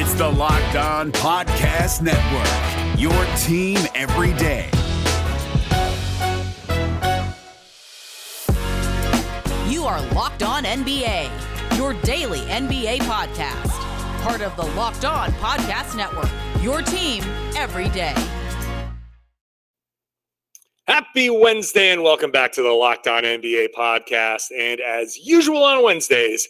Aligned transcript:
It's 0.00 0.14
the 0.14 0.28
Locked 0.28 0.76
On 0.76 1.10
Podcast 1.10 2.02
Network, 2.02 3.00
your 3.00 3.24
team 3.36 3.80
every 3.96 4.32
day. 4.34 4.70
You 9.68 9.86
are 9.86 10.00
Locked 10.14 10.44
On 10.44 10.62
NBA, 10.62 11.28
your 11.76 11.94
daily 12.04 12.38
NBA 12.42 12.98
podcast. 12.98 13.72
Part 14.22 14.40
of 14.40 14.54
the 14.54 14.66
Locked 14.76 15.04
On 15.04 15.32
Podcast 15.32 15.96
Network, 15.96 16.30
your 16.62 16.80
team 16.80 17.24
every 17.56 17.88
day. 17.88 18.14
Happy 20.86 21.28
Wednesday 21.28 21.90
and 21.90 22.04
welcome 22.04 22.30
back 22.30 22.52
to 22.52 22.62
the 22.62 22.70
Locked 22.70 23.08
On 23.08 23.24
NBA 23.24 23.70
podcast. 23.76 24.52
And 24.56 24.78
as 24.78 25.18
usual 25.18 25.64
on 25.64 25.82
Wednesdays, 25.82 26.48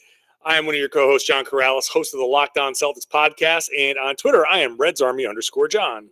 I 0.49 0.57
am 0.57 0.65
one 0.65 0.75
of 0.75 0.79
your 0.79 0.89
co-hosts, 0.89 1.29
John 1.29 1.45
Karalis, 1.45 1.91
host 1.91 2.15
of 2.15 2.21
the 2.21 2.27
Locked 2.27 2.57
On 2.57 2.73
Celtics 2.73 3.07
podcast, 3.07 3.69
and 3.79 3.99
on 3.99 4.17
Twitter, 4.17 4.47
I 4.47 4.61
am 4.61 4.79
Reds 4.79 5.03
Army 5.03 5.27
underscore 5.27 5.69
John. 5.69 6.09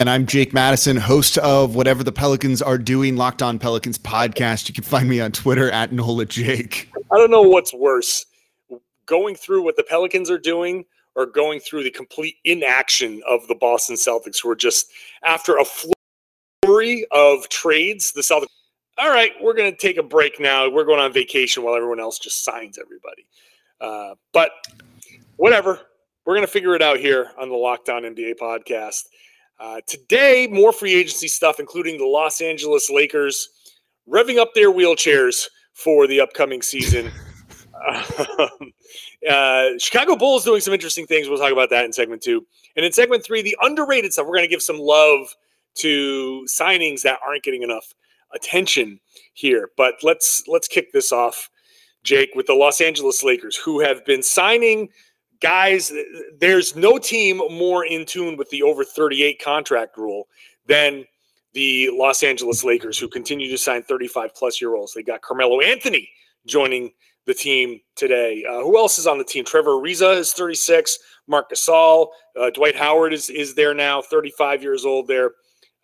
And 0.00 0.10
I'm 0.10 0.26
Jake 0.26 0.52
Madison, 0.52 0.96
host 0.96 1.38
of 1.38 1.76
whatever 1.76 2.02
the 2.02 2.10
Pelicans 2.10 2.60
are 2.60 2.78
doing, 2.78 3.14
Locked 3.14 3.40
On 3.40 3.56
Pelicans 3.56 3.96
podcast. 3.96 4.68
You 4.68 4.74
can 4.74 4.82
find 4.82 5.08
me 5.08 5.20
on 5.20 5.30
Twitter 5.30 5.70
at 5.70 5.92
Nola 5.92 6.24
Jake. 6.24 6.90
I 7.12 7.16
don't 7.16 7.30
know 7.30 7.42
what's 7.42 7.72
worse, 7.72 8.26
going 9.06 9.36
through 9.36 9.62
what 9.62 9.76
the 9.76 9.84
Pelicans 9.84 10.32
are 10.32 10.38
doing 10.38 10.84
or 11.14 11.24
going 11.24 11.60
through 11.60 11.84
the 11.84 11.92
complete 11.92 12.38
inaction 12.44 13.22
of 13.24 13.46
the 13.46 13.54
Boston 13.54 13.94
Celtics, 13.94 14.42
who 14.42 14.50
are 14.50 14.56
just 14.56 14.90
after 15.22 15.58
a 15.58 15.64
flurry 16.64 17.06
of 17.12 17.48
trades, 17.50 18.10
the 18.10 18.20
Celtics 18.20 18.48
all 18.98 19.10
right, 19.10 19.32
we're 19.40 19.54
going 19.54 19.70
to 19.70 19.76
take 19.76 19.96
a 19.96 20.02
break 20.02 20.40
now. 20.40 20.68
We're 20.68 20.84
going 20.84 21.00
on 21.00 21.12
vacation 21.12 21.62
while 21.62 21.76
everyone 21.76 22.00
else 22.00 22.18
just 22.18 22.44
signs 22.44 22.78
everybody. 22.78 23.26
Uh, 23.80 24.14
but 24.32 24.50
whatever, 25.36 25.80
we're 26.26 26.34
going 26.34 26.46
to 26.46 26.52
figure 26.52 26.74
it 26.74 26.82
out 26.82 26.98
here 26.98 27.30
on 27.38 27.48
the 27.48 27.54
Locked 27.54 27.88
On 27.88 28.02
NBA 28.02 28.34
podcast. 28.40 29.04
Uh, 29.60 29.80
today, 29.86 30.48
more 30.50 30.72
free 30.72 30.94
agency 30.94 31.28
stuff, 31.28 31.60
including 31.60 31.96
the 31.98 32.06
Los 32.06 32.40
Angeles 32.40 32.90
Lakers 32.90 33.48
revving 34.08 34.38
up 34.38 34.52
their 34.54 34.72
wheelchairs 34.72 35.46
for 35.74 36.06
the 36.06 36.20
upcoming 36.20 36.60
season. 36.60 37.10
uh, 39.30 39.68
Chicago 39.78 40.16
Bulls 40.16 40.44
doing 40.44 40.60
some 40.60 40.74
interesting 40.74 41.06
things. 41.06 41.28
We'll 41.28 41.38
talk 41.38 41.52
about 41.52 41.70
that 41.70 41.84
in 41.84 41.92
segment 41.92 42.22
two. 42.22 42.44
And 42.76 42.84
in 42.84 42.92
segment 42.92 43.24
three, 43.24 43.42
the 43.42 43.56
underrated 43.60 44.12
stuff. 44.12 44.26
We're 44.26 44.34
going 44.36 44.44
to 44.44 44.48
give 44.48 44.62
some 44.62 44.78
love 44.78 45.28
to 45.76 46.44
signings 46.48 47.02
that 47.02 47.20
aren't 47.24 47.44
getting 47.44 47.62
enough 47.62 47.94
attention 48.34 49.00
here. 49.34 49.70
But 49.76 49.94
let's 50.02 50.44
let's 50.46 50.68
kick 50.68 50.92
this 50.92 51.12
off, 51.12 51.50
Jake, 52.02 52.30
with 52.34 52.46
the 52.46 52.54
Los 52.54 52.80
Angeles 52.80 53.22
Lakers, 53.22 53.56
who 53.56 53.80
have 53.80 54.04
been 54.04 54.22
signing 54.22 54.88
guys. 55.40 55.92
There's 56.38 56.76
no 56.76 56.98
team 56.98 57.38
more 57.50 57.84
in 57.84 58.04
tune 58.06 58.36
with 58.36 58.50
the 58.50 58.62
over 58.62 58.84
38 58.84 59.42
contract 59.42 59.96
rule 59.96 60.28
than 60.66 61.04
the 61.54 61.90
Los 61.92 62.22
Angeles 62.22 62.64
Lakers, 62.64 62.98
who 62.98 63.08
continue 63.08 63.50
to 63.50 63.58
sign 63.58 63.82
35 63.82 64.34
plus 64.34 64.60
year 64.60 64.74
olds. 64.74 64.92
They 64.92 65.02
got 65.02 65.22
Carmelo 65.22 65.60
Anthony 65.60 66.10
joining 66.46 66.92
the 67.26 67.34
team 67.34 67.80
today. 67.94 68.44
Uh, 68.48 68.60
who 68.62 68.76
else 68.78 68.98
is 68.98 69.06
on 69.06 69.18
the 69.18 69.24
team? 69.24 69.44
Trevor 69.44 69.72
Ariza 69.72 70.16
is 70.16 70.32
36. 70.32 70.98
Marc 71.26 71.50
Gasol, 71.50 72.08
uh, 72.40 72.50
Dwight 72.50 72.74
Howard 72.74 73.12
is 73.12 73.28
is 73.28 73.54
there 73.54 73.74
now, 73.74 74.00
35 74.00 74.62
years 74.62 74.84
old. 74.84 75.06
There, 75.06 75.32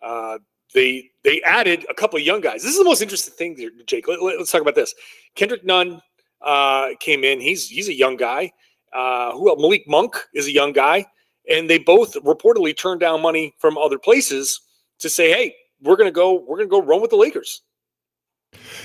uh, 0.01 0.39
they 0.75 1.09
they 1.23 1.41
added 1.41 1.85
a 1.89 1.93
couple 1.95 2.17
of 2.19 2.23
young 2.23 2.41
guys. 2.41 2.61
This 2.61 2.73
is 2.73 2.77
the 2.77 2.83
most 2.85 3.01
interesting 3.01 3.33
thing, 3.33 3.71
Jake. 3.87 4.07
Let, 4.07 4.19
us 4.39 4.51
talk 4.51 4.61
about 4.61 4.75
this. 4.75 4.93
Kendrick 5.33 5.65
Nunn 5.65 6.01
uh, 6.41 6.89
came 6.99 7.23
in. 7.23 7.41
He's 7.41 7.67
he's 7.67 7.89
a 7.89 7.93
young 7.93 8.17
guy. 8.17 8.51
Uh, 8.93 9.31
who 9.31 9.49
else? 9.49 9.59
Malik 9.59 9.85
Monk 9.87 10.15
is 10.35 10.45
a 10.45 10.51
young 10.51 10.71
guy, 10.71 11.05
and 11.49 11.67
they 11.67 11.79
both 11.79 12.13
reportedly 12.23 12.77
turned 12.77 12.99
down 12.99 13.21
money 13.21 13.55
from 13.57 13.77
other 13.77 13.97
places 13.97 14.61
to 14.99 15.09
say, 15.09 15.31
"Hey, 15.31 15.55
we're 15.81 15.95
gonna 15.95 16.11
go. 16.11 16.33
We're 16.33 16.57
gonna 16.57 16.69
go 16.69 16.81
run 16.81 17.01
with 17.01 17.09
the 17.09 17.17
Lakers." 17.17 17.61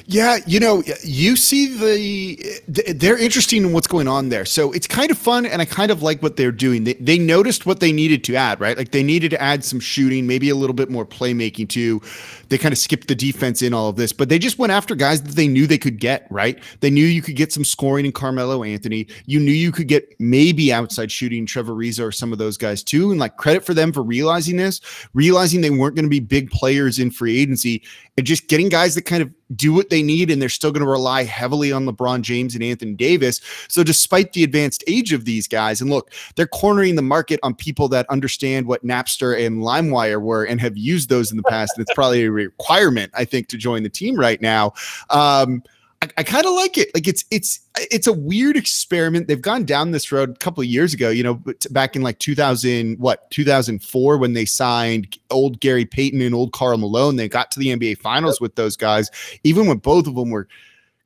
Yeah, 0.07 0.39
you 0.47 0.61
know, 0.61 0.83
you 1.05 1.37
see 1.37 1.77
the 1.77 2.61
they're 2.69 3.19
interesting 3.19 3.65
in 3.65 3.73
what's 3.73 3.87
going 3.87 4.09
on 4.09 4.29
there. 4.29 4.45
So 4.45 4.73
it's 4.73 4.87
kind 4.87 5.11
of 5.11 5.19
fun, 5.19 5.47
and 5.47 5.61
I 5.63 5.65
kind 5.65 5.91
of 5.91 6.03
like 6.03 6.23
what 6.23 6.37
they're 6.37 6.53
doing. 6.53 6.85
They, 6.85 6.95
they 6.95 7.19
noticed 7.19 7.67
what 7.67 7.81
they 7.81 7.93
needed 7.93 8.25
to 8.25 8.37
add, 8.37 8.61
right? 8.61 8.77
Like 8.77 8.91
they 8.91 9.03
needed 9.03 9.31
to 9.33 9.41
add 9.41 9.65
some 9.65 9.81
shooting, 9.81 10.27
maybe 10.27 10.49
a 10.51 10.55
little 10.55 10.75
bit 10.75 10.91
more 10.91 11.07
playmaking 11.07 11.69
too. 11.69 12.01
They 12.49 12.59
kind 12.59 12.73
of 12.73 12.79
skipped 12.79 13.09
the 13.09 13.15
defense 13.15 13.63
in 13.63 13.73
all 13.73 13.89
of 13.89 13.97
this, 13.97 14.13
but 14.13 14.29
they 14.29 14.39
just 14.39 14.59
went 14.59 14.73
after 14.73 14.95
guys 14.95 15.23
that 15.23 15.37
they 15.37 15.47
knew 15.47 15.67
they 15.67 15.79
could 15.79 15.99
get, 15.99 16.27
right? 16.31 16.59
They 16.81 16.91
knew 16.91 17.05
you 17.05 17.23
could 17.23 17.37
get 17.37 17.53
some 17.53 17.65
scoring 17.65 18.05
in 18.05 18.13
Carmelo 18.13 18.65
Anthony. 18.65 19.07
You 19.27 19.39
knew 19.39 19.53
you 19.53 19.73
could 19.73 19.89
get 19.89 20.15
maybe 20.19 20.73
outside 20.73 21.13
shooting 21.13 21.47
Trevor 21.47 21.75
Ariza 21.75 22.05
or 22.05 22.13
some 22.13 22.33
of 22.33 22.39
those 22.39 22.57
guys 22.57 22.83
too. 22.83 23.11
And 23.11 23.21
like 23.21 23.37
credit 23.37 23.65
for 23.65 23.75
them 23.75 23.93
for 23.93 24.03
realizing 24.03 24.57
this, 24.57 24.81
realizing 25.15 25.61
they 25.61 25.71
weren't 25.71 25.95
going 25.95 26.05
to 26.05 26.11
be 26.11 26.21
big 26.21 26.51
players 26.51 26.99
in 26.99 27.11
free 27.11 27.39
agency 27.39 27.83
and 28.21 28.27
just 28.27 28.49
getting 28.49 28.69
guys 28.69 28.95
that 28.95 29.07
kind 29.07 29.23
of 29.23 29.33
do 29.57 29.73
what 29.73 29.89
they 29.89 30.03
need, 30.03 30.31
and 30.31 30.43
they're 30.43 30.51
still 30.51 30.71
going 30.71 30.85
to 30.85 30.91
rely 30.91 31.25
heavily 31.25 31.73
on 31.73 31.87
LeBron 31.87 32.21
James 32.21 32.55
and 32.55 32.63
Anthony 32.63 32.93
Davis. 32.93 33.41
So, 33.67 33.83
despite 33.83 34.35
the 34.35 34.45
advanced 34.45 34.85
age 34.87 35.15
of 35.15 35.25
these 35.25 35.49
guys, 35.49 35.81
and 35.81 35.89
look, 35.89 36.13
they're 36.37 36.47
cornering 36.47 36.97
the 36.97 37.03
market 37.03 37.41
on 37.43 37.55
people 37.55 37.89
that 37.89 38.05
understand 38.11 38.67
what 38.67 38.85
Napster 38.85 39.43
and 39.47 39.63
LimeWire 39.63 40.21
were 40.21 40.45
and 40.45 40.61
have 40.61 40.77
used 40.77 41.09
those 41.09 41.31
in 41.31 41.39
the 41.39 41.43
past. 41.45 41.73
and 41.77 41.83
it's 41.83 41.95
probably 41.95 42.25
a 42.25 42.31
requirement, 42.31 43.11
I 43.15 43.25
think, 43.25 43.49
to 43.49 43.57
join 43.57 43.85
the 43.85 43.89
team 43.89 44.17
right 44.17 44.41
now. 44.43 44.75
Um, 45.09 45.63
I, 46.03 46.09
I 46.19 46.23
kind 46.23 46.47
of 46.47 46.55
like 46.55 46.79
it. 46.79 46.91
Like 46.95 47.07
it's 47.07 47.25
it's 47.31 47.61
it's 47.77 48.07
a 48.07 48.13
weird 48.13 48.57
experiment. 48.57 49.29
They've 49.29 49.41
gone 49.41 49.65
down 49.65 49.91
this 49.91 50.11
road 50.11 50.31
a 50.31 50.35
couple 50.35 50.63
of 50.63 50.67
years 50.67 50.95
ago. 50.95 51.11
You 51.11 51.23
know, 51.23 51.43
back 51.71 51.97
in 51.97 52.03
like 52.03 52.19
2000, 52.19 52.99
what 52.99 53.31
2004 53.31 54.19
when 54.19 54.33
they 54.33 54.45
signed 54.45 55.19
old 55.31 55.61
Gary 55.61 55.85
Payton 55.85 56.21
and 56.23 56.35
old 56.35 56.53
Karl 56.53 56.79
Malone. 56.79 57.17
They 57.17 57.29
got 57.29 57.51
to 57.53 57.59
the 57.59 57.69
NBA 57.69 57.99
Finals 57.99 58.41
with 58.41 58.55
those 58.55 58.77
guys, 58.77 59.11
even 59.45 59.67
when 59.67 59.79
both 59.79 60.07
of 60.07 60.15
them 60.15 60.31
were 60.31 60.49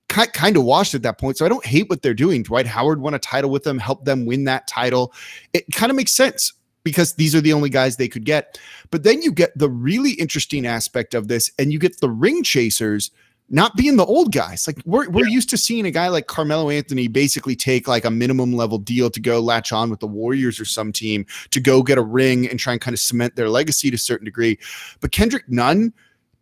kind 0.09 0.57
of 0.57 0.65
washed 0.65 0.95
at 0.95 1.03
that 1.03 1.19
point. 1.19 1.37
So 1.37 1.45
I 1.45 1.49
don't 1.49 1.65
hate 1.65 1.89
what 1.89 2.03
they're 2.03 2.15
doing. 2.15 2.43
Dwight 2.43 2.67
Howard 2.67 3.01
won 3.01 3.15
a 3.15 3.19
title 3.19 3.51
with 3.51 3.65
them, 3.65 3.79
helped 3.79 4.05
them 4.05 4.27
win 4.27 4.45
that 4.45 4.69
title. 4.69 5.13
It 5.53 5.65
kind 5.73 5.91
of 5.91 5.97
makes 5.97 6.13
sense 6.13 6.53
because 6.85 7.15
these 7.15 7.35
are 7.35 7.41
the 7.41 7.53
only 7.53 7.71
guys 7.71 7.97
they 7.97 8.09
could 8.09 8.25
get. 8.25 8.59
But 8.91 9.03
then 9.03 9.23
you 9.23 9.33
get 9.33 9.57
the 9.59 9.71
really 9.71 10.13
interesting 10.13 10.67
aspect 10.67 11.15
of 11.15 11.29
this, 11.29 11.51
and 11.59 11.73
you 11.73 11.79
get 11.79 12.01
the 12.01 12.11
ring 12.11 12.45
chasers 12.45 13.11
not 13.51 13.77
being 13.77 13.97
the 13.97 14.05
old 14.05 14.33
guys. 14.33 14.67
Like 14.67 14.79
we're 14.85 15.09
we're 15.11 15.27
yeah. 15.27 15.35
used 15.35 15.51
to 15.51 15.57
seeing 15.57 15.87
a 15.87 15.91
guy 15.91 16.09
like 16.09 16.27
Carmelo 16.27 16.71
Anthony 16.71 17.09
basically 17.09 17.55
take 17.55 17.87
like 17.87 18.05
a 18.05 18.11
minimum 18.11 18.55
level 18.55 18.79
deal 18.79 19.11
to 19.11 19.21
go 19.21 19.41
latch 19.41 19.73
on 19.73 19.91
with 19.91 20.01
the 20.01 20.07
Warriors 20.07 20.59
or 20.59 20.65
some 20.65 20.93
team 20.93 21.27
to 21.51 21.61
go 21.61 21.83
get 21.83 21.99
a 21.99 22.03
ring 22.03 22.49
and 22.49 22.59
try 22.59 22.73
and 22.73 22.81
kind 22.81 22.95
of 22.95 23.01
cement 23.01 23.37
their 23.37 23.49
legacy 23.49 23.91
to 23.91 23.97
a 23.97 23.99
certain 23.99 24.25
degree. 24.25 24.59
But 25.01 25.13
Kendrick 25.13 25.49
Nunn 25.49 25.93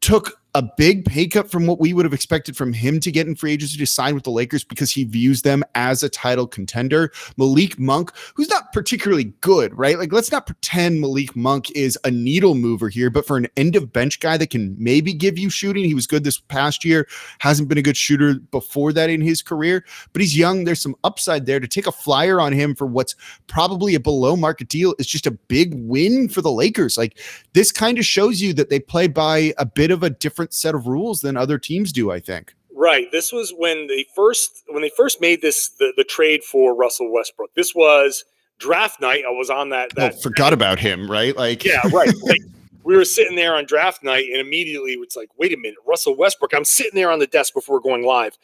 took 0.01 0.41
a 0.55 0.63
big 0.77 1.07
pay 1.07 1.27
cut 1.27 1.51
from 1.51 1.67
what 1.67 1.81
we 1.81 1.95
would 1.95 2.05
have 2.05 2.13
expected 2.13 2.57
from 2.57 2.75
him 2.75 3.01
to 3.01 3.11
get 3.11 3.27
in 3.27 3.35
free 3.35 3.53
agency 3.53 3.79
to 3.79 3.87
sign 3.87 4.15
with 4.15 4.25
the 4.25 4.31
Lakers 4.31 4.65
because 4.65 4.91
he 4.91 5.05
views 5.05 5.41
them 5.43 5.65
as 5.75 6.03
a 6.03 6.11
title 6.11 6.47
contender. 6.47 7.11
Malik 7.39 7.79
Monk, 7.79 8.13
who's 8.35 8.51
not 8.51 8.71
particularly 8.71 9.33
good, 9.41 9.77
right? 9.77 9.99
Like, 9.99 10.13
let's 10.13 10.31
not 10.31 10.45
pretend 10.45 11.01
Malik 11.01 11.35
Monk 11.35 11.71
is 11.71 11.99
a 12.05 12.11
needle 12.11 12.55
mover 12.55 12.91
here, 12.91 13.09
but 13.09 13.27
for 13.27 13.39
an 13.39 13.49
end 13.57 13.77
of 13.77 13.93
bench 13.95 14.21
guy 14.21 14.37
that 14.37 14.51
can 14.51 14.77
maybe 14.79 15.15
give 15.15 15.39
you 15.39 15.49
shooting, 15.49 15.85
he 15.85 15.95
was 15.95 16.07
good 16.07 16.23
this 16.23 16.39
past 16.39 16.85
year, 16.85 17.09
hasn't 17.39 17.71
been 17.71 17.79
a 17.79 17.83
good 17.83 17.97
shooter 17.97 18.35
before 18.51 18.93
that 18.93 19.09
in 19.09 19.23
his 19.23 19.41
career, 19.41 19.85
but 20.13 20.21
he's 20.21 20.37
young. 20.37 20.65
There's 20.65 20.83
some 20.83 20.97
upside 21.03 21.47
there 21.47 21.61
to 21.61 21.69
take 21.69 21.87
a 21.87 21.93
flyer 21.93 22.41
on 22.41 22.53
him 22.53 22.75
for 22.75 22.87
what's 22.87 23.15
probably 23.47 23.95
a 23.95 24.01
below 24.01 24.37
market 24.37 24.69
deal 24.69 24.95
is 24.99 25.07
just 25.07 25.27
a 25.27 25.31
big 25.31 25.73
win 25.75 26.29
for 26.29 26.43
the 26.43 26.53
Lakers. 26.53 26.99
Like, 26.99 27.19
this 27.55 27.73
kind 27.73 27.99
of 27.99 28.05
shows 28.05 28.43
you 28.43 28.53
that 28.55 28.69
they 28.69 28.81
play 28.81 29.07
by 29.07 29.55
a 29.57 29.65
bit 29.65 29.91
of 29.91 30.03
a 30.03 30.11
different 30.11 30.42
different 30.43 30.55
set 30.55 30.75
of 30.75 30.87
rules 30.87 31.21
than 31.21 31.37
other 31.37 31.59
teams 31.59 31.93
do, 31.93 32.11
I 32.11 32.21
think. 32.21 32.55
Right. 32.75 33.11
This 33.13 33.33
was 33.33 33.53
when 33.57 33.87
they 33.87 34.07
first 34.15 34.65
when 34.69 34.83
they 34.83 34.91
first 34.97 35.21
made 35.21 35.41
this 35.41 35.69
the, 35.79 35.93
the 35.97 36.05
trade 36.05 36.43
for 36.43 36.75
Russell 36.75 37.13
Westbrook. 37.13 37.55
This 37.55 37.75
was 37.75 38.25
draft 38.59 39.01
night. 39.01 39.25
I 39.27 39.31
was 39.31 39.51
on 39.51 39.69
that. 39.71 39.91
Oh, 39.97 40.01
that 40.01 40.15
oh, 40.15 40.21
forgot 40.21 40.53
about 40.53 40.79
him. 40.79 41.09
Right. 41.11 41.37
Like 41.37 41.65
yeah. 41.65 41.81
Right. 41.93 42.13
like, 42.23 42.41
we 42.85 42.97
were 42.97 43.05
sitting 43.05 43.37
there 43.37 43.55
on 43.55 43.67
draft 43.67 44.03
night, 44.03 44.25
and 44.33 44.41
immediately 44.41 44.95
it's 44.95 45.15
like, 45.15 45.29
wait 45.39 45.53
a 45.53 45.57
minute, 45.57 45.79
Russell 45.87 46.17
Westbrook. 46.17 46.53
I'm 46.53 46.65
sitting 46.65 46.97
there 46.97 47.13
on 47.13 47.21
the 47.21 47.29
desk 47.29 47.55
before 47.55 47.79
going 47.81 48.05
live, 48.05 48.37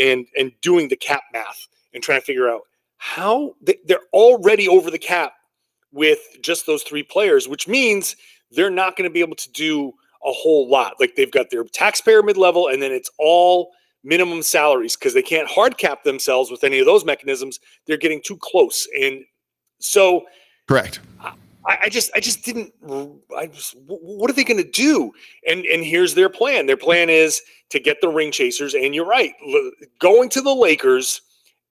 and 0.00 0.26
and 0.36 0.50
doing 0.62 0.88
the 0.88 0.96
cap 0.96 1.22
math 1.32 1.68
and 1.94 2.02
trying 2.02 2.20
to 2.20 2.26
figure 2.26 2.48
out 2.48 2.62
how 2.96 3.54
they, 3.62 3.76
they're 3.86 4.00
already 4.12 4.66
over 4.66 4.90
the 4.90 4.98
cap 4.98 5.34
with 5.92 6.18
just 6.42 6.66
those 6.66 6.82
three 6.82 7.04
players, 7.04 7.46
which 7.46 7.68
means 7.68 8.16
they're 8.50 8.70
not 8.70 8.96
going 8.96 9.08
to 9.08 9.12
be 9.12 9.20
able 9.20 9.36
to 9.36 9.50
do 9.52 9.92
a 10.26 10.32
whole 10.32 10.68
lot. 10.68 10.94
Like 10.98 11.14
they've 11.16 11.30
got 11.30 11.50
their 11.50 11.64
taxpayer 11.64 12.22
mid 12.22 12.36
level, 12.36 12.68
and 12.68 12.82
then 12.82 12.92
it's 12.92 13.10
all 13.18 13.72
minimum 14.04 14.42
salaries 14.42 14.96
because 14.96 15.14
they 15.14 15.22
can't 15.22 15.48
hard 15.48 15.78
cap 15.78 16.04
themselves 16.04 16.50
with 16.50 16.64
any 16.64 16.78
of 16.78 16.86
those 16.86 17.04
mechanisms. 17.04 17.60
They're 17.86 17.96
getting 17.96 18.20
too 18.22 18.36
close, 18.40 18.86
and 19.00 19.24
so 19.78 20.24
correct. 20.68 21.00
I, 21.66 21.78
I 21.82 21.88
just, 21.88 22.10
I 22.14 22.20
just 22.20 22.44
didn't. 22.44 22.72
I 23.36 23.46
just, 23.46 23.74
what 23.86 24.30
are 24.30 24.34
they 24.34 24.44
going 24.44 24.62
to 24.62 24.70
do? 24.70 25.12
And 25.48 25.64
and 25.66 25.84
here's 25.84 26.14
their 26.14 26.28
plan. 26.28 26.66
Their 26.66 26.76
plan 26.76 27.10
is 27.10 27.42
to 27.70 27.80
get 27.80 28.00
the 28.00 28.08
ring 28.08 28.30
chasers. 28.30 28.74
And 28.74 28.94
you're 28.94 29.06
right, 29.06 29.32
going 30.00 30.28
to 30.30 30.40
the 30.40 30.54
Lakers 30.54 31.20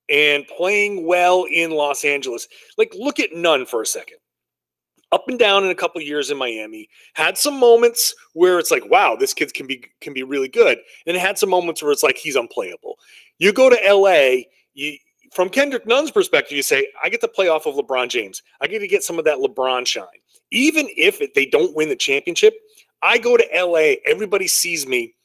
and 0.10 0.46
playing 0.48 1.06
well 1.06 1.46
in 1.52 1.72
Los 1.72 2.04
Angeles. 2.04 2.48
Like, 2.78 2.94
look 2.98 3.20
at 3.20 3.34
Nunn 3.34 3.66
for 3.66 3.82
a 3.82 3.86
second. 3.86 4.18
Up 5.16 5.30
and 5.30 5.40
down 5.40 5.64
in 5.64 5.72
a 5.72 5.76
couple 5.76 6.02
years 6.02 6.30
in 6.30 6.38
Miami, 6.38 6.90
had 7.14 7.38
some 7.38 7.58
moments 7.58 8.14
where 8.34 8.60
it's 8.60 8.70
like, 8.70 8.84
wow, 8.90 9.16
this 9.16 9.34
kid 9.34 9.54
can 9.54 9.66
be 9.66 9.82
can 10.02 10.14
be 10.14 10.24
really 10.24 10.50
good, 10.50 10.78
and 11.08 11.16
had 11.16 11.38
some 11.38 11.50
moments 11.50 11.82
where 11.82 11.94
it's 11.94 12.04
like 12.04 12.18
he's 12.18 12.36
unplayable. 12.36 13.00
You 13.40 13.54
go 13.54 13.70
to 13.70 13.78
LA, 13.88 14.44
you 14.74 14.98
from 15.32 15.48
Kendrick 15.50 15.88
Nunn's 15.88 16.12
perspective, 16.12 16.56
you 16.56 16.64
say, 16.64 16.88
I 17.02 17.08
get 17.08 17.22
to 17.22 17.30
play 17.30 17.48
off 17.48 17.66
of 17.66 17.76
LeBron 17.76 18.10
James. 18.10 18.44
I 18.62 18.68
get 18.68 18.80
to 18.80 18.88
get 18.88 19.04
some 19.04 19.18
of 19.18 19.26
that 19.26 19.38
LeBron 19.38 19.88
shine. 19.88 20.06
Even 20.52 20.88
if 20.98 21.22
they 21.34 21.46
don't 21.46 21.76
win 21.76 21.90
the 21.90 21.96
championship, 21.96 22.54
I 23.02 23.18
go 23.18 23.38
to 23.38 23.46
LA, 23.54 23.96
everybody 24.06 24.48
sees 24.48 24.86
me. 24.86 25.16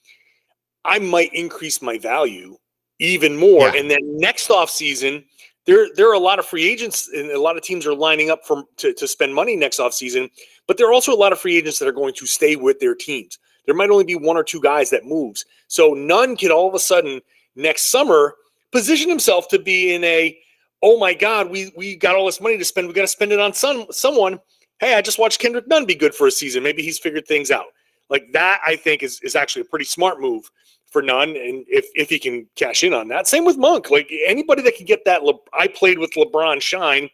I 0.84 0.98
might 0.98 1.32
increase 1.34 1.82
my 1.82 1.98
value 1.98 2.56
even 3.00 3.37
more. 3.37 3.69
Yeah. 3.69 3.81
And 3.81 3.90
then 3.90 4.00
next 4.16 4.50
off 4.50 4.70
season, 4.70 5.25
there 5.67 5.89
there 5.95 6.09
are 6.09 6.15
a 6.15 6.19
lot 6.19 6.39
of 6.39 6.47
free 6.47 6.69
agents 6.69 7.09
and 7.09 7.31
a 7.31 7.41
lot 7.41 7.57
of 7.57 7.62
teams 7.62 7.87
are 7.87 7.95
lining 7.95 8.31
up 8.31 8.47
for 8.47 8.65
to, 8.79 8.93
to 8.95 9.07
spend 9.07 9.35
money 9.35 9.57
next 9.57 9.79
offseason, 9.79 10.31
but 10.67 10.77
there 10.77 10.89
are 10.89 10.93
also 10.93 11.12
a 11.12 11.17
lot 11.17 11.33
of 11.33 11.41
free 11.41 11.57
agents 11.57 11.79
that 11.79 11.89
are 11.89 11.93
going 11.93 12.15
to 12.15 12.27
stay 12.27 12.57
with 12.57 12.81
their 12.81 12.95
teams. 12.95 13.39
There 13.67 13.75
might 13.75 13.91
only 13.91 14.05
be 14.05 14.17
one 14.17 14.37
or 14.37 14.43
two 14.43 14.61
guys 14.61 14.91
that 14.91 15.05
moves. 15.05 15.45
So 15.69 15.93
Nunn 15.95 16.37
could 16.37 16.51
all 16.51 16.69
of 16.69 16.75
a 16.75 16.79
sudden 16.79 17.21
next 17.57 17.91
summer 17.91 18.35
position 18.73 19.09
himself 19.09 19.49
to 19.49 19.59
be 19.59 19.95
in 19.95 20.03
a 20.05 20.39
oh 20.83 20.99
my 20.99 21.15
god, 21.15 21.51
we 21.51 21.73
we 21.77 21.97
got 21.97 22.17
all 22.17 22.27
this 22.27 22.41
money 22.41 22.59
to 22.59 22.65
spend, 22.65 22.89
we 22.89 22.95
got 22.95 23.03
to 23.03 23.09
spend 23.09 23.33
it 23.33 23.41
on 23.41 23.53
some 23.53 23.87
someone. 23.91 24.41
Hey, 24.79 24.95
I 24.95 25.03
just 25.03 25.19
watched 25.19 25.41
Kendrick 25.41 25.69
Nunn 25.69 25.85
be 25.85 25.95
good 25.95 26.15
for 26.15 26.27
a 26.27 26.31
season. 26.31 26.62
Maybe 26.62 26.83
he's 26.83 26.99
figured 26.99 27.27
things 27.27 27.51
out. 27.51 27.67
Like 28.09 28.33
that, 28.33 28.61
I 28.67 28.77
think 28.77 29.03
is 29.03 29.21
is 29.21 29.37
actually 29.37 29.62
a 29.62 29.67
pretty 29.67 29.85
smart 29.85 30.21
move 30.21 30.51
for 30.90 31.02
Nunn, 31.02 31.31
and 31.31 31.64
if 31.69 31.87
if 31.94 32.10
he 32.10 32.19
can 32.19 32.46
cash 32.56 32.82
in 32.84 32.92
on 32.92 33.08
that, 33.08 33.28
same 33.28 33.44
with 33.44 33.56
Monk. 33.56 33.90
Like 33.90 34.10
anybody 34.26 34.62
that 34.62 34.76
can 34.76 34.87
get 34.87 35.04
that, 35.04 35.22
Le- 35.22 35.38
I 35.52 35.69
played 35.69 35.98
with 35.98 36.12
LeBron 36.12 36.60
shine. 36.60 37.08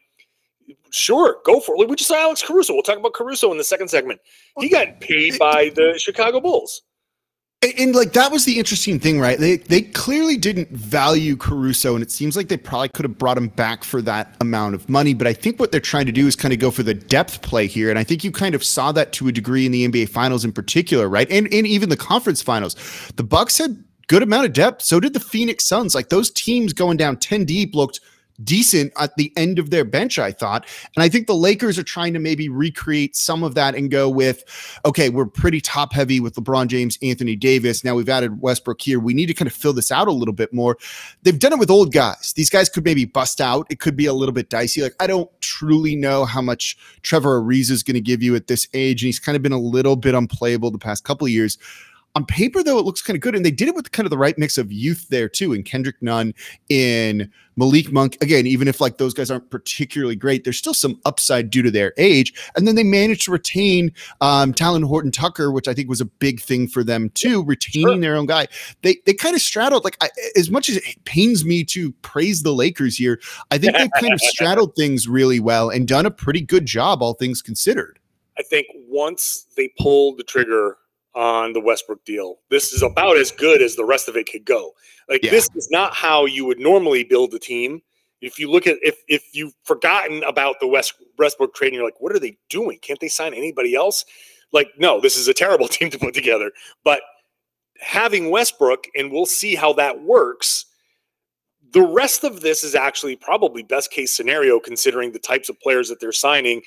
Sure, 0.90 1.38
go 1.44 1.60
for 1.60 1.80
it. 1.80 1.88
we 1.88 1.94
just 1.94 2.08
saw 2.08 2.16
Alex 2.16 2.42
Caruso. 2.42 2.72
We'll 2.72 2.82
talk 2.82 2.98
about 2.98 3.12
Caruso 3.12 3.52
in 3.52 3.58
the 3.58 3.64
second 3.64 3.88
segment. 3.88 4.20
He 4.58 4.68
got 4.68 5.00
paid 5.00 5.38
by 5.38 5.70
the 5.74 5.98
Chicago 5.98 6.40
Bulls. 6.40 6.82
And, 7.62 7.94
like 7.94 8.12
that 8.12 8.30
was 8.30 8.44
the 8.44 8.58
interesting 8.58 9.00
thing, 9.00 9.18
right? 9.18 9.38
They 9.38 9.56
they 9.56 9.80
clearly 9.82 10.36
didn't 10.36 10.70
value 10.70 11.36
Caruso, 11.36 11.94
and 11.94 12.02
it 12.02 12.10
seems 12.10 12.36
like 12.36 12.48
they 12.48 12.56
probably 12.56 12.90
could 12.90 13.04
have 13.04 13.16
brought 13.18 13.38
him 13.38 13.48
back 13.48 13.82
for 13.82 14.02
that 14.02 14.36
amount 14.40 14.74
of 14.74 14.88
money. 14.88 15.14
But 15.14 15.26
I 15.26 15.32
think 15.32 15.58
what 15.58 15.72
they're 15.72 15.80
trying 15.80 16.06
to 16.06 16.12
do 16.12 16.26
is 16.26 16.36
kind 16.36 16.52
of 16.52 16.60
go 16.60 16.70
for 16.70 16.82
the 16.82 16.94
depth 16.94 17.42
play 17.42 17.66
here, 17.66 17.88
and 17.88 17.98
I 17.98 18.04
think 18.04 18.24
you 18.24 18.30
kind 18.30 18.54
of 18.54 18.62
saw 18.62 18.92
that 18.92 19.12
to 19.14 19.28
a 19.28 19.32
degree 19.32 19.64
in 19.64 19.72
the 19.72 19.88
NBA 19.88 20.10
Finals 20.10 20.44
in 20.44 20.52
particular, 20.52 21.08
right? 21.08 21.28
And 21.30 21.52
and 21.52 21.66
even 21.66 21.88
the 21.88 21.96
conference 21.96 22.42
finals, 22.42 22.76
the 23.16 23.24
Bucks 23.24 23.56
had 23.58 23.82
good 24.08 24.22
amount 24.22 24.44
of 24.46 24.52
depth. 24.52 24.82
So 24.82 25.00
did 25.00 25.14
the 25.14 25.20
Phoenix 25.20 25.66
Suns. 25.66 25.94
Like 25.94 26.10
those 26.10 26.30
teams 26.30 26.74
going 26.74 26.98
down 26.98 27.16
ten 27.16 27.44
deep 27.46 27.74
looked 27.74 28.00
decent 28.44 28.92
at 28.96 29.14
the 29.16 29.32
end 29.36 29.58
of 29.58 29.70
their 29.70 29.84
bench, 29.84 30.18
I 30.18 30.32
thought. 30.32 30.66
And 30.94 31.02
I 31.02 31.08
think 31.08 31.26
the 31.26 31.34
Lakers 31.34 31.78
are 31.78 31.82
trying 31.82 32.12
to 32.14 32.18
maybe 32.18 32.48
recreate 32.48 33.16
some 33.16 33.42
of 33.42 33.54
that 33.54 33.74
and 33.74 33.90
go 33.90 34.08
with, 34.08 34.44
okay, 34.84 35.08
we're 35.08 35.26
pretty 35.26 35.60
top 35.60 35.92
heavy 35.92 36.20
with 36.20 36.34
LeBron 36.34 36.68
James, 36.68 36.98
Anthony 37.02 37.36
Davis. 37.36 37.84
Now 37.84 37.94
we've 37.94 38.08
added 38.08 38.40
Westbrook 38.40 38.80
here. 38.80 39.00
We 39.00 39.14
need 39.14 39.26
to 39.26 39.34
kind 39.34 39.46
of 39.46 39.54
fill 39.54 39.72
this 39.72 39.90
out 39.90 40.08
a 40.08 40.12
little 40.12 40.34
bit 40.34 40.52
more. 40.52 40.76
They've 41.22 41.38
done 41.38 41.52
it 41.52 41.58
with 41.58 41.70
old 41.70 41.92
guys. 41.92 42.32
These 42.34 42.50
guys 42.50 42.68
could 42.68 42.84
maybe 42.84 43.04
bust 43.04 43.40
out. 43.40 43.66
It 43.70 43.80
could 43.80 43.96
be 43.96 44.06
a 44.06 44.12
little 44.12 44.34
bit 44.34 44.50
dicey. 44.50 44.82
Like, 44.82 44.94
I 45.00 45.06
don't 45.06 45.30
truly 45.40 45.96
know 45.96 46.24
how 46.24 46.40
much 46.40 46.76
Trevor 47.02 47.40
Ariza 47.40 47.70
is 47.70 47.82
going 47.82 47.94
to 47.94 48.00
give 48.00 48.22
you 48.22 48.34
at 48.34 48.46
this 48.46 48.68
age. 48.74 49.02
And 49.02 49.06
he's 49.06 49.20
kind 49.20 49.36
of 49.36 49.42
been 49.42 49.52
a 49.52 49.58
little 49.58 49.96
bit 49.96 50.14
unplayable 50.14 50.70
the 50.70 50.78
past 50.78 51.04
couple 51.04 51.26
of 51.26 51.30
years. 51.30 51.58
On 52.16 52.24
paper, 52.24 52.62
though, 52.62 52.78
it 52.78 52.86
looks 52.86 53.02
kind 53.02 53.14
of 53.14 53.20
good. 53.20 53.34
And 53.36 53.44
they 53.44 53.50
did 53.50 53.68
it 53.68 53.74
with 53.74 53.92
kind 53.92 54.06
of 54.06 54.10
the 54.10 54.16
right 54.16 54.36
mix 54.38 54.56
of 54.56 54.72
youth 54.72 55.06
there, 55.10 55.28
too, 55.28 55.52
in 55.52 55.62
Kendrick 55.62 56.00
Nunn, 56.00 56.32
in 56.70 57.30
Malik 57.56 57.92
Monk. 57.92 58.16
Again, 58.22 58.46
even 58.46 58.68
if 58.68 58.80
like 58.80 58.96
those 58.96 59.12
guys 59.12 59.30
aren't 59.30 59.50
particularly 59.50 60.16
great, 60.16 60.42
there's 60.42 60.56
still 60.56 60.72
some 60.72 60.98
upside 61.04 61.50
due 61.50 61.60
to 61.60 61.70
their 61.70 61.92
age. 61.98 62.32
And 62.56 62.66
then 62.66 62.74
they 62.74 62.84
managed 62.84 63.26
to 63.26 63.32
retain 63.32 63.92
um, 64.22 64.54
Talen 64.54 64.82
Horton 64.82 65.10
Tucker, 65.12 65.52
which 65.52 65.68
I 65.68 65.74
think 65.74 65.90
was 65.90 66.00
a 66.00 66.06
big 66.06 66.40
thing 66.40 66.68
for 66.68 66.82
them, 66.82 67.10
too, 67.10 67.44
retaining 67.44 67.86
sure. 67.88 68.00
their 68.00 68.16
own 68.16 68.24
guy. 68.24 68.46
They, 68.80 68.96
they 69.04 69.12
kind 69.12 69.34
of 69.34 69.42
straddled, 69.42 69.84
like, 69.84 69.98
I, 70.00 70.08
as 70.38 70.50
much 70.50 70.70
as 70.70 70.78
it 70.78 71.04
pains 71.04 71.44
me 71.44 71.64
to 71.64 71.92
praise 72.00 72.42
the 72.42 72.54
Lakers 72.54 72.96
here, 72.96 73.20
I 73.50 73.58
think 73.58 73.76
they've 73.76 73.90
kind 74.00 74.14
of 74.14 74.20
straddled 74.22 74.74
things 74.74 75.06
really 75.06 75.38
well 75.38 75.68
and 75.68 75.86
done 75.86 76.06
a 76.06 76.10
pretty 76.10 76.40
good 76.40 76.64
job, 76.64 77.02
all 77.02 77.12
things 77.12 77.42
considered. 77.42 77.98
I 78.38 78.42
think 78.42 78.68
once 78.88 79.48
they 79.54 79.70
pulled 79.78 80.16
the 80.16 80.24
trigger 80.24 80.78
on 81.16 81.54
the 81.54 81.60
Westbrook 81.60 82.04
deal. 82.04 82.36
This 82.50 82.72
is 82.72 82.82
about 82.82 83.16
as 83.16 83.32
good 83.32 83.62
as 83.62 83.74
the 83.74 83.84
rest 83.84 84.06
of 84.06 84.16
it 84.16 84.28
could 84.30 84.44
go. 84.44 84.72
Like 85.08 85.24
yeah. 85.24 85.30
this 85.30 85.48
is 85.56 85.68
not 85.70 85.94
how 85.94 86.26
you 86.26 86.44
would 86.44 86.60
normally 86.60 87.02
build 87.02 87.32
a 87.34 87.38
team. 87.38 87.80
If 88.20 88.38
you 88.38 88.50
look 88.50 88.66
at 88.66 88.76
if 88.82 88.96
if 89.08 89.24
you've 89.32 89.54
forgotten 89.64 90.22
about 90.24 90.56
the 90.60 90.66
West 90.66 90.94
Westbrook 91.18 91.54
trade 91.54 91.68
and 91.68 91.76
you're 91.76 91.84
like, 91.84 92.00
what 92.00 92.14
are 92.14 92.18
they 92.18 92.36
doing? 92.50 92.78
Can't 92.80 93.00
they 93.00 93.08
sign 93.08 93.34
anybody 93.34 93.74
else? 93.74 94.04
Like, 94.52 94.68
no, 94.78 95.00
this 95.00 95.16
is 95.16 95.26
a 95.26 95.34
terrible 95.34 95.68
team 95.68 95.90
to 95.90 95.98
put 95.98 96.14
together. 96.14 96.52
But 96.84 97.00
having 97.80 98.30
Westbrook, 98.30 98.84
and 98.94 99.10
we'll 99.10 99.26
see 99.26 99.54
how 99.54 99.72
that 99.74 100.02
works. 100.02 100.66
The 101.72 101.82
rest 101.82 102.24
of 102.24 102.42
this 102.42 102.62
is 102.62 102.74
actually 102.74 103.16
probably 103.16 103.62
best 103.62 103.90
case 103.90 104.16
scenario 104.16 104.60
considering 104.60 105.12
the 105.12 105.18
types 105.18 105.48
of 105.48 105.60
players 105.60 105.88
that 105.88 106.00
they're 106.00 106.12
signing. 106.12 106.62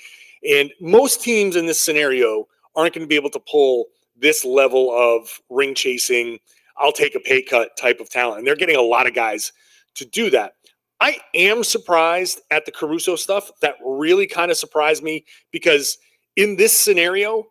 And 0.48 0.72
most 0.82 1.22
teams 1.22 1.56
in 1.56 1.66
this 1.66 1.80
scenario 1.80 2.48
aren't 2.76 2.94
going 2.94 3.06
to 3.06 3.08
be 3.08 3.16
able 3.16 3.30
to 3.32 3.40
pull 3.40 3.86
this 4.20 4.46
level 4.46 4.92
of 4.92 5.30
ring 5.50 5.76
chasing, 5.76 6.40
I'll 6.78 6.92
take 6.92 7.16
a 7.16 7.20
pay 7.20 7.42
cut 7.42 7.76
type 7.78 8.00
of 8.00 8.10
talent. 8.10 8.40
And 8.40 8.48
they're 8.48 8.56
getting 8.56 8.76
a 8.76 8.82
lot 8.82 9.08
of 9.08 9.14
guys 9.14 9.52
to 9.96 10.06
do 10.06 10.30
that. 10.32 10.54
I 11.02 11.18
am 11.34 11.64
surprised 11.64 12.42
at 12.52 12.66
the 12.66 12.72
Caruso 12.72 13.16
stuff. 13.16 13.52
That 13.62 13.76
really 13.86 14.28
kind 14.28 14.52
of 14.52 14.58
surprised 14.58 15.02
me 15.02 15.26
because 15.52 15.98
in 16.36 16.58
this 16.58 16.78
scenario, 16.78 17.46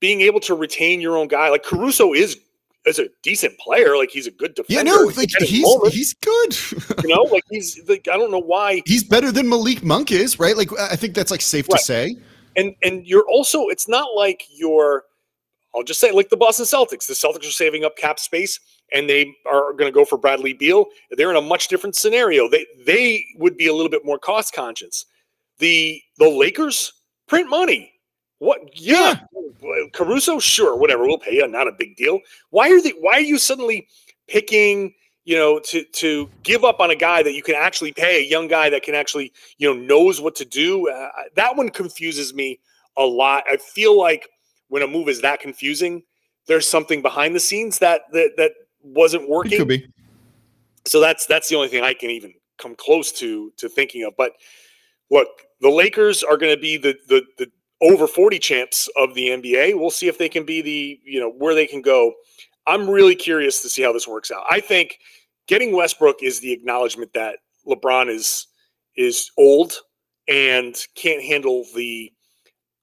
being 0.00 0.20
able 0.20 0.40
to 0.40 0.54
retain 0.54 1.00
your 1.00 1.16
own 1.16 1.28
guy, 1.28 1.48
like 1.48 1.64
Caruso 1.64 2.12
is 2.12 2.38
is 2.86 2.98
a 2.98 3.08
decent 3.22 3.58
player. 3.58 3.96
Like 3.96 4.10
he's 4.10 4.26
a 4.26 4.30
good 4.30 4.54
defender. 4.54 4.90
Yeah, 4.90 4.96
no, 4.96 5.02
like 5.16 5.30
he's 5.38 5.92
he's 5.92 6.14
good. 6.14 6.56
you 7.04 7.14
know, 7.14 7.22
like 7.22 7.44
he's 7.50 7.80
like 7.88 8.08
I 8.12 8.16
don't 8.16 8.30
know 8.30 8.40
why 8.40 8.82
he's 8.86 9.04
better 9.04 9.30
than 9.30 9.48
Malik 9.48 9.84
Monk 9.84 10.10
is, 10.10 10.38
right? 10.40 10.56
Like 10.56 10.70
I 10.78 10.96
think 10.96 11.14
that's 11.14 11.30
like 11.30 11.42
safe 11.42 11.68
right. 11.68 11.78
to 11.78 11.84
say. 11.84 12.16
And 12.56 12.74
and 12.82 13.06
you're 13.06 13.26
also 13.28 13.68
it's 13.68 13.88
not 13.88 14.08
like 14.16 14.44
you're 14.50 15.04
I'll 15.78 15.84
just 15.84 16.00
say, 16.00 16.10
like 16.10 16.28
the 16.28 16.36
Boston 16.36 16.66
Celtics, 16.66 17.06
the 17.06 17.14
Celtics 17.14 17.48
are 17.48 17.52
saving 17.52 17.84
up 17.84 17.96
cap 17.96 18.18
space 18.18 18.58
and 18.92 19.08
they 19.08 19.34
are 19.46 19.72
going 19.72 19.90
to 19.90 19.92
go 19.92 20.04
for 20.04 20.18
Bradley 20.18 20.52
Beal. 20.52 20.86
They're 21.10 21.30
in 21.30 21.36
a 21.36 21.40
much 21.40 21.68
different 21.68 21.96
scenario. 21.96 22.48
They 22.48 22.66
they 22.84 23.24
would 23.36 23.56
be 23.56 23.66
a 23.66 23.74
little 23.74 23.90
bit 23.90 24.04
more 24.04 24.18
cost 24.18 24.54
conscious. 24.54 25.06
The 25.58 26.00
the 26.18 26.28
Lakers 26.28 26.92
print 27.26 27.48
money. 27.48 27.92
What? 28.38 28.60
Yeah, 28.74 29.20
yeah. 29.62 29.84
Caruso, 29.92 30.38
sure, 30.38 30.76
whatever, 30.76 31.04
we'll 31.04 31.18
pay 31.18 31.34
you. 31.34 31.48
Not 31.48 31.68
a 31.68 31.72
big 31.72 31.96
deal. 31.96 32.20
Why 32.50 32.70
are 32.70 32.80
they? 32.80 32.90
Why 32.90 33.14
are 33.14 33.20
you 33.20 33.38
suddenly 33.38 33.88
picking? 34.26 34.94
You 35.24 35.36
know, 35.36 35.60
to 35.60 35.84
to 35.84 36.30
give 36.42 36.64
up 36.64 36.80
on 36.80 36.90
a 36.90 36.96
guy 36.96 37.22
that 37.22 37.34
you 37.34 37.42
can 37.42 37.54
actually 37.54 37.92
pay, 37.92 38.24
a 38.24 38.26
young 38.26 38.48
guy 38.48 38.70
that 38.70 38.82
can 38.82 38.94
actually 38.94 39.32
you 39.58 39.68
know 39.68 39.78
knows 39.78 40.20
what 40.20 40.34
to 40.36 40.44
do. 40.44 40.88
Uh, 40.88 41.10
that 41.34 41.54
one 41.54 41.68
confuses 41.68 42.32
me 42.32 42.58
a 42.96 43.04
lot. 43.04 43.44
I 43.46 43.58
feel 43.58 43.98
like 43.98 44.28
when 44.68 44.82
a 44.82 44.86
move 44.86 45.08
is 45.08 45.20
that 45.22 45.40
confusing, 45.40 46.02
there's 46.46 46.68
something 46.68 47.02
behind 47.02 47.34
the 47.34 47.40
scenes 47.40 47.78
that 47.78 48.02
that 48.12 48.32
that 48.36 48.52
wasn't 48.82 49.28
working. 49.28 49.54
It 49.54 49.58
could 49.58 49.68
be. 49.68 49.88
So 50.86 51.00
that's 51.00 51.26
that's 51.26 51.48
the 51.48 51.56
only 51.56 51.68
thing 51.68 51.82
I 51.82 51.94
can 51.94 52.10
even 52.10 52.34
come 52.58 52.74
close 52.74 53.12
to 53.12 53.52
to 53.56 53.68
thinking 53.68 54.04
of. 54.04 54.14
But 54.16 54.32
look, 55.10 55.28
the 55.60 55.70
Lakers 55.70 56.22
are 56.22 56.36
going 56.36 56.54
to 56.54 56.60
be 56.60 56.76
the 56.76 56.96
the 57.08 57.22
the 57.38 57.50
over 57.80 58.06
40 58.06 58.38
champs 58.38 58.88
of 58.96 59.14
the 59.14 59.28
NBA. 59.28 59.78
We'll 59.78 59.90
see 59.90 60.08
if 60.08 60.18
they 60.18 60.28
can 60.28 60.44
be 60.44 60.60
the, 60.62 61.00
you 61.04 61.20
know, 61.20 61.30
where 61.30 61.54
they 61.54 61.66
can 61.66 61.80
go. 61.80 62.14
I'm 62.66 62.90
really 62.90 63.14
curious 63.14 63.62
to 63.62 63.68
see 63.68 63.82
how 63.82 63.92
this 63.92 64.08
works 64.08 64.30
out. 64.30 64.44
I 64.50 64.60
think 64.60 64.98
getting 65.46 65.74
Westbrook 65.74 66.22
is 66.22 66.40
the 66.40 66.52
acknowledgement 66.52 67.12
that 67.14 67.36
LeBron 67.66 68.08
is 68.08 68.46
is 68.96 69.30
old 69.38 69.74
and 70.26 70.76
can't 70.96 71.22
handle 71.22 71.64
the 71.74 72.12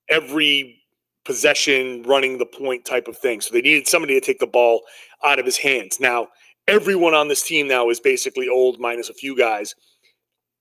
every 0.09 0.81
possession, 1.25 2.03
running 2.03 2.37
the 2.37 2.45
point 2.45 2.85
type 2.85 3.07
of 3.07 3.17
thing. 3.17 3.41
So 3.41 3.51
they 3.51 3.61
needed 3.61 3.87
somebody 3.87 4.13
to 4.13 4.25
take 4.25 4.39
the 4.39 4.47
ball 4.47 4.83
out 5.23 5.39
of 5.39 5.45
his 5.45 5.57
hands. 5.57 5.99
Now, 5.99 6.27
everyone 6.67 7.13
on 7.13 7.27
this 7.27 7.43
team 7.43 7.67
now 7.67 7.89
is 7.89 7.99
basically 7.99 8.47
old, 8.47 8.79
minus 8.79 9.09
a 9.09 9.13
few 9.13 9.35
guys. 9.35 9.75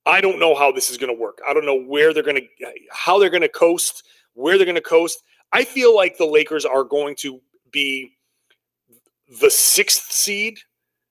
I 0.06 0.20
don't 0.20 0.38
know 0.38 0.54
how 0.54 0.72
this 0.72 0.90
is 0.90 0.98
going 0.98 1.14
to 1.14 1.20
work. 1.20 1.38
I 1.48 1.54
don't 1.54 1.66
know 1.66 1.82
where 1.82 2.12
they're 2.12 2.22
going 2.22 2.36
to, 2.36 2.72
how 2.90 3.18
they're 3.18 3.30
going 3.30 3.42
to 3.42 3.48
coast, 3.48 4.04
where 4.34 4.56
they're 4.56 4.66
going 4.66 4.74
to 4.74 4.80
coast. 4.80 5.22
I 5.52 5.64
feel 5.64 5.94
like 5.94 6.18
the 6.18 6.26
Lakers 6.26 6.64
are 6.64 6.84
going 6.84 7.14
to 7.16 7.40
be 7.70 8.16
the 9.40 9.50
sixth 9.50 10.12
seed 10.12 10.58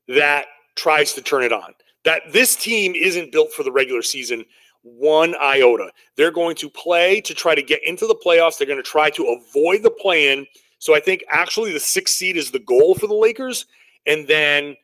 that 0.08 0.46
tries 0.76 1.14
to 1.14 1.22
turn 1.22 1.44
it 1.44 1.54
on. 1.54 1.74
That 2.04 2.22
this 2.32 2.56
team 2.56 2.94
isn't 2.96 3.32
built 3.32 3.54
for 3.54 3.64
the 3.64 3.72
regular 3.72 4.02
season 4.02 4.46
one 4.84 5.36
iota. 5.42 5.92
They're 6.16 6.32
going 6.32 6.56
to 6.58 6.70
play 6.70 7.22
to 7.22 7.34
try 7.34 7.56
to 7.56 7.64
get 7.64 7.84
into 7.86 8.06
the 8.06 8.16
playoffs. 8.16 8.58
They're 8.58 8.68
going 8.68 8.78
to 8.78 8.84
try 8.84 9.10
to 9.12 9.40
avoid 9.40 9.84
the 9.84 9.92
play 9.92 10.32
in. 10.32 10.46
So 10.80 10.94
I 10.94 11.00
think 11.00 11.24
actually 11.30 11.72
the 11.72 11.80
sixth 11.80 12.16
seed 12.16 12.38
is 12.38 12.52
the 12.52 12.60
goal 12.60 12.96
for 12.96 13.08
the 13.08 13.16
Lakers. 13.16 13.66
And 14.06 14.28
then 14.28 14.76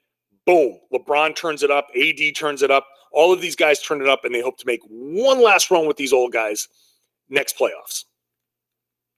boom, 0.45 0.79
LeBron 0.91 1.35
turns 1.35 1.61
it 1.61 1.69
up, 1.69 1.89
AD 1.95 2.35
turns 2.35 2.63
it 2.63 2.71
up. 2.71 2.87
All 3.11 3.33
of 3.33 3.41
these 3.41 3.55
guys 3.55 3.81
turn 3.81 4.01
it 4.01 4.07
up, 4.07 4.25
and 4.25 4.33
they 4.33 4.41
hope 4.41 4.57
to 4.59 4.65
make 4.65 4.81
one 4.87 5.41
last 5.41 5.71
run 5.71 5.87
with 5.87 5.97
these 5.97 6.13
old 6.13 6.31
guys 6.31 6.67
next 7.29 7.57
playoffs. 7.57 8.05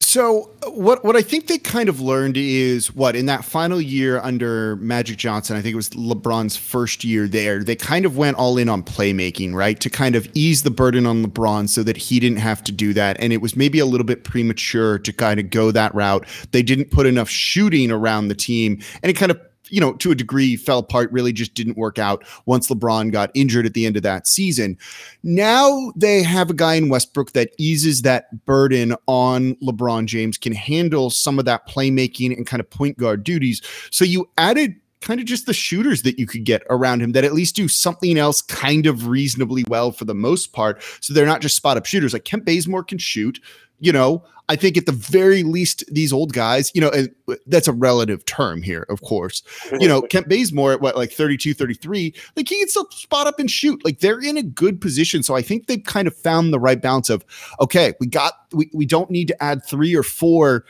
So 0.02 0.50
what 0.68 1.06
what 1.06 1.16
I 1.16 1.22
think 1.22 1.48
they 1.48 1.58
kind 1.58 1.88
of 1.88 2.02
learned 2.02 2.36
is 2.36 2.94
what 2.94 3.16
in 3.16 3.28
that 3.28 3.46
final 3.46 3.80
year 3.80 4.20
under 4.20 4.76
Magic 4.78 5.18
Johnson, 5.18 5.56
I 5.56 5.62
think 5.62 5.74
it 5.74 5.78
was 5.78 5.90
LeBron's 5.92 6.58
first 6.58 7.04
year 7.04 7.28
there, 7.28 7.64
they 7.64 7.76
kind 7.76 8.06
of 8.06 8.18
went 8.18 8.36
all 8.38 8.58
in 8.58 8.68
on 8.68 8.84
playmaking, 8.84 9.54
right? 9.54 9.80
To 9.80 9.90
kind 9.90 10.16
of 10.16 10.28
ease 10.34 10.64
the 10.64 10.72
burden 10.72 11.06
on 11.06 11.26
LeBron 11.26 11.70
so 11.70 11.84
that 11.84 11.98
he 11.98 12.20
didn't 12.20 12.40
have 12.40 12.64
to 12.64 12.72
do 12.72 12.94
that. 12.94 13.18
And 13.20 13.32
it 13.32 13.42
was 13.42 13.56
maybe 13.56 13.80
a 13.80 13.86
little 13.86 14.06
bit 14.06 14.24
premature 14.24 15.00
to 15.00 15.14
kind 15.14 15.40
of 15.40 15.50
go 15.50 15.72
that 15.72 15.94
route. 15.96 16.28
They 16.52 16.64
didn't 16.64 16.92
put 16.92 17.06
enough 17.06 17.30
shooting 17.30 17.92
around 17.92 18.28
the 18.28 18.36
team 18.36 18.82
and 19.04 19.10
it 19.10 19.14
kind 19.14 19.32
of 19.32 19.40
you 19.70 19.80
know, 19.80 19.94
to 19.94 20.12
a 20.12 20.16
degree 20.16 20.56
fell 20.56 20.80
apart, 20.80 21.12
really 21.12 21.34
just 21.34 21.54
didn't 21.54 21.78
work 21.78 21.98
out 21.98 22.24
once 22.46 22.70
LeBron 22.70 23.12
got 23.12 23.32
injured 23.34 23.66
at 23.66 23.74
the 23.74 23.86
end 23.86 23.96
of 23.96 24.04
that 24.04 24.28
season. 24.28 24.78
Now 25.24 25.92
they 25.96 26.24
have 26.24 26.50
a 26.50 26.54
guy 26.54 26.76
in 26.76 26.90
Westbrook 26.90 27.34
that 27.34 27.52
eases 27.58 28.02
that 28.02 28.46
burden 28.46 28.96
on 29.08 29.56
LeBron 29.56 30.06
James, 30.06 30.38
can 30.38 30.54
handle 30.54 31.10
some 31.10 31.40
of 31.40 31.46
that 31.46 31.68
playmaking 31.68 32.36
and 32.36 32.46
kind 32.46 32.60
of 32.60 32.70
point 32.70 32.98
guard 32.98 33.24
duties. 33.24 33.62
So 33.92 34.04
you 34.04 34.30
added 34.38 34.76
kind 35.02 35.20
of 35.20 35.26
just 35.26 35.48
the 35.48 35.54
shooters 35.54 36.04
that 36.04 36.20
you 36.20 36.28
could 36.28 36.44
get 36.44 36.62
around 36.70 37.02
him 37.02 37.12
that 37.14 37.24
at 37.24 37.34
least 37.34 37.56
do 37.56 37.68
something 37.68 38.18
else 38.18 38.42
kind 38.42 38.86
of 38.86 39.08
reasonably 39.08 39.64
well 39.68 39.92
for 39.92 40.06
the 40.06 40.14
most 40.14 40.54
part. 40.54 40.82
So 41.02 41.14
they're 41.14 41.26
not 41.26 41.42
just 41.42 41.56
spot 41.56 41.78
up 41.78 41.86
shooters. 41.86 42.14
Like 42.14 42.24
Kent 42.24 42.46
Bazemore 42.46 42.84
can 42.84 43.00
shoot 43.00 43.40
you 43.82 43.92
know, 43.92 44.24
I 44.48 44.56
think 44.56 44.78
at 44.78 44.86
the 44.86 44.92
very 44.92 45.44
least, 45.44 45.84
these 45.90 46.14
old 46.14 46.34
guys, 46.34 46.72
you 46.76 46.82
know, 46.82 46.90
and 46.90 47.10
that's 47.48 47.68
a 47.68 47.74
relative 47.74 48.24
term 48.26 48.62
here, 48.62 48.86
of 48.90 49.02
course. 49.02 49.44
You 49.80 49.88
know, 49.88 50.02
Kent 50.10 50.30
Bazemore 50.30 50.74
at 50.74 50.82
what, 50.82 50.96
like 50.96 51.12
32, 51.12 51.54
33, 51.54 52.14
like 52.36 52.48
he 52.48 52.60
can 52.60 52.68
still 52.68 52.90
spot 52.92 53.28
up 53.28 53.40
and 53.40 53.50
shoot. 53.50 53.84
Like 53.84 54.00
they're 54.00 54.22
in 54.22 54.38
a 54.38 54.44
good 54.44 54.80
position. 54.80 55.24
So 55.24 55.36
I 55.36 55.42
think 55.42 55.68
they've 55.68 55.84
kind 55.84 56.08
of 56.08 56.16
found 56.16 56.54
the 56.54 56.60
right 56.60 56.82
balance 56.82 57.10
of, 57.10 57.26
okay, 57.60 57.94
we 58.00 58.08
got, 58.08 58.34
we, 58.52 58.70
we 58.74 58.86
don't 58.86 59.10
need 59.10 59.28
to 59.30 59.44
add 59.44 59.66
three 59.66 59.96
or 59.96 60.04
four 60.04 60.66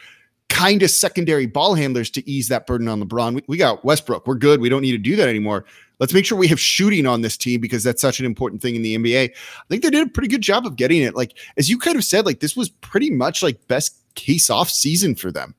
kind 0.52 0.84
of 0.84 0.92
secondary 0.92 1.46
ball 1.46 1.74
handlers 1.74 2.10
to 2.12 2.30
ease 2.30 2.50
that 2.50 2.68
burden 2.68 2.88
on 2.88 3.02
LeBron. 3.02 3.34
We, 3.34 3.44
we 3.48 3.58
got 3.58 3.84
Westbrook. 3.84 4.28
We're 4.28 4.36
good. 4.36 4.60
We 4.60 4.70
don't 4.70 4.82
need 4.82 4.92
to 4.92 4.98
do 4.98 5.16
that 5.16 5.30
anymore. 5.30 5.66
Let's 6.00 6.14
make 6.14 6.26
sure 6.26 6.38
we 6.38 6.48
have 6.50 6.60
shooting 6.60 7.08
on 7.08 7.22
this 7.22 7.38
team 7.38 7.62
because 7.62 7.84
that's 7.84 8.02
such 8.02 8.20
an 8.20 8.26
important 8.26 8.62
thing 8.62 8.76
in 8.76 8.82
the 8.82 8.96
NBA. 8.98 9.30
I 9.32 9.64
think 9.70 9.82
they 9.82 9.90
did 9.90 10.06
a 10.08 10.10
pretty 10.10 10.28
good 10.28 10.42
job 10.42 10.66
of 10.66 10.76
getting 10.76 11.02
it. 11.02 11.16
Like 11.16 11.38
as 11.58 11.70
you 11.70 11.78
kind 11.80 11.96
of 11.96 12.04
said, 12.04 12.26
like 12.26 12.42
this 12.42 12.56
was 12.56 12.70
pretty 12.70 13.10
much 13.10 13.42
like 13.42 13.68
best 13.68 13.96
case 14.16 14.50
off 14.50 14.70
season 14.70 15.16
for 15.16 15.32
them. 15.32 15.56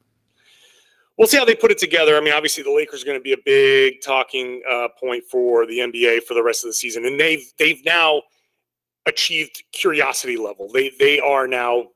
We'll 1.16 1.28
see 1.28 1.36
how 1.36 1.44
they 1.44 1.54
put 1.54 1.70
it 1.70 1.78
together. 1.78 2.16
I 2.16 2.20
mean, 2.20 2.32
obviously, 2.32 2.62
the 2.62 2.72
Lakers 2.72 3.02
are 3.02 3.06
going 3.06 3.18
to 3.18 3.22
be 3.22 3.32
a 3.32 3.38
big 3.44 4.00
talking 4.02 4.62
uh, 4.68 4.88
point 4.98 5.24
for 5.24 5.66
the 5.66 5.78
NBA 5.78 6.24
for 6.24 6.34
the 6.34 6.42
rest 6.42 6.64
of 6.64 6.68
the 6.68 6.74
season, 6.74 7.04
and 7.04 7.20
they've 7.20 7.52
they've 7.58 7.84
now 7.84 8.22
achieved 9.06 9.62
curiosity 9.72 10.36
level. 10.36 10.68
They 10.72 10.90
they 10.98 11.20
are 11.20 11.46
now. 11.46 11.88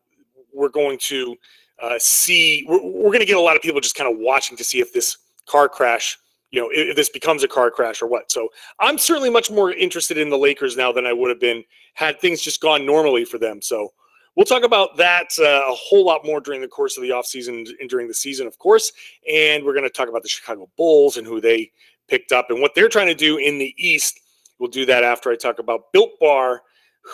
We're 0.53 0.69
going 0.69 0.99
to 0.99 1.37
uh, 1.83 1.97
see. 1.99 2.65
We're, 2.69 2.83
we're 2.83 3.11
going 3.11 3.21
to 3.21 3.27
get 3.27 3.37
a 3.37 3.41
lot 3.41 3.57
of 3.57 3.63
people 3.63 3.81
just 3.81 3.97
kind 3.97 4.13
of 4.13 4.19
watching 4.19 4.57
to 4.57 4.65
see 4.65 4.81
if 4.81 4.93
this 4.93 5.17
car 5.47 5.69
crash 5.69 6.19
you 6.51 6.61
know, 6.61 6.71
if 6.73 6.97
this 6.97 7.09
becomes 7.09 7.43
a 7.43 7.49
car 7.49 7.71
crash 7.71 8.01
or 8.01 8.07
what. 8.07 8.31
So 8.31 8.49
I'm 8.81 8.99
certainly 8.99 9.31
much 9.31 9.51
more 9.51 9.73
interested 9.73 10.17
in 10.17 10.31
the 10.31 10.39
Lakers 10.39 10.77
now 10.77 10.93
than 10.93 11.07
I 11.07 11.13
would 11.13 11.29
have 11.29 11.41
been 11.41 11.65
had 11.95 12.21
things 12.21 12.41
just 12.41 12.61
gone 12.61 12.87
normally 12.87 13.25
for 13.25 13.39
them. 13.39 13.61
So 13.61 13.93
we'll 14.37 14.47
talk 14.47 14.63
about 14.63 14.97
that 14.97 15.31
uh, 15.39 15.71
a 15.71 15.75
whole 15.75 16.05
lot 16.05 16.25
more 16.25 16.41
during 16.41 16.61
the 16.61 16.69
course 16.69 16.97
of 16.97 17.03
the 17.03 17.11
offseason 17.11 17.69
and 17.81 17.91
during 17.91 18.07
the 18.07 18.15
season, 18.15 18.47
of 18.47 18.59
course. 18.59 18.93
And 19.31 19.65
we're 19.65 19.73
going 19.73 19.85
to 19.85 19.91
talk 19.91 20.09
about 20.09 20.23
the 20.23 20.29
Chicago 20.29 20.71
Bulls 20.77 21.17
and 21.17 21.27
who 21.27 21.41
they 21.41 21.71
picked 22.09 22.33
up 22.33 22.51
and 22.51 22.61
what 22.61 22.75
they're 22.75 22.89
trying 22.89 23.09
to 23.09 23.15
do 23.15 23.39
in 23.39 23.59
the 23.59 23.75
East. 23.77 24.21
We'll 24.59 24.71
do 24.71 24.87
that 24.87 25.05
after 25.05 25.31
I 25.31 25.37
talk 25.37 25.59
about 25.59 25.93
Built 25.93 26.13
Bar, 26.21 26.63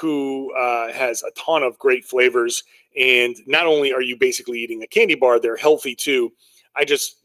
who 0.00 0.52
uh, 0.54 0.92
has 0.92 1.22
a 1.22 1.30
ton 1.32 1.62
of 1.62 1.78
great 1.78 2.04
flavors. 2.04 2.64
And 2.98 3.36
not 3.46 3.66
only 3.66 3.92
are 3.92 4.02
you 4.02 4.16
basically 4.16 4.58
eating 4.58 4.82
a 4.82 4.86
candy 4.86 5.14
bar, 5.14 5.38
they're 5.38 5.56
healthy 5.56 5.94
too. 5.94 6.32
I 6.74 6.84
just 6.84 7.16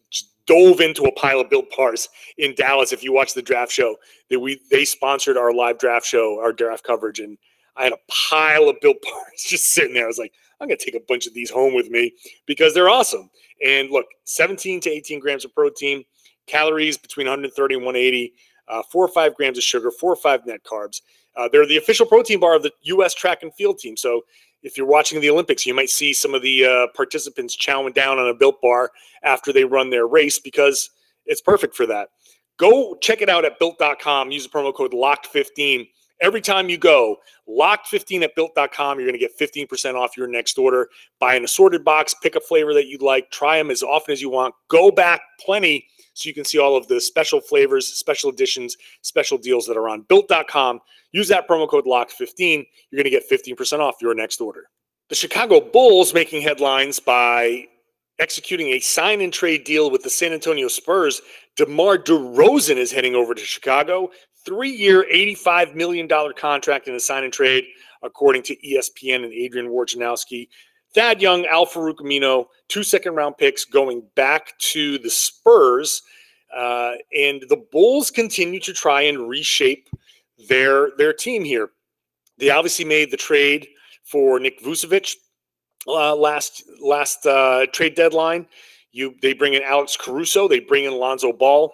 dove 0.46 0.80
into 0.80 1.04
a 1.04 1.12
pile 1.12 1.40
of 1.40 1.50
built 1.50 1.66
bars 1.76 2.10
in 2.38 2.56
Dallas. 2.56 2.92
If 2.92 3.04
you 3.04 3.14
watch 3.14 3.34
the 3.34 3.42
draft 3.42 3.72
show, 3.72 3.96
that 4.30 4.40
we 4.40 4.60
they 4.72 4.86
sponsored 4.86 5.38
our 5.38 5.54
live 5.54 5.78
draft 5.78 6.06
show, 6.06 6.40
our 6.40 6.54
draft 6.54 6.84
coverage, 6.84 7.20
and 7.20 7.38
I 7.76 7.84
had 7.84 7.94
a 7.94 8.00
pile 8.30 8.70
of 8.70 8.80
built 8.82 8.98
bars 9.04 9.46
just 9.46 9.66
sitting 9.66 9.94
there. 9.94 10.06
I 10.06 10.08
was 10.08 10.18
like, 10.18 10.34
I'm 10.60 10.68
gonna 10.68 10.78
take 10.78 10.96
a 10.96 11.02
bunch 11.08 11.28
of 11.28 11.34
these 11.34 11.50
home 11.50 11.74
with 11.74 11.90
me 11.90 12.14
because 12.46 12.74
they're 12.74 12.90
awesome. 12.90 13.30
And 13.66 13.90
look, 13.92 14.06
17 14.26 14.82
to 14.82 14.90
18 14.90 15.20
grams 15.20 15.46
of 15.46 15.54
protein, 15.54 16.04
calories 16.48 16.98
between 16.98 17.28
130 17.28 17.76
and 17.76 17.86
180, 17.86 18.34
uh, 18.68 18.84
four 18.84 19.06
or 19.06 19.10
five 19.10 19.36
grams 19.36 19.58
of 19.58 19.64
sugar, 19.64 19.92
four 19.92 20.12
or 20.12 20.16
five 20.16 20.46
net 20.46 20.64
carbs. 20.64 21.02
Uh, 21.36 21.48
they're 21.52 21.68
the 21.68 21.78
official 21.78 22.06
protein 22.06 22.40
bar 22.40 22.56
of 22.56 22.64
the 22.64 22.72
U.S. 22.84 23.14
track 23.14 23.44
and 23.44 23.54
field 23.54 23.78
team. 23.78 23.96
So 23.96 24.22
if 24.64 24.78
you're 24.78 24.88
watching 24.88 25.22
the 25.22 25.30
Olympics, 25.30 25.66
you 25.66 25.74
might 25.74 25.90
see 25.90 26.14
some 26.14 26.34
of 26.34 26.42
the 26.42 26.66
uh, 26.66 26.88
participants 26.96 27.56
chowing 27.56 27.94
down 27.94 28.18
on 28.18 28.28
a 28.28 28.34
built 28.34 28.62
bar 28.62 28.92
after 29.24 29.54
they 29.54 29.64
run 29.64 29.90
their 29.90 30.08
race 30.08 30.40
because 30.40 30.90
it's 31.26 31.42
perfect 31.42 31.76
for 31.76 31.86
that. 31.86 32.10
Go 32.58 32.96
check 32.96 33.22
it 33.22 33.30
out 33.30 33.46
at 33.46 33.60
built.com. 33.60 34.32
Use 34.32 34.44
the 34.44 34.50
promo 34.50 34.74
code 34.74 34.94
LOCKED15. 34.94 35.88
Every 36.20 36.42
time 36.42 36.68
you 36.70 36.80
go, 36.80 37.18
locked15 37.48 38.24
at 38.24 38.34
built.com, 38.34 38.98
you're 38.98 39.08
going 39.08 39.20
to 39.20 39.20
get 39.20 39.38
15% 39.38 39.94
off 39.94 40.18
your 40.18 40.28
next 40.28 40.58
order. 40.58 40.90
Buy 41.20 41.36
an 41.36 41.44
assorted 41.44 41.86
box, 41.86 42.16
pick 42.24 42.36
a 42.36 42.40
flavor 42.40 42.74
that 42.74 42.88
you'd 42.88 43.04
like, 43.04 43.30
try 43.30 43.60
them 43.60 43.70
as 43.70 43.84
often 43.84 44.14
as 44.14 44.22
you 44.22 44.32
want. 44.32 44.56
Go 44.68 44.90
back 44.90 45.22
plenty 45.40 45.86
so 46.18 46.28
you 46.28 46.34
can 46.34 46.46
see 46.46 46.58
all 46.58 46.76
of 46.76 46.88
the 46.88 47.00
special 47.00 47.40
flavors, 47.40 47.88
special 47.88 48.32
editions, 48.32 48.76
special 49.04 49.38
deals 49.38 49.68
that 49.68 49.78
are 49.78 49.88
on 49.88 50.02
built.com. 50.02 50.80
Use 51.12 51.28
that 51.28 51.48
promo 51.48 51.70
code 51.70 51.86
LOCK15. 51.86 52.66
You're 52.90 53.04
going 53.04 53.04
to 53.04 53.10
get 53.12 53.30
15% 53.30 53.80
off 53.80 53.98
your 54.02 54.16
next 54.16 54.42
order. 54.42 54.64
The 55.10 55.16
Chicago 55.16 55.62
Bulls 55.62 56.16
making 56.16 56.42
headlines 56.42 57.00
by 57.00 57.68
executing 58.18 58.70
a 58.70 58.80
sign 58.80 59.22
and 59.22 59.32
trade 59.32 59.64
deal 59.64 59.92
with 59.92 60.02
the 60.02 60.10
San 60.10 60.34
Antonio 60.34 60.68
Spurs. 60.68 61.22
DeMar 61.56 62.00
DeRozan 62.00 62.78
is 62.78 62.92
heading 62.92 63.14
over 63.14 63.36
to 63.36 63.42
Chicago. 63.42 64.10
Three 64.44 64.72
year, 64.72 65.06
$85 65.14 65.76
million 65.76 66.10
contract 66.36 66.88
in 66.88 66.96
a 66.96 67.00
sign 67.00 67.26
and 67.26 67.34
trade, 67.34 67.66
according 68.02 68.42
to 68.44 68.56
ESPN 68.56 69.24
and 69.24 69.34
Adrian 69.34 69.68
Wojnarowski. 69.68 70.48
Thad 70.94 71.22
Young, 71.22 71.46
Al-Farouq 71.46 71.98
Aminu, 71.98 72.46
two 72.68 72.84
second 72.84 73.16
round 73.16 73.38
picks 73.38 73.66
going 73.66 74.04
back 74.16 74.58
to 74.60 74.98
the 75.00 75.10
Spurs. 75.10 76.02
Uh, 76.56 76.94
and 77.16 77.44
the 77.50 77.62
Bulls 77.72 78.10
continue 78.10 78.60
to 78.62 78.74
try 78.74 79.02
and 79.02 79.28
reshape 79.28 79.90
their 80.48 80.92
their 80.98 81.14
team 81.14 81.44
here. 81.44 81.70
They 82.38 82.50
obviously 82.50 82.86
made 82.86 83.12
the 83.12 83.18
trade 83.18 83.68
for 84.04 84.40
Nick 84.40 84.62
Vucevic 84.62 85.16
uh, 85.88 86.16
last 86.16 86.64
last 86.82 87.26
uh, 87.26 87.66
trade 87.74 87.96
deadline. 87.96 88.48
You 88.92 89.16
they 89.22 89.34
bring 89.34 89.54
in 89.54 89.64
Alex 89.64 89.98
Caruso, 89.98 90.48
they 90.48 90.60
bring 90.60 90.86
in 90.86 90.94
Lonzo 90.94 91.34
Ball 91.34 91.74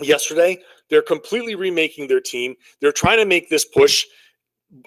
yesterday. 0.00 0.58
They're 0.90 1.02
completely 1.02 1.54
remaking 1.54 2.08
their 2.08 2.20
team. 2.20 2.54
They're 2.80 2.92
trying 2.92 3.18
to 3.18 3.26
make 3.26 3.50
this 3.50 3.64
push. 3.64 4.06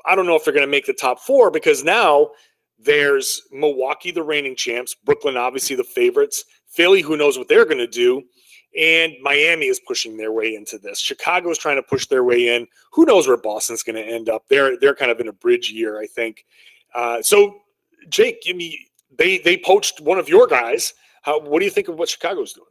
I 0.05 0.15
don't 0.15 0.25
know 0.25 0.35
if 0.35 0.45
they're 0.45 0.53
going 0.53 0.65
to 0.65 0.71
make 0.71 0.85
the 0.85 0.93
top 0.93 1.19
four 1.19 1.51
because 1.51 1.83
now 1.83 2.31
there's 2.83 3.41
Milwaukee, 3.51 4.11
the 4.11 4.23
reigning 4.23 4.55
champs, 4.55 4.95
Brooklyn, 4.95 5.37
obviously 5.37 5.75
the 5.75 5.83
favorites, 5.83 6.43
Philly, 6.67 7.01
who 7.01 7.17
knows 7.17 7.37
what 7.37 7.47
they're 7.47 7.65
going 7.65 7.77
to 7.77 7.87
do, 7.87 8.23
and 8.77 9.13
Miami 9.21 9.65
is 9.65 9.81
pushing 9.85 10.17
their 10.17 10.31
way 10.31 10.55
into 10.55 10.77
this. 10.77 10.99
Chicago 10.99 11.49
is 11.49 11.57
trying 11.57 11.75
to 11.75 11.83
push 11.83 12.07
their 12.07 12.23
way 12.23 12.55
in. 12.55 12.67
Who 12.93 13.05
knows 13.05 13.27
where 13.27 13.37
Boston's 13.37 13.83
going 13.83 13.97
to 13.97 14.05
end 14.05 14.29
up? 14.29 14.43
They're 14.47 14.77
they're 14.77 14.95
kind 14.95 15.11
of 15.11 15.19
in 15.19 15.27
a 15.27 15.33
bridge 15.33 15.69
year, 15.71 15.99
I 15.99 16.07
think. 16.07 16.45
Uh, 16.95 17.21
so, 17.21 17.59
Jake, 18.09 18.41
give 18.41 18.55
me 18.55 18.87
they 19.17 19.39
they 19.39 19.57
poached 19.57 19.99
one 19.99 20.17
of 20.17 20.29
your 20.29 20.47
guys. 20.47 20.93
How, 21.23 21.39
what 21.39 21.59
do 21.59 21.65
you 21.65 21.71
think 21.71 21.89
of 21.89 21.99
what 21.99 22.09
Chicago's 22.09 22.53
doing? 22.53 22.67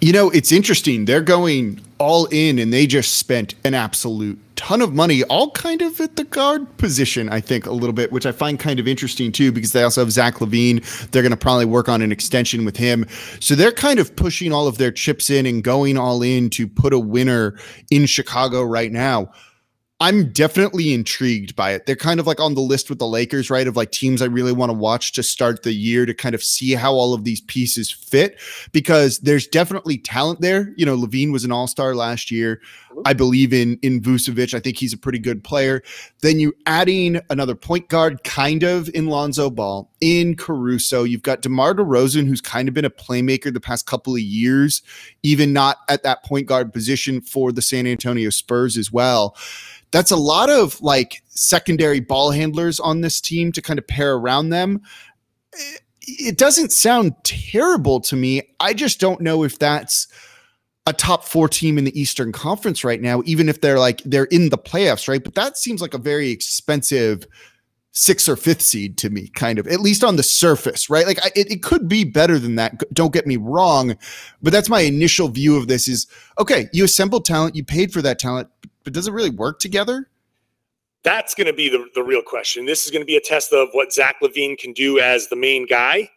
You 0.00 0.12
know, 0.12 0.30
it's 0.30 0.50
interesting. 0.50 1.04
They're 1.04 1.20
going 1.20 1.80
all 1.98 2.26
in 2.26 2.58
and 2.58 2.72
they 2.72 2.86
just 2.86 3.18
spent 3.18 3.54
an 3.64 3.72
absolute 3.72 4.38
ton 4.56 4.82
of 4.82 4.92
money, 4.92 5.22
all 5.24 5.50
kind 5.52 5.82
of 5.82 6.00
at 6.00 6.16
the 6.16 6.24
guard 6.24 6.76
position, 6.78 7.28
I 7.28 7.40
think, 7.40 7.66
a 7.66 7.72
little 7.72 7.92
bit, 7.92 8.10
which 8.10 8.26
I 8.26 8.32
find 8.32 8.58
kind 8.58 8.80
of 8.80 8.88
interesting 8.88 9.30
too, 9.30 9.52
because 9.52 9.72
they 9.72 9.82
also 9.82 10.00
have 10.00 10.10
Zach 10.10 10.36
LaVine. 10.36 11.10
They're 11.10 11.22
going 11.22 11.30
to 11.30 11.36
probably 11.36 11.66
work 11.66 11.88
on 11.88 12.02
an 12.02 12.12
extension 12.12 12.64
with 12.64 12.76
him. 12.76 13.06
So 13.40 13.54
they're 13.54 13.72
kind 13.72 13.98
of 13.98 14.16
pushing 14.16 14.52
all 14.52 14.66
of 14.66 14.78
their 14.78 14.90
chips 14.90 15.30
in 15.30 15.46
and 15.46 15.62
going 15.62 15.96
all 15.96 16.22
in 16.22 16.50
to 16.50 16.66
put 16.66 16.92
a 16.92 16.98
winner 16.98 17.58
in 17.90 18.06
Chicago 18.06 18.62
right 18.62 18.90
now. 18.90 19.30
I'm 19.98 20.30
definitely 20.30 20.92
intrigued 20.92 21.56
by 21.56 21.72
it. 21.72 21.86
They're 21.86 21.96
kind 21.96 22.20
of 22.20 22.26
like 22.26 22.38
on 22.38 22.54
the 22.54 22.60
list 22.60 22.90
with 22.90 22.98
the 22.98 23.06
Lakers, 23.06 23.48
right? 23.48 23.66
Of 23.66 23.76
like 23.76 23.92
teams 23.92 24.20
I 24.20 24.26
really 24.26 24.52
want 24.52 24.68
to 24.68 24.76
watch 24.76 25.12
to 25.12 25.22
start 25.22 25.62
the 25.62 25.72
year 25.72 26.04
to 26.04 26.12
kind 26.12 26.34
of 26.34 26.44
see 26.44 26.74
how 26.74 26.92
all 26.92 27.14
of 27.14 27.24
these 27.24 27.40
pieces 27.40 27.90
fit 27.90 28.38
because 28.72 29.20
there's 29.20 29.46
definitely 29.46 29.96
talent 29.96 30.42
there. 30.42 30.74
You 30.76 30.84
know, 30.84 30.98
LaVine 30.98 31.32
was 31.32 31.44
an 31.44 31.52
all-star 31.52 31.94
last 31.94 32.30
year. 32.30 32.60
I 33.04 33.12
believe 33.12 33.52
in 33.52 33.78
in 33.82 34.00
Vucevic. 34.00 34.54
I 34.54 34.60
think 34.60 34.78
he's 34.78 34.92
a 34.92 34.98
pretty 34.98 35.18
good 35.18 35.44
player. 35.44 35.82
Then 36.20 36.38
you 36.38 36.54
adding 36.66 37.20
another 37.30 37.54
point 37.54 37.88
guard, 37.88 38.24
kind 38.24 38.62
of 38.62 38.88
in 38.94 39.06
Lonzo 39.06 39.50
Ball, 39.50 39.90
in 40.00 40.36
Caruso. 40.36 41.04
You've 41.04 41.22
got 41.22 41.42
DeMar 41.42 41.74
DeRozan, 41.74 42.26
who's 42.26 42.40
kind 42.40 42.68
of 42.68 42.74
been 42.74 42.84
a 42.84 42.90
playmaker 42.90 43.52
the 43.52 43.60
past 43.60 43.86
couple 43.86 44.14
of 44.14 44.20
years, 44.20 44.82
even 45.22 45.52
not 45.52 45.78
at 45.88 46.02
that 46.04 46.24
point 46.24 46.46
guard 46.46 46.72
position 46.72 47.20
for 47.20 47.52
the 47.52 47.62
San 47.62 47.86
Antonio 47.86 48.30
Spurs 48.30 48.76
as 48.76 48.92
well 48.92 49.36
that's 49.90 50.10
a 50.10 50.16
lot 50.16 50.50
of 50.50 50.80
like 50.82 51.22
secondary 51.28 52.00
ball 52.00 52.30
handlers 52.30 52.80
on 52.80 53.00
this 53.00 53.20
team 53.20 53.52
to 53.52 53.62
kind 53.62 53.78
of 53.78 53.86
pair 53.86 54.14
around 54.14 54.50
them. 54.50 54.82
It 56.02 56.38
doesn't 56.38 56.72
sound 56.72 57.14
terrible 57.24 58.00
to 58.00 58.16
me. 58.16 58.42
I 58.60 58.74
just 58.74 59.00
don't 59.00 59.20
know 59.20 59.42
if 59.42 59.58
that's 59.58 60.06
a 60.86 60.92
top 60.92 61.24
four 61.24 61.48
team 61.48 61.78
in 61.78 61.84
the 61.84 62.00
Eastern 62.00 62.32
Conference 62.32 62.84
right 62.84 63.00
now, 63.00 63.22
even 63.26 63.48
if 63.48 63.60
they're 63.60 63.78
like 63.78 64.02
they're 64.04 64.24
in 64.26 64.50
the 64.50 64.58
playoffs, 64.58 65.08
right? 65.08 65.22
But 65.22 65.34
that 65.34 65.56
seems 65.56 65.82
like 65.82 65.94
a 65.94 65.98
very 65.98 66.30
expensive 66.30 67.26
sixth 67.90 68.28
or 68.28 68.36
fifth 68.36 68.60
seed 68.60 68.98
to 68.98 69.08
me, 69.08 69.28
kind 69.28 69.58
of, 69.58 69.66
at 69.66 69.80
least 69.80 70.04
on 70.04 70.16
the 70.16 70.22
surface, 70.22 70.90
right? 70.90 71.06
Like 71.06 71.18
I, 71.24 71.30
it, 71.34 71.50
it 71.50 71.62
could 71.62 71.88
be 71.88 72.04
better 72.04 72.38
than 72.38 72.54
that. 72.56 72.82
Don't 72.92 73.12
get 73.12 73.26
me 73.26 73.36
wrong, 73.36 73.96
but 74.42 74.52
that's 74.52 74.68
my 74.68 74.80
initial 74.80 75.28
view 75.28 75.56
of 75.56 75.66
this 75.66 75.88
is 75.88 76.06
okay, 76.38 76.68
you 76.72 76.84
assembled 76.84 77.24
talent, 77.24 77.56
you 77.56 77.64
paid 77.64 77.92
for 77.92 78.02
that 78.02 78.18
talent, 78.18 78.48
but 78.84 78.92
does 78.92 79.08
it 79.08 79.12
really 79.12 79.30
work 79.30 79.58
together? 79.58 80.08
That's 81.02 81.34
going 81.34 81.46
to 81.46 81.52
be 81.52 81.68
the, 81.68 81.86
the 81.94 82.02
real 82.02 82.22
question. 82.22 82.66
This 82.66 82.84
is 82.84 82.90
going 82.90 83.02
to 83.02 83.06
be 83.06 83.16
a 83.16 83.20
test 83.20 83.52
of 83.52 83.68
what 83.72 83.92
Zach 83.92 84.16
LaVine 84.22 84.58
can 84.58 84.72
do 84.72 84.98
as 84.98 85.28
the 85.28 85.36
main 85.36 85.66
guy. 85.66 86.10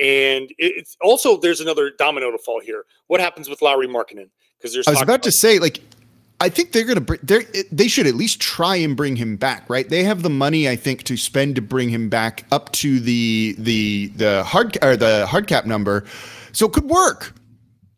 And 0.00 0.50
it's 0.56 0.96
also, 1.02 1.36
there's 1.36 1.60
another 1.60 1.90
domino 1.90 2.30
to 2.30 2.38
fall 2.38 2.60
here. 2.60 2.84
What 3.08 3.20
happens 3.20 3.50
with 3.50 3.60
Lauri 3.60 3.86
Markkanen? 3.86 4.30
Because 4.58 4.72
there's 4.72 4.88
I 4.88 4.92
was 4.92 5.02
about 5.02 5.22
to 5.24 5.32
say, 5.32 5.58
like, 5.58 5.80
I 6.40 6.48
think 6.48 6.72
they're 6.72 6.86
going 6.86 7.04
to 7.04 7.18
they 7.22 7.44
they 7.70 7.86
should 7.86 8.06
at 8.06 8.14
least 8.14 8.40
try 8.40 8.76
and 8.76 8.96
bring 8.96 9.16
him 9.16 9.36
back, 9.36 9.68
right? 9.68 9.86
They 9.86 10.04
have 10.04 10.22
the 10.22 10.30
money 10.30 10.68
I 10.70 10.76
think 10.76 11.02
to 11.04 11.16
spend 11.18 11.56
to 11.56 11.62
bring 11.62 11.90
him 11.90 12.08
back 12.08 12.46
up 12.50 12.72
to 12.72 12.98
the 12.98 13.54
the 13.58 14.06
the 14.16 14.42
hard 14.44 14.78
or 14.82 14.96
the 14.96 15.26
hard 15.26 15.46
cap 15.46 15.66
number. 15.66 16.04
So 16.52 16.66
it 16.66 16.72
could 16.72 16.88
work. 16.88 17.34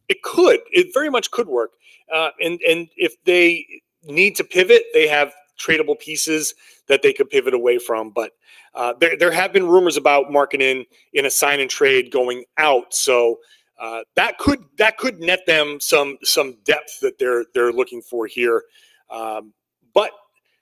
It 0.09 0.23
could. 0.23 0.59
It 0.73 0.89
very 0.93 1.09
much 1.09 1.31
could 1.31 1.47
work. 1.47 1.71
Uh, 2.13 2.31
and 2.41 2.61
and 2.69 2.89
if 2.97 3.15
they 3.25 3.65
need 4.03 4.35
to 4.37 4.45
pivot, 4.45 4.87
they 4.93 5.07
have 5.07 5.33
tradable 5.57 5.99
pieces 5.99 6.55
that 6.89 7.03
they 7.03 7.13
could 7.13 7.31
pivot 7.31 7.55
away 7.55 7.79
from. 7.79 8.11
But 8.11 8.33
uh, 8.75 8.95
there, 8.99 9.17
there 9.17 9.33
have 9.33 9.53
been 9.53 9.67
rumors 9.67 9.97
about 9.97 10.27
Markkanen 10.27 10.87
in 11.13 11.27
a 11.27 11.31
sign 11.31 11.61
and 11.61 11.71
trade 11.71 12.11
going 12.11 12.45
out. 12.59 12.95
So 12.95 13.39
uh, 13.79 14.03
that 14.17 14.39
could 14.39 14.65
that 14.79 14.97
could 14.97 15.21
net 15.21 15.41
them 15.47 15.79
some 15.81 16.17
some 16.23 16.57
depth 16.65 17.01
that 17.01 17.19
they're 17.19 17.45
they're 17.55 17.73
looking 17.73 18.01
for 18.01 18.27
here. 18.27 18.63
Um, 19.11 19.53
but 19.93 20.13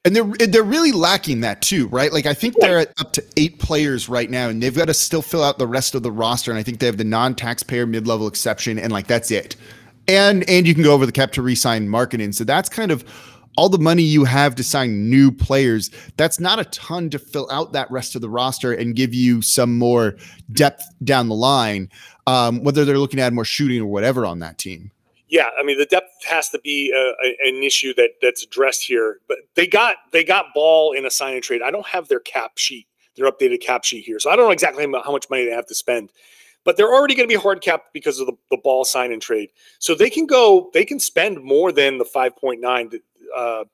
and 0.05 0.17
they're 0.17 0.47
they're 0.49 0.63
really 0.63 0.93
lacking 0.93 1.41
that 1.41 1.61
too, 1.61 1.87
right? 1.89 2.13
Like 2.13 2.27
I 2.27 2.35
think 2.35 2.57
they're 2.59 2.79
at 2.79 2.99
up 2.99 3.13
to 3.13 3.25
eight 3.37 3.59
players 3.59 4.09
right 4.09 4.31
now, 4.31 4.49
and 4.49 4.63
they've 4.63 4.75
got 4.75 4.87
to 4.87 4.95
still 4.95 5.23
fill 5.23 5.45
out 5.45 5.59
the 5.59 5.67
rest 5.67 5.95
of 5.95 6.03
the 6.03 6.11
roster. 6.11 6.51
And 6.51 6.59
I 6.59 6.63
think 6.63 6.79
they 6.79 6.87
have 6.87 6.97
the 6.97 7.05
non-taxpayer 7.05 7.87
mid-level 7.87 8.27
exception, 8.27 8.79
and 8.79 8.91
like 8.91 9.07
that's 9.07 9.31
it. 9.31 9.57
And 10.09 10.49
and 10.49 10.67
you 10.67 10.75
can 10.75 10.83
go 10.83 10.95
over 10.95 11.05
the 11.05 11.13
cap 11.13 11.33
to 11.33 11.43
re-sign 11.43 11.87
Markkanen. 11.89 12.35
So 12.35 12.45
that's 12.45 12.71
kind 12.71 12.91
of 12.91 13.05
all 13.57 13.69
the 13.69 13.79
money 13.79 14.03
you 14.03 14.25
have 14.25 14.55
to 14.57 14.65
sign 14.65 15.11
new 15.11 15.31
players, 15.31 15.91
that's 16.17 16.41
not 16.41 16.59
a 16.59 16.65
ton 16.67 17.11
to 17.11 17.19
fill 17.19 17.49
out 17.51 17.73
that 17.73 17.91
rest 17.91 18.15
of 18.15 18.21
the 18.21 18.29
roster 18.31 18.73
and 18.73 18.95
give 18.95 19.13
you 19.13 19.43
some 19.43 19.79
more 19.79 20.17
depth 20.53 20.85
down 21.05 21.29
the 21.29 21.35
line, 21.35 21.91
um, 22.27 22.63
whether 22.63 22.85
they're 22.85 22.99
looking 22.99 23.21
at 23.21 23.33
more 23.33 23.45
shooting 23.45 23.81
or 23.81 23.87
whatever 23.87 24.25
on 24.25 24.39
that 24.39 24.59
team. 24.59 24.91
Yeah, 25.29 25.51
I 25.59 25.63
mean 25.63 25.79
the 25.79 25.87
depth 25.87 26.25
has 26.29 26.49
to 26.51 26.59
be 26.59 26.93
uh, 26.93 27.29
an 27.47 27.63
issue 27.63 27.95
that 27.95 28.11
that's 28.21 28.43
addressed 28.43 28.85
here. 28.85 29.21
But 29.29 29.39
they 29.55 29.67
got 29.67 29.97
they 30.11 30.25
got 30.25 30.47
ball 30.55 30.93
in 30.93 31.07
a 31.07 31.11
sign 31.11 31.35
and 31.35 31.43
trade. 31.43 31.63
I 31.63 31.71
don't 31.71 31.87
have 31.87 32.09
their 32.09 32.19
cap 32.19 32.59
sheet, 32.59 32.89
their 33.17 33.31
updated 33.31 33.61
cap 33.61 33.85
sheet 33.85 34.05
here, 34.05 34.19
so 34.19 34.31
I 34.31 34.37
don't 34.37 34.47
know 34.47 34.53
exactly 34.53 34.85
how 34.85 35.13
much 35.13 35.31
money 35.31 35.45
they 35.45 35.53
have 35.53 35.67
to 35.67 35.75
spend 35.75 36.11
but 36.71 36.77
they're 36.77 36.95
already 36.95 37.17
going 37.17 37.29
to 37.29 37.35
be 37.35 37.41
hard 37.41 37.61
capped 37.61 37.93
because 37.93 38.21
of 38.21 38.29
the, 38.29 38.33
the 38.49 38.57
ball 38.57 38.85
sign 38.85 39.11
and 39.11 39.21
trade. 39.21 39.51
So 39.81 39.93
they 39.93 40.09
can 40.09 40.25
go, 40.25 40.71
they 40.73 40.85
can 40.85 41.01
spend 41.01 41.43
more 41.43 41.73
than 41.73 41.99
the 41.99 42.05
5.9 42.05 43.01
uh, 43.37 43.65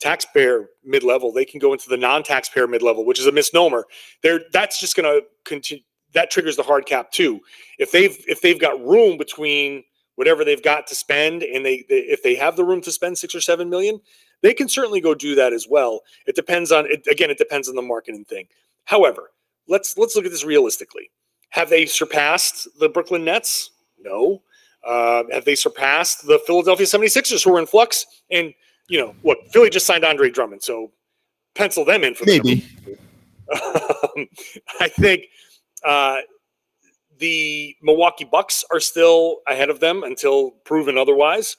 taxpayer 0.00 0.66
mid 0.84 1.02
level, 1.02 1.32
they 1.32 1.46
can 1.46 1.60
go 1.60 1.72
into 1.72 1.88
the 1.88 1.96
non 1.96 2.22
taxpayer 2.22 2.66
mid 2.66 2.82
level, 2.82 3.06
which 3.06 3.18
is 3.18 3.26
a 3.26 3.32
misnomer. 3.32 3.86
There, 4.22 4.42
that's 4.52 4.78
just 4.78 4.96
going 4.96 5.06
to 5.06 5.26
continue. 5.46 5.82
That 6.12 6.30
triggers 6.30 6.56
the 6.56 6.62
hard 6.62 6.84
cap 6.84 7.10
too. 7.10 7.40
If 7.78 7.90
they've 7.90 8.22
if 8.28 8.42
they've 8.42 8.60
got 8.60 8.84
room 8.84 9.16
between 9.16 9.84
whatever 10.16 10.44
they've 10.44 10.62
got 10.62 10.86
to 10.88 10.94
spend, 10.94 11.42
and 11.42 11.64
they, 11.64 11.86
they 11.88 12.00
if 12.00 12.22
they 12.22 12.34
have 12.34 12.56
the 12.56 12.64
room 12.66 12.82
to 12.82 12.92
spend 12.92 13.16
six 13.16 13.34
or 13.34 13.40
seven 13.40 13.70
million, 13.70 13.98
they 14.42 14.52
can 14.52 14.68
certainly 14.68 15.00
go 15.00 15.14
do 15.14 15.34
that 15.36 15.54
as 15.54 15.66
well. 15.66 16.02
It 16.26 16.36
depends 16.36 16.70
on 16.70 16.84
it 16.84 17.06
again. 17.10 17.30
It 17.30 17.38
depends 17.38 17.66
on 17.66 17.76
the 17.76 17.82
marketing 17.82 18.26
thing. 18.26 18.48
However, 18.84 19.30
let's 19.66 19.96
let's 19.96 20.14
look 20.14 20.26
at 20.26 20.32
this 20.32 20.44
realistically. 20.44 21.10
Have 21.50 21.70
they 21.70 21.86
surpassed 21.86 22.68
the 22.78 22.88
Brooklyn 22.88 23.24
Nets? 23.24 23.70
No. 24.00 24.42
Uh, 24.84 25.24
have 25.32 25.44
they 25.44 25.54
surpassed 25.54 26.26
the 26.26 26.38
Philadelphia 26.46 26.86
76ers 26.86 27.44
who 27.44 27.54
are 27.56 27.58
in 27.58 27.66
flux? 27.66 28.06
And 28.30 28.54
you 28.88 29.00
know, 29.00 29.14
what 29.22 29.38
Philly 29.52 29.70
just 29.70 29.86
signed 29.86 30.04
Andre 30.04 30.30
Drummond, 30.30 30.62
so 30.62 30.92
pencil 31.54 31.84
them 31.84 32.04
in 32.04 32.14
for 32.14 32.24
maybe. 32.24 32.64
Um, 33.52 34.28
I 34.80 34.88
think 34.88 35.24
uh, 35.84 36.18
the 37.18 37.74
Milwaukee 37.82 38.24
Bucks 38.24 38.64
are 38.70 38.80
still 38.80 39.38
ahead 39.46 39.70
of 39.70 39.80
them 39.80 40.04
until 40.04 40.52
proven 40.64 40.98
otherwise. 40.98 41.56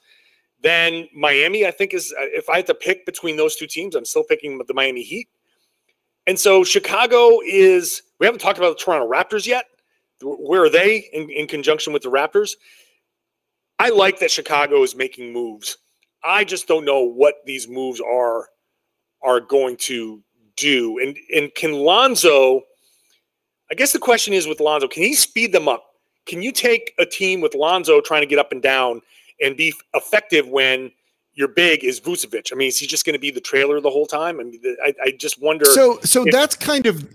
Then 0.62 1.08
Miami, 1.14 1.66
I 1.66 1.72
think, 1.72 1.94
is 1.94 2.14
if 2.18 2.50
I 2.50 2.58
had 2.58 2.68
to 2.68 2.74
pick 2.74 3.06
between 3.06 3.38
those 3.38 3.56
two 3.56 3.68
teams, 3.68 3.96
I'm 3.96 4.06
still 4.06 4.24
picking 4.24 4.58
the 4.58 4.74
Miami 4.74 5.04
Heat. 5.04 5.28
And 6.26 6.40
so 6.40 6.64
Chicago 6.64 7.40
is, 7.46 8.02
we 8.20 8.26
haven't 8.26 8.42
talked 8.42 8.58
about 8.58 8.78
the 8.78 8.84
Toronto 8.84 9.10
Raptors 9.10 9.46
yet. 9.48 9.66
Where 10.22 10.64
are 10.64 10.70
they 10.70 11.10
in, 11.14 11.30
in 11.30 11.48
conjunction 11.48 11.94
with 11.94 12.02
the 12.02 12.10
Raptors? 12.10 12.56
I 13.80 13.90
like 13.90 14.20
that 14.20 14.32
Chicago 14.32 14.82
is 14.82 14.96
making 14.96 15.32
moves 15.32 15.78
I 16.24 16.44
just 16.44 16.68
don't 16.68 16.86
know 16.86 17.02
what 17.02 17.36
these 17.46 17.68
moves 17.68 18.02
are 18.02 18.50
are 19.24 19.40
going 19.40 19.78
to 19.78 20.22
do. 20.56 21.00
And 21.00 21.18
and 21.36 21.54
can 21.56 21.74
Lonzo? 21.74 22.64
I 23.72 23.76
guess 23.76 23.92
the 23.92 24.00
question 24.00 24.34
is 24.34 24.48
with 24.48 24.60
Lonzo, 24.60 24.88
can 24.88 25.04
he 25.04 25.14
speed 25.14 25.52
them 25.52 25.68
up? 25.68 25.86
Can 26.26 26.42
you 26.42 26.52
take 26.52 26.94
a 27.00 27.06
team 27.06 27.42
with 27.42 27.54
Lonzo 27.54 28.00
trying 28.02 28.22
to 28.22 28.28
get 28.28 28.40
up 28.40 28.52
and 28.52 28.62
down 28.62 29.02
and 29.42 29.58
be 29.58 29.74
effective 29.94 30.48
when 30.48 30.92
your 31.34 31.50
big 31.50 31.84
is 31.84 32.00
Vucevic? 32.00 32.52
I 32.52 32.56
mean, 32.56 32.70
is 32.70 32.80
he 32.80 32.88
just 32.88 33.06
going 33.06 33.14
to 33.14 33.20
be 33.20 33.32
the 33.32 33.42
trailer 33.42 33.82
the 33.82 33.90
whole 33.90 34.06
time? 34.06 34.40
I 34.40 34.44
mean, 34.44 34.62
I, 34.84 34.94
I 35.04 35.12
just 35.12 35.42
wonder. 35.42 35.66
So, 35.66 36.00
so 36.04 36.26
if, 36.26 36.32
that's 36.32 36.56
kind 36.56 36.86
of 36.86 37.06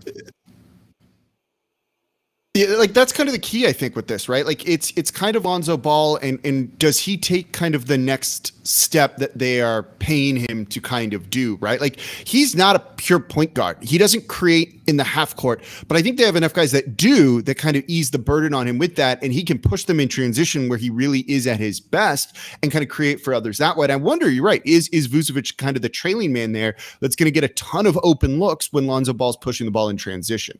yeah, 2.54 2.66
like 2.76 2.92
that's 2.92 3.14
kind 3.14 3.30
of 3.30 3.32
the 3.32 3.38
key, 3.38 3.66
I 3.66 3.72
think, 3.72 3.96
with 3.96 4.08
this, 4.08 4.28
right? 4.28 4.44
Like 4.44 4.68
it's 4.68 4.92
it's 4.94 5.10
kind 5.10 5.36
of 5.36 5.46
Lonzo 5.46 5.78
Ball, 5.78 6.16
and 6.16 6.38
and 6.44 6.78
does 6.78 6.98
he 6.98 7.16
take 7.16 7.52
kind 7.52 7.74
of 7.74 7.86
the 7.86 7.96
next 7.96 8.52
step 8.66 9.16
that 9.16 9.38
they 9.38 9.62
are 9.62 9.84
paying 9.84 10.36
him 10.36 10.66
to 10.66 10.78
kind 10.78 11.14
of 11.14 11.30
do, 11.30 11.56
right? 11.62 11.80
Like 11.80 11.98
he's 11.98 12.54
not 12.54 12.76
a 12.76 12.80
pure 12.80 13.20
point 13.20 13.54
guard. 13.54 13.82
He 13.82 13.96
doesn't 13.96 14.28
create 14.28 14.82
in 14.86 14.98
the 14.98 15.04
half 15.04 15.34
court, 15.34 15.64
but 15.88 15.96
I 15.96 16.02
think 16.02 16.18
they 16.18 16.24
have 16.24 16.36
enough 16.36 16.52
guys 16.52 16.72
that 16.72 16.94
do 16.94 17.40
that 17.40 17.54
kind 17.54 17.74
of 17.74 17.84
ease 17.86 18.10
the 18.10 18.18
burden 18.18 18.52
on 18.52 18.68
him 18.68 18.76
with 18.76 18.96
that, 18.96 19.22
and 19.22 19.32
he 19.32 19.44
can 19.44 19.58
push 19.58 19.84
them 19.84 19.98
in 19.98 20.08
transition 20.08 20.68
where 20.68 20.76
he 20.76 20.90
really 20.90 21.20
is 21.20 21.46
at 21.46 21.58
his 21.58 21.80
best 21.80 22.36
and 22.62 22.70
kind 22.70 22.82
of 22.82 22.90
create 22.90 23.22
for 23.22 23.32
others 23.32 23.56
that 23.58 23.78
way. 23.78 23.86
And 23.86 23.92
I 23.92 23.96
wonder, 23.96 24.30
you're 24.30 24.44
right, 24.44 24.60
is 24.66 24.88
is 24.88 25.08
Vucevic 25.08 25.56
kind 25.56 25.74
of 25.74 25.80
the 25.80 25.88
trailing 25.88 26.34
man 26.34 26.52
there 26.52 26.76
that's 27.00 27.16
going 27.16 27.28
to 27.28 27.30
get 27.30 27.44
a 27.44 27.54
ton 27.54 27.86
of 27.86 27.98
open 28.02 28.38
looks 28.38 28.74
when 28.74 28.86
Lonzo 28.86 29.14
Ball's 29.14 29.38
pushing 29.38 29.64
the 29.64 29.70
ball 29.70 29.88
in 29.88 29.96
transition? 29.96 30.58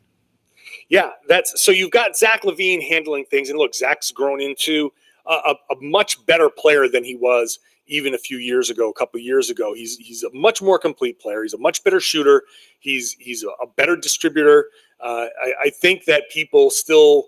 Yeah, 0.89 1.11
that's 1.29 1.63
so 1.63 1.73
you've 1.73 1.91
got 1.91 2.17
Zach 2.17 2.43
LaVine 2.43 2.87
handling 2.87 3.25
things, 3.27 3.49
and 3.49 3.59
look, 3.59 3.75
Zach's 3.75 4.11
grown 4.11 4.41
into 4.41 4.93
a, 5.27 5.55
a, 5.71 5.75
much 5.81 6.25
better 6.27 6.51
player 6.51 6.89
than 6.89 7.05
he 7.05 7.15
was 7.15 7.59
even 7.87 8.15
a 8.15 8.19
few 8.19 8.39
years 8.39 8.71
ago, 8.71 8.89
a 8.89 8.93
couple 8.93 9.21
years 9.21 9.51
ago. 9.51 9.75
He's 9.75 9.97
he's 9.99 10.23
a 10.23 10.33
much 10.33 10.63
more 10.63 10.79
complete 10.79 11.21
player. 11.21 11.43
He's 11.43 11.55
a 11.55 11.59
much 11.59 11.83
better 11.85 12.01
shooter. 12.01 12.43
He's 12.81 13.13
he's 13.19 13.45
a, 13.45 13.67
better 13.77 13.97
distributor. 13.97 14.69
Uh, 15.01 15.27
I, 15.43 15.53
I, 15.65 15.71
think 15.71 16.05
that 16.05 16.31
people 16.31 16.71
still 16.71 17.27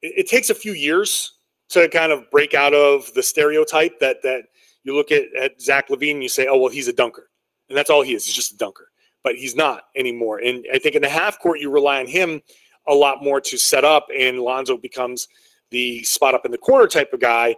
it, 0.00 0.12
it, 0.18 0.28
takes 0.28 0.48
a 0.48 0.54
few 0.54 0.72
years 0.72 1.34
to 1.70 1.88
kind 1.88 2.12
of 2.12 2.30
break 2.30 2.54
out 2.54 2.72
of 2.72 3.12
the 3.14 3.22
stereotype 3.22 3.98
that 4.00 4.22
that 4.22 4.44
you 4.84 4.94
look 4.94 5.10
at, 5.12 5.24
at 5.40 5.60
Zach 5.60 5.88
LaVine 5.88 6.12
and 6.12 6.22
you 6.22 6.28
say, 6.28 6.46
oh 6.46 6.56
well, 6.56 6.70
he's 6.70 6.88
a 6.88 6.92
dunker, 6.92 7.30
and 7.68 7.76
that's 7.76 7.90
all 7.90 8.02
he 8.02 8.14
is. 8.14 8.24
He's 8.24 8.34
just 8.34 8.52
a 8.52 8.56
dunker, 8.56 8.88
but 9.22 9.34
he's 9.34 9.56
not 9.56 9.84
anymore. 9.96 10.38
And 10.38 10.64
I 10.72 10.78
think 10.78 10.94
in 10.94 11.02
the 11.02 11.08
half 11.08 11.38
court 11.40 11.60
you 11.60 11.70
rely 11.70 12.00
on 12.00 12.06
him 12.06 12.42
a 12.90 12.94
lot 12.94 13.22
more 13.22 13.40
to 13.40 13.56
set 13.56 13.84
up, 13.84 14.08
and 14.16 14.40
Lonzo 14.40 14.76
becomes 14.76 15.28
the 15.70 16.02
spot 16.02 16.34
up 16.34 16.44
in 16.44 16.50
the 16.50 16.58
corner 16.58 16.86
type 16.86 17.12
of 17.12 17.20
guy. 17.20 17.56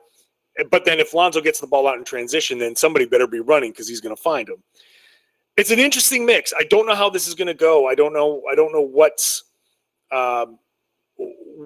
But 0.71 0.85
then 0.85 1.01
if 1.01 1.15
Lonzo 1.15 1.41
gets 1.41 1.61
the 1.61 1.67
ball 1.67 1.89
out 1.89 1.97
in 1.97 2.05
transition, 2.05 2.59
then 2.59 2.77
somebody 2.77 3.07
better 3.07 3.27
be 3.27 3.41
running 3.41 3.71
because 3.71 3.89
he's 3.89 4.03
going 4.03 4.15
to 4.15 4.23
find 4.23 4.49
him. 4.49 4.63
it's 5.57 5.71
an 5.71 5.79
interesting 5.79 6.27
mix. 6.27 6.53
I 6.57 6.65
don't 6.65 6.87
know 6.87 6.95
how 6.95 7.11
this 7.11 7.27
is 7.27 7.35
going 7.35 7.49
to 7.49 7.55
go. 7.55 7.89
I 7.89 7.95
don't 7.95 8.13
know. 8.13 8.43
I 8.51 8.55
don't 8.55 8.73
know 8.73 8.83
what's 8.83 9.45
um, 10.11 10.59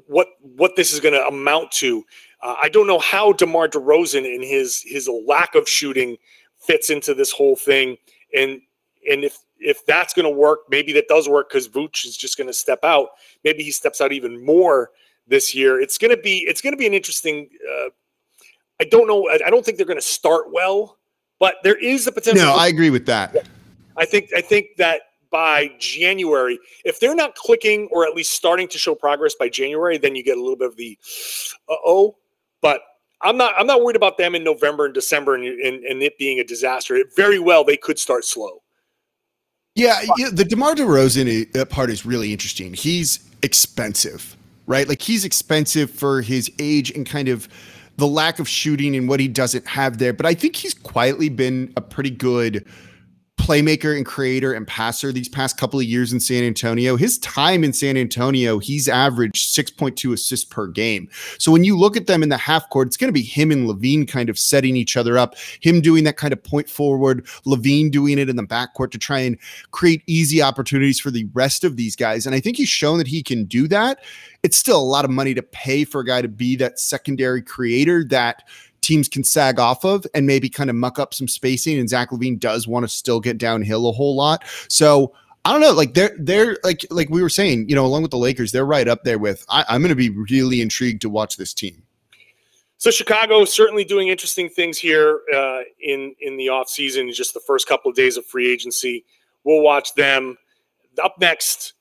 what 0.06 0.28
what 0.40 0.76
this 0.76 0.92
is 0.92 1.00
going 1.00 1.14
to 1.14 1.26
amount 1.26 1.72
to. 1.72 2.04
Uh, 2.42 2.54
I 2.62 2.68
don't 2.68 2.86
know 2.86 2.98
how 3.00 3.32
DeMar 3.32 3.68
DeRozan 3.68 4.32
and 4.32 4.44
his 4.44 4.82
his 4.86 5.08
lack 5.26 5.54
of 5.56 5.68
shooting 5.68 6.16
fits 6.58 6.90
into 6.90 7.14
this 7.14 7.32
whole 7.32 7.56
thing, 7.56 7.96
and 8.34 8.60
and 9.10 9.24
if 9.24 9.38
if 9.58 9.84
that's 9.86 10.14
going 10.14 10.24
to 10.24 10.30
work, 10.30 10.60
maybe 10.68 10.92
that 10.92 11.08
does 11.08 11.28
work 11.28 11.48
because 11.48 11.68
Vooch 11.68 12.04
is 12.04 12.16
just 12.16 12.36
going 12.36 12.46
to 12.46 12.52
step 12.52 12.80
out. 12.82 13.10
Maybe 13.44 13.62
he 13.62 13.70
steps 13.70 14.00
out 14.00 14.12
even 14.12 14.44
more 14.44 14.90
this 15.26 15.54
year. 15.54 15.80
It's 15.80 15.98
going 15.98 16.14
to 16.14 16.20
be 16.20 16.38
it's 16.46 16.60
going 16.60 16.72
to 16.72 16.78
be 16.78 16.86
an 16.86 16.94
interesting. 16.94 17.48
Uh, 17.68 17.88
I 18.80 18.84
don't 18.84 19.06
know. 19.06 19.28
I, 19.28 19.38
I 19.46 19.50
don't 19.50 19.64
think 19.64 19.78
they're 19.78 19.86
going 19.86 19.98
to 19.98 20.06
start 20.06 20.52
well, 20.52 20.98
but 21.38 21.56
there 21.62 21.76
is 21.76 22.06
a 22.06 22.12
potential. 22.12 22.44
No, 22.44 22.54
I 22.54 22.68
agree 22.68 22.90
with 22.90 23.06
that. 23.06 23.48
I 23.96 24.04
think 24.04 24.30
I 24.36 24.40
think 24.40 24.76
that 24.76 25.02
by 25.30 25.70
January, 25.78 26.58
if 26.84 27.00
they're 27.00 27.14
not 27.14 27.34
clicking 27.34 27.88
or 27.90 28.06
at 28.06 28.14
least 28.14 28.32
starting 28.32 28.68
to 28.68 28.78
show 28.78 28.94
progress 28.94 29.34
by 29.38 29.48
January, 29.48 29.98
then 29.98 30.14
you 30.14 30.22
get 30.22 30.36
a 30.36 30.40
little 30.40 30.56
bit 30.56 30.68
of 30.68 30.76
the 30.76 30.98
uh 31.68 31.76
oh. 31.84 32.16
But 32.60 32.80
I'm 33.22 33.36
not 33.36 33.54
I'm 33.58 33.66
not 33.66 33.82
worried 33.82 33.96
about 33.96 34.18
them 34.18 34.34
in 34.34 34.44
November 34.44 34.84
and 34.84 34.94
December 34.94 35.34
and, 35.34 35.44
and, 35.44 35.84
and 35.84 36.02
it 36.02 36.18
being 36.18 36.40
a 36.40 36.44
disaster. 36.44 36.94
It 36.94 37.14
very 37.16 37.38
well 37.38 37.64
they 37.64 37.76
could 37.76 37.98
start 37.98 38.24
slow. 38.24 38.62
Yeah, 39.76 40.00
yeah 40.16 40.30
the 40.32 40.44
DeMar 40.44 40.74
DeRozan 40.74 41.54
uh, 41.56 41.64
part 41.66 41.90
is 41.90 42.04
really 42.04 42.32
interesting. 42.32 42.72
He's 42.74 43.20
expensive, 43.42 44.36
right? 44.66 44.88
Like 44.88 45.02
he's 45.02 45.24
expensive 45.24 45.90
for 45.90 46.22
his 46.22 46.50
age 46.58 46.90
and 46.90 47.06
kind 47.06 47.28
of 47.28 47.46
the 47.98 48.06
lack 48.06 48.38
of 48.38 48.48
shooting 48.48 48.96
and 48.96 49.08
what 49.08 49.20
he 49.20 49.28
doesn't 49.28 49.66
have 49.66 49.98
there. 49.98 50.12
But 50.12 50.26
I 50.26 50.34
think 50.34 50.56
he's 50.56 50.74
quietly 50.74 51.28
been 51.28 51.72
a 51.76 51.80
pretty 51.82 52.10
good 52.10 52.64
playmaker 53.36 53.96
and 53.96 54.04
creator 54.04 54.52
and 54.52 54.66
passer 54.66 55.12
these 55.12 55.28
past 55.28 55.56
couple 55.56 55.78
of 55.78 55.86
years 55.86 56.12
in 56.12 56.18
San 56.18 56.42
Antonio. 56.42 56.96
His 56.96 57.18
time 57.18 57.62
in 57.64 57.72
San 57.72 57.96
Antonio, 57.96 58.58
he's 58.58 58.88
averaged 58.88 59.54
6.2 59.54 60.12
assists 60.12 60.44
per 60.44 60.66
game. 60.66 61.08
So 61.38 61.52
when 61.52 61.62
you 61.62 61.78
look 61.78 61.96
at 61.96 62.06
them 62.06 62.22
in 62.22 62.28
the 62.28 62.36
half 62.36 62.68
court, 62.70 62.88
it's 62.88 62.96
going 62.96 63.08
to 63.08 63.12
be 63.12 63.22
him 63.22 63.52
and 63.52 63.68
LaVine 63.68 64.08
kind 64.08 64.28
of 64.28 64.38
setting 64.38 64.74
each 64.74 64.96
other 64.96 65.16
up, 65.18 65.34
him 65.60 65.80
doing 65.80 66.04
that 66.04 66.16
kind 66.16 66.32
of 66.32 66.42
point 66.42 66.68
forward, 66.68 67.26
LaVine 67.44 67.90
doing 67.90 68.18
it 68.18 68.28
in 68.28 68.36
the 68.36 68.42
backcourt 68.42 68.90
to 68.92 68.98
try 68.98 69.20
and 69.20 69.38
create 69.70 70.02
easy 70.06 70.42
opportunities 70.42 70.98
for 70.98 71.10
the 71.10 71.28
rest 71.34 71.62
of 71.62 71.76
these 71.76 71.94
guys. 71.94 72.26
And 72.26 72.34
I 72.34 72.40
think 72.40 72.56
he's 72.56 72.68
shown 72.68 72.98
that 72.98 73.06
he 73.06 73.22
can 73.22 73.44
do 73.44 73.68
that. 73.68 74.00
It's 74.42 74.56
still 74.56 74.80
a 74.80 74.82
lot 74.82 75.04
of 75.04 75.10
money 75.10 75.34
to 75.34 75.42
pay 75.42 75.84
for 75.84 76.00
a 76.00 76.06
guy 76.06 76.22
to 76.22 76.28
be 76.28 76.56
that 76.56 76.78
secondary 76.78 77.42
creator 77.42 78.04
that 78.10 78.44
teams 78.86 79.08
can 79.08 79.24
sag 79.24 79.58
off 79.58 79.84
of 79.84 80.06
and 80.14 80.26
maybe 80.26 80.48
kind 80.48 80.70
of 80.70 80.76
muck 80.76 80.98
up 80.98 81.12
some 81.12 81.28
spacing. 81.28 81.78
And 81.78 81.88
Zach 81.88 82.10
LaVine 82.10 82.38
does 82.38 82.68
want 82.68 82.84
to 82.84 82.88
still 82.88 83.20
get 83.20 83.38
downhill 83.38 83.88
a 83.88 83.92
whole 83.92 84.14
lot. 84.14 84.44
So 84.68 85.12
I 85.44 85.52
don't 85.52 85.60
know, 85.60 85.72
like 85.72 85.94
they're 85.94 86.16
they're 86.18 86.58
like 86.64 86.84
like 86.90 87.08
we 87.08 87.22
were 87.22 87.28
saying, 87.28 87.68
you 87.68 87.74
know, 87.74 87.84
along 87.84 88.02
with 88.02 88.10
the 88.10 88.18
Lakers, 88.18 88.52
they're 88.52 88.66
right 88.66 88.88
up 88.88 89.04
there 89.04 89.18
with. 89.18 89.44
I, 89.48 89.64
I'm 89.68 89.80
going 89.80 89.90
to 89.90 89.94
be 89.94 90.10
really 90.10 90.60
intrigued 90.60 91.02
to 91.02 91.10
watch 91.10 91.36
this 91.36 91.54
team. 91.54 91.82
So 92.78 92.90
Chicago 92.90 93.44
certainly 93.44 93.84
doing 93.84 94.08
interesting 94.08 94.48
things 94.48 94.78
here 94.78 95.20
uh, 95.34 95.60
in 95.80 96.14
in 96.20 96.36
the 96.36 96.48
off 96.48 96.68
season. 96.68 97.12
Just 97.12 97.32
the 97.34 97.40
first 97.40 97.68
couple 97.68 97.90
of 97.90 97.96
days 97.96 98.16
of 98.16 98.26
free 98.26 98.50
agency, 98.52 99.04
we'll 99.44 99.62
watch 99.62 99.94
them. 99.94 100.36
Up 101.02 101.16
next, 101.20 101.74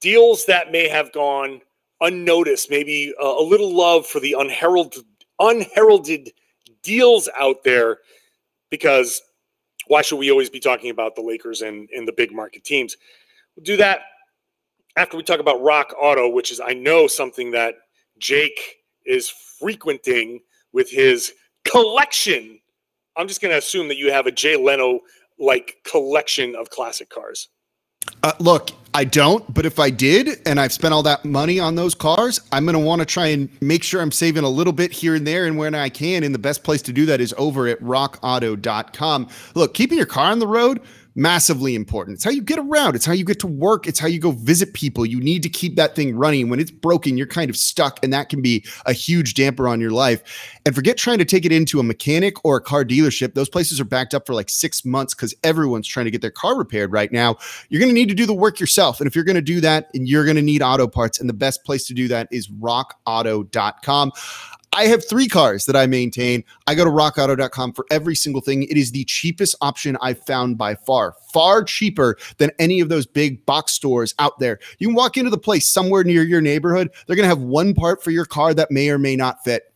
deals 0.00 0.44
that 0.46 0.70
may 0.70 0.86
have 0.88 1.12
gone 1.12 1.62
unnoticed. 2.00 2.70
Maybe 2.70 3.12
a, 3.20 3.24
a 3.24 3.42
little 3.42 3.74
love 3.74 4.06
for 4.06 4.20
the 4.20 4.36
unheralded 4.38 5.04
unheralded 5.40 6.32
deals 6.82 7.28
out 7.38 7.64
there 7.64 7.98
because 8.70 9.20
why 9.86 10.02
should 10.02 10.18
we 10.18 10.30
always 10.30 10.50
be 10.50 10.60
talking 10.60 10.90
about 10.90 11.16
the 11.16 11.22
Lakers 11.22 11.62
and, 11.62 11.88
and 11.94 12.06
the 12.06 12.12
big 12.12 12.32
market 12.32 12.64
teams? 12.64 12.96
We'll 13.56 13.64
do 13.64 13.76
that 13.78 14.02
after 14.96 15.16
we 15.16 15.22
talk 15.22 15.40
about 15.40 15.62
Rock 15.62 15.94
Auto, 16.00 16.28
which 16.28 16.50
is, 16.52 16.60
I 16.60 16.74
know, 16.74 17.06
something 17.06 17.50
that 17.52 17.74
Jake 18.18 18.76
is 19.06 19.28
frequenting 19.58 20.40
with 20.72 20.90
his 20.90 21.32
collection. 21.64 22.60
I'm 23.16 23.28
just 23.28 23.40
going 23.40 23.52
to 23.52 23.58
assume 23.58 23.88
that 23.88 23.96
you 23.96 24.12
have 24.12 24.26
a 24.26 24.32
Jay 24.32 24.56
Leno 24.56 25.00
like 25.38 25.76
collection 25.84 26.54
of 26.54 26.70
classic 26.70 27.08
cars. 27.08 27.48
Uh, 28.22 28.32
look, 28.38 28.70
I 28.92 29.04
don't, 29.04 29.52
but 29.54 29.66
if 29.66 29.78
I 29.78 29.90
did 29.90 30.40
and 30.46 30.58
I've 30.58 30.72
spent 30.72 30.92
all 30.92 31.02
that 31.04 31.24
money 31.24 31.60
on 31.60 31.76
those 31.76 31.94
cars, 31.94 32.40
I'm 32.50 32.64
going 32.64 32.74
to 32.74 32.80
want 32.80 33.00
to 33.00 33.06
try 33.06 33.28
and 33.28 33.48
make 33.60 33.84
sure 33.84 34.00
I'm 34.00 34.10
saving 34.10 34.42
a 34.42 34.48
little 34.48 34.72
bit 34.72 34.90
here 34.90 35.14
and 35.14 35.26
there 35.26 35.46
and 35.46 35.56
when 35.56 35.76
I 35.76 35.88
can. 35.90 36.24
And 36.24 36.34
the 36.34 36.40
best 36.40 36.64
place 36.64 36.82
to 36.82 36.92
do 36.92 37.06
that 37.06 37.20
is 37.20 37.32
over 37.38 37.68
at 37.68 37.80
rockauto.com. 37.80 39.28
Look, 39.54 39.74
keeping 39.74 39.96
your 39.96 40.06
car 40.06 40.32
on 40.32 40.40
the 40.40 40.46
road 40.48 40.80
massively 41.14 41.74
important. 41.74 42.16
It's 42.16 42.24
how 42.24 42.30
you 42.30 42.42
get 42.42 42.58
around. 42.58 42.94
It's 42.94 43.04
how 43.04 43.12
you 43.12 43.24
get 43.24 43.38
to 43.40 43.46
work. 43.46 43.86
It's 43.86 43.98
how 43.98 44.06
you 44.06 44.18
go 44.18 44.30
visit 44.30 44.72
people. 44.74 45.04
You 45.04 45.20
need 45.20 45.42
to 45.42 45.48
keep 45.48 45.76
that 45.76 45.94
thing 45.94 46.16
running. 46.16 46.48
When 46.48 46.60
it's 46.60 46.70
broken, 46.70 47.16
you're 47.16 47.26
kind 47.26 47.50
of 47.50 47.56
stuck, 47.56 48.02
and 48.02 48.12
that 48.12 48.28
can 48.28 48.42
be 48.42 48.64
a 48.86 48.92
huge 48.92 49.34
damper 49.34 49.68
on 49.68 49.80
your 49.80 49.90
life. 49.90 50.58
And 50.64 50.74
forget 50.74 50.96
trying 50.96 51.18
to 51.18 51.24
take 51.24 51.44
it 51.44 51.52
into 51.52 51.80
a 51.80 51.82
mechanic 51.82 52.44
or 52.44 52.56
a 52.56 52.60
car 52.60 52.84
dealership. 52.84 53.34
Those 53.34 53.48
places 53.48 53.80
are 53.80 53.84
backed 53.84 54.14
up 54.14 54.26
for 54.26 54.34
like 54.34 54.48
six 54.48 54.84
months 54.84 55.14
because 55.14 55.34
everyone's 55.44 55.86
trying 55.86 56.04
to 56.04 56.10
get 56.10 56.22
their 56.22 56.30
car 56.30 56.56
repaired 56.56 56.92
right 56.92 57.10
now. 57.12 57.36
You're 57.68 57.80
going 57.80 57.90
to 57.90 57.94
need 57.94 58.08
to 58.08 58.14
do 58.14 58.26
the 58.26 58.34
work 58.34 58.60
yourself. 58.60 59.00
And 59.00 59.06
if 59.06 59.14
you're 59.14 59.24
going 59.24 59.36
to 59.36 59.42
do 59.42 59.60
that, 59.60 59.88
and 59.94 60.08
you're 60.08 60.24
going 60.24 60.36
to 60.36 60.42
need 60.42 60.62
auto 60.62 60.86
parts. 60.86 61.20
And 61.20 61.28
the 61.28 61.34
best 61.34 61.64
place 61.64 61.86
to 61.86 61.94
do 61.94 62.08
that 62.08 62.28
is 62.30 62.48
rockauto.com. 62.48 64.12
I 64.72 64.84
have 64.84 65.06
three 65.08 65.26
cars 65.26 65.66
that 65.66 65.74
I 65.74 65.86
maintain. 65.86 66.44
I 66.68 66.76
go 66.76 66.84
to 66.84 66.90
rockauto.com 66.90 67.72
for 67.72 67.86
every 67.90 68.14
single 68.14 68.40
thing. 68.40 68.62
It 68.62 68.76
is 68.76 68.92
the 68.92 69.04
cheapest 69.04 69.56
option 69.60 69.96
I've 70.00 70.24
found 70.24 70.58
by 70.58 70.76
far, 70.76 71.16
far 71.32 71.64
cheaper 71.64 72.16
than 72.38 72.52
any 72.60 72.78
of 72.78 72.88
those 72.88 73.04
big 73.04 73.44
box 73.46 73.72
stores 73.72 74.14
out 74.20 74.38
there. 74.38 74.60
You 74.78 74.86
can 74.86 74.94
walk 74.94 75.16
into 75.16 75.30
the 75.30 75.38
place 75.38 75.66
somewhere 75.66 76.04
near 76.04 76.22
your 76.22 76.40
neighborhood. 76.40 76.90
They're 77.06 77.16
going 77.16 77.28
to 77.28 77.34
have 77.34 77.42
one 77.42 77.74
part 77.74 78.02
for 78.02 78.12
your 78.12 78.24
car 78.24 78.54
that 78.54 78.70
may 78.70 78.90
or 78.90 78.98
may 78.98 79.16
not 79.16 79.42
fit 79.42 79.69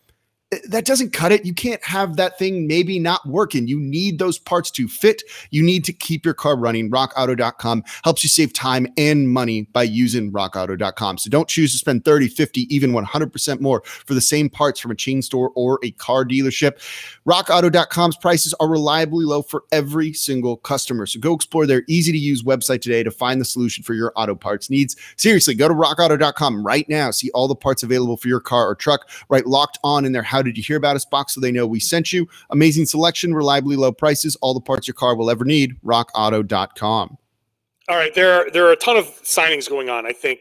that 0.69 0.85
doesn't 0.85 1.13
cut 1.13 1.33
it. 1.33 1.45
You 1.45 1.55
can't 1.55 1.83
have 1.85 2.17
that 2.17 2.39
thing 2.39 2.67
maybe 2.67 2.99
not 2.99 3.27
working. 3.27 3.67
You 3.67 3.81
need 3.81 4.19
those 4.19 4.39
parts 4.39 4.71
to 4.73 4.89
fit. 4.89 5.23
You 5.51 5.63
need 5.63 5.85
to 5.85 5.93
keep 5.93 6.25
your 6.25 6.35
car 6.35 6.57
running. 6.57 6.91
RockAuto.com 6.91 7.85
helps 8.03 8.23
you 8.23 8.29
save 8.29 8.53
time 8.53 8.87
and 8.97 9.29
money 9.29 9.63
by 9.73 9.85
using 9.85 10.31
RockAuto.com. 10.33 11.19
So 11.19 11.31
don't 11.31 11.49
choose 11.49 11.73
to 11.73 11.79
spend 11.79 12.05
30, 12.05 12.29
50, 12.29 12.75
even 12.75 12.93
100% 12.93 13.61
more 13.61 13.83
for 13.85 14.15
the 14.15 14.21
same 14.21 14.49
parts 14.51 14.81
from 14.81 14.91
a 14.91 14.95
chain 14.95 15.23
store 15.23 15.51
or 15.55 15.79
a 15.83 15.91
car 15.93 16.25
dealership. 16.25 16.79
RockAuto.com's 17.27 18.17
prices 18.17 18.55
are 18.61 18.69
reliably 18.69 19.25
low 19.25 19.43
for 19.43 19.65
every 19.73 20.13
single 20.13 20.57
customer. 20.59 21.07
So 21.07 21.21
go 21.21 21.35
explore 21.35 21.67
their 21.67 21.85
easy 21.89 22.13
to 22.13 22.19
use 22.19 22.43
website 22.43 22.81
today 22.81 23.03
to 23.03 23.11
find 23.11 23.41
the 23.41 23.45
solution 23.45 23.83
for 23.83 23.95
your 23.95 24.13
auto 24.17 24.35
parts 24.35 24.71
needs. 24.71 24.97
Seriously, 25.17 25.55
go 25.55 25.69
to 25.69 25.75
RockAuto.com 25.75 26.65
right 26.65 26.89
now. 26.89 27.11
See 27.11 27.31
all 27.33 27.49
the 27.49 27.57
parts 27.57 27.83
available 27.83 28.17
for 28.17 28.29
your 28.29 28.41
car 28.41 28.69
or 28.69 28.75
truck. 28.75 29.09
Right 29.29 29.47
locked 29.47 29.79
on 29.85 30.05
in 30.05 30.13
their 30.13 30.23
how 30.23 30.43
did 30.45 30.57
you 30.57 30.63
hear 30.63 30.77
about 30.77 30.97
us 30.97 31.05
box 31.05 31.35
so 31.35 31.41
they 31.41 31.51
know 31.51 31.67
we 31.67 31.81
sent 31.81 32.13
you? 32.13 32.29
Amazing 32.51 32.87
selection, 32.87 33.35
reliably 33.35 33.77
low 33.77 33.93
prices, 33.93 34.37
all 34.37 34.55
the 34.55 34.61
parts 34.61 34.87
your 34.87 34.95
car 34.95 35.17
will 35.17 35.31
ever 35.31 35.45
need. 35.45 35.77
RockAuto.com. 35.83 37.19
All 37.87 37.97
right, 37.97 38.15
there 38.15 38.51
there 38.51 38.67
are 38.67 38.73
a 38.73 38.77
ton 38.77 38.97
of 38.97 39.05
signings 39.25 39.69
going 39.69 39.91
on. 39.91 40.07
I 40.07 40.13
think 40.13 40.41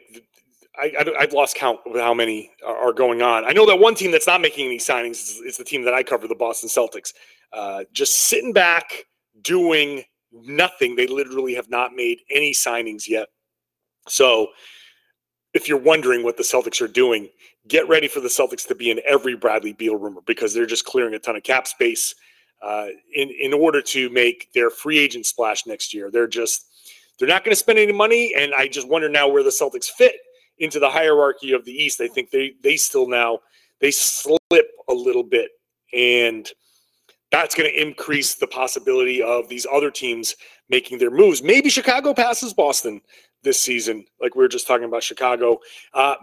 I 0.81 1.05
have 1.19 1.33
lost 1.33 1.55
count 1.55 1.79
of 1.85 1.95
how 1.95 2.13
many 2.13 2.51
are, 2.65 2.93
going 2.93 3.21
on. 3.21 3.45
I 3.45 3.51
know 3.51 3.65
that 3.67 3.77
one 3.77 3.93
team 3.93 4.11
that's 4.11 4.25
not 4.25 4.41
making 4.41 4.65
any 4.65 4.79
signings 4.79 5.11
is, 5.11 5.41
is 5.45 5.57
the 5.57 5.63
team 5.63 5.83
that 5.83 5.93
I 5.93 6.01
cover, 6.01 6.27
the 6.27 6.35
Boston 6.35 6.67
Celtics. 6.67 7.13
Uh, 7.51 7.83
just 7.93 8.27
sitting 8.27 8.53
back, 8.53 9.05
doing 9.41 10.03
nothing. 10.31 10.95
They 10.95 11.05
literally 11.05 11.53
have 11.53 11.69
not 11.69 11.93
made 11.93 12.21
any 12.31 12.53
signings 12.53 13.07
yet. 13.07 13.27
So, 14.07 14.47
if 15.53 15.67
you're 15.67 15.77
wondering 15.77 16.23
what 16.23 16.37
the 16.37 16.43
Celtics 16.43 16.81
are 16.81 16.87
doing, 16.87 17.29
get 17.67 17.87
ready 17.87 18.07
for 18.07 18.19
the 18.19 18.27
Celtics 18.27 18.67
to 18.67 18.75
be 18.75 18.91
in 18.91 18.99
every 19.05 19.35
Bradley 19.35 19.73
Beal 19.73 19.95
rumor 19.95 20.21
because 20.25 20.53
they're 20.53 20.65
just 20.65 20.85
clearing 20.85 21.13
a 21.13 21.19
ton 21.19 21.35
of 21.35 21.43
cap 21.43 21.67
space 21.67 22.13
uh, 22.61 22.87
in 23.13 23.29
in 23.39 23.53
order 23.53 23.81
to 23.81 24.09
make 24.09 24.51
their 24.53 24.69
free 24.69 24.97
agent 24.97 25.25
splash 25.25 25.65
next 25.65 25.93
year. 25.93 26.09
They're 26.11 26.27
just 26.27 26.65
they're 27.19 27.27
not 27.27 27.43
going 27.43 27.51
to 27.51 27.59
spend 27.59 27.79
any 27.79 27.93
money, 27.93 28.33
and 28.37 28.53
I 28.53 28.67
just 28.67 28.87
wonder 28.87 29.09
now 29.09 29.27
where 29.27 29.43
the 29.43 29.49
Celtics 29.49 29.89
fit 29.89 30.15
into 30.57 30.79
the 30.79 30.89
hierarchy 30.89 31.51
of 31.53 31.65
the 31.65 31.71
East. 31.71 32.01
I 32.01 32.07
think 32.07 32.31
they 32.31 32.53
they 32.61 32.77
still 32.77 33.07
now 33.07 33.39
they 33.79 33.91
slip 33.91 34.39
a 34.89 34.93
little 34.93 35.23
bit, 35.23 35.51
and 35.93 36.49
that's 37.31 37.55
going 37.55 37.69
to 37.69 37.81
increase 37.81 38.35
the 38.35 38.47
possibility 38.47 39.21
of 39.21 39.49
these 39.49 39.65
other 39.71 39.89
teams 39.89 40.35
making 40.69 40.99
their 40.99 41.11
moves. 41.11 41.41
Maybe 41.41 41.69
Chicago 41.69 42.13
passes 42.13 42.53
Boston 42.53 43.01
this 43.41 43.59
season, 43.59 44.05
like 44.21 44.35
we 44.35 44.43
were 44.43 44.47
just 44.47 44.67
talking 44.67 44.85
about 44.85 45.03
Chicago. 45.03 45.59
Uh, 45.93 46.15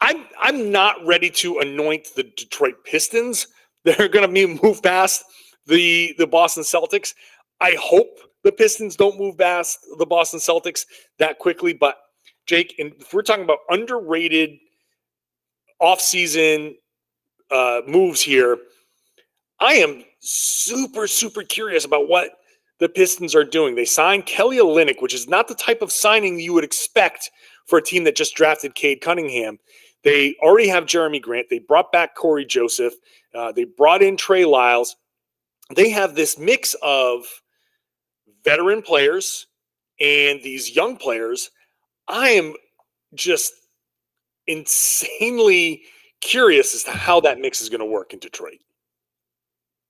I'm 0.00 0.26
I'm 0.40 0.70
not 0.70 1.04
ready 1.04 1.30
to 1.30 1.58
anoint 1.58 2.08
the 2.14 2.24
Detroit 2.24 2.84
Pistons. 2.84 3.48
They're 3.84 4.08
going 4.08 4.32
to 4.32 4.46
move 4.62 4.82
past 4.82 5.24
the 5.66 6.14
the 6.18 6.26
Boston 6.26 6.62
Celtics. 6.62 7.14
I 7.60 7.76
hope 7.80 8.18
the 8.44 8.52
Pistons 8.52 8.96
don't 8.96 9.18
move 9.18 9.38
past 9.38 9.78
the 9.98 10.06
Boston 10.06 10.40
Celtics 10.40 10.84
that 11.18 11.38
quickly. 11.38 11.72
But 11.72 11.96
Jake, 12.46 12.74
and 12.78 12.92
if 12.98 13.12
we're 13.12 13.22
talking 13.22 13.44
about 13.44 13.58
underrated 13.70 14.58
offseason 15.80 16.74
uh, 17.50 17.80
moves 17.86 18.20
here, 18.20 18.58
I 19.60 19.74
am 19.74 20.04
super 20.20 21.06
super 21.06 21.42
curious 21.42 21.84
about 21.84 22.08
what 22.08 22.32
the 22.78 22.88
Pistons 22.88 23.34
are 23.34 23.44
doing. 23.44 23.74
They 23.74 23.84
signed 23.84 24.26
Kelly 24.26 24.58
Olynyk, 24.58 25.02
which 25.02 25.14
is 25.14 25.28
not 25.28 25.48
the 25.48 25.54
type 25.54 25.82
of 25.82 25.90
signing 25.90 26.38
you 26.38 26.52
would 26.52 26.64
expect 26.64 27.30
for 27.66 27.78
a 27.78 27.82
team 27.82 28.04
that 28.04 28.16
just 28.16 28.34
drafted 28.34 28.74
Cade 28.74 29.00
Cunningham. 29.00 29.58
They 30.04 30.36
already 30.42 30.68
have 30.68 30.84
Jerami 30.84 31.20
Grant. 31.20 31.48
They 31.50 31.58
brought 31.58 31.92
back 31.92 32.14
Cory 32.14 32.44
Joseph. 32.44 32.94
Uh, 33.34 33.52
they 33.52 33.64
brought 33.64 34.02
in 34.02 34.16
Trey 34.16 34.44
Lyles. 34.44 34.96
They 35.74 35.90
have 35.90 36.14
this 36.14 36.38
mix 36.38 36.74
of 36.82 37.24
veteran 38.44 38.82
players 38.82 39.46
and 40.00 40.40
these 40.42 40.74
young 40.74 40.96
players. 40.96 41.50
I 42.06 42.30
am 42.30 42.54
just 43.14 43.52
insanely 44.46 45.82
curious 46.20 46.74
as 46.74 46.84
to 46.84 46.90
how 46.92 47.20
that 47.20 47.38
mix 47.38 47.60
is 47.60 47.68
going 47.68 47.80
to 47.80 47.86
work 47.86 48.12
in 48.12 48.18
Detroit. 48.18 48.58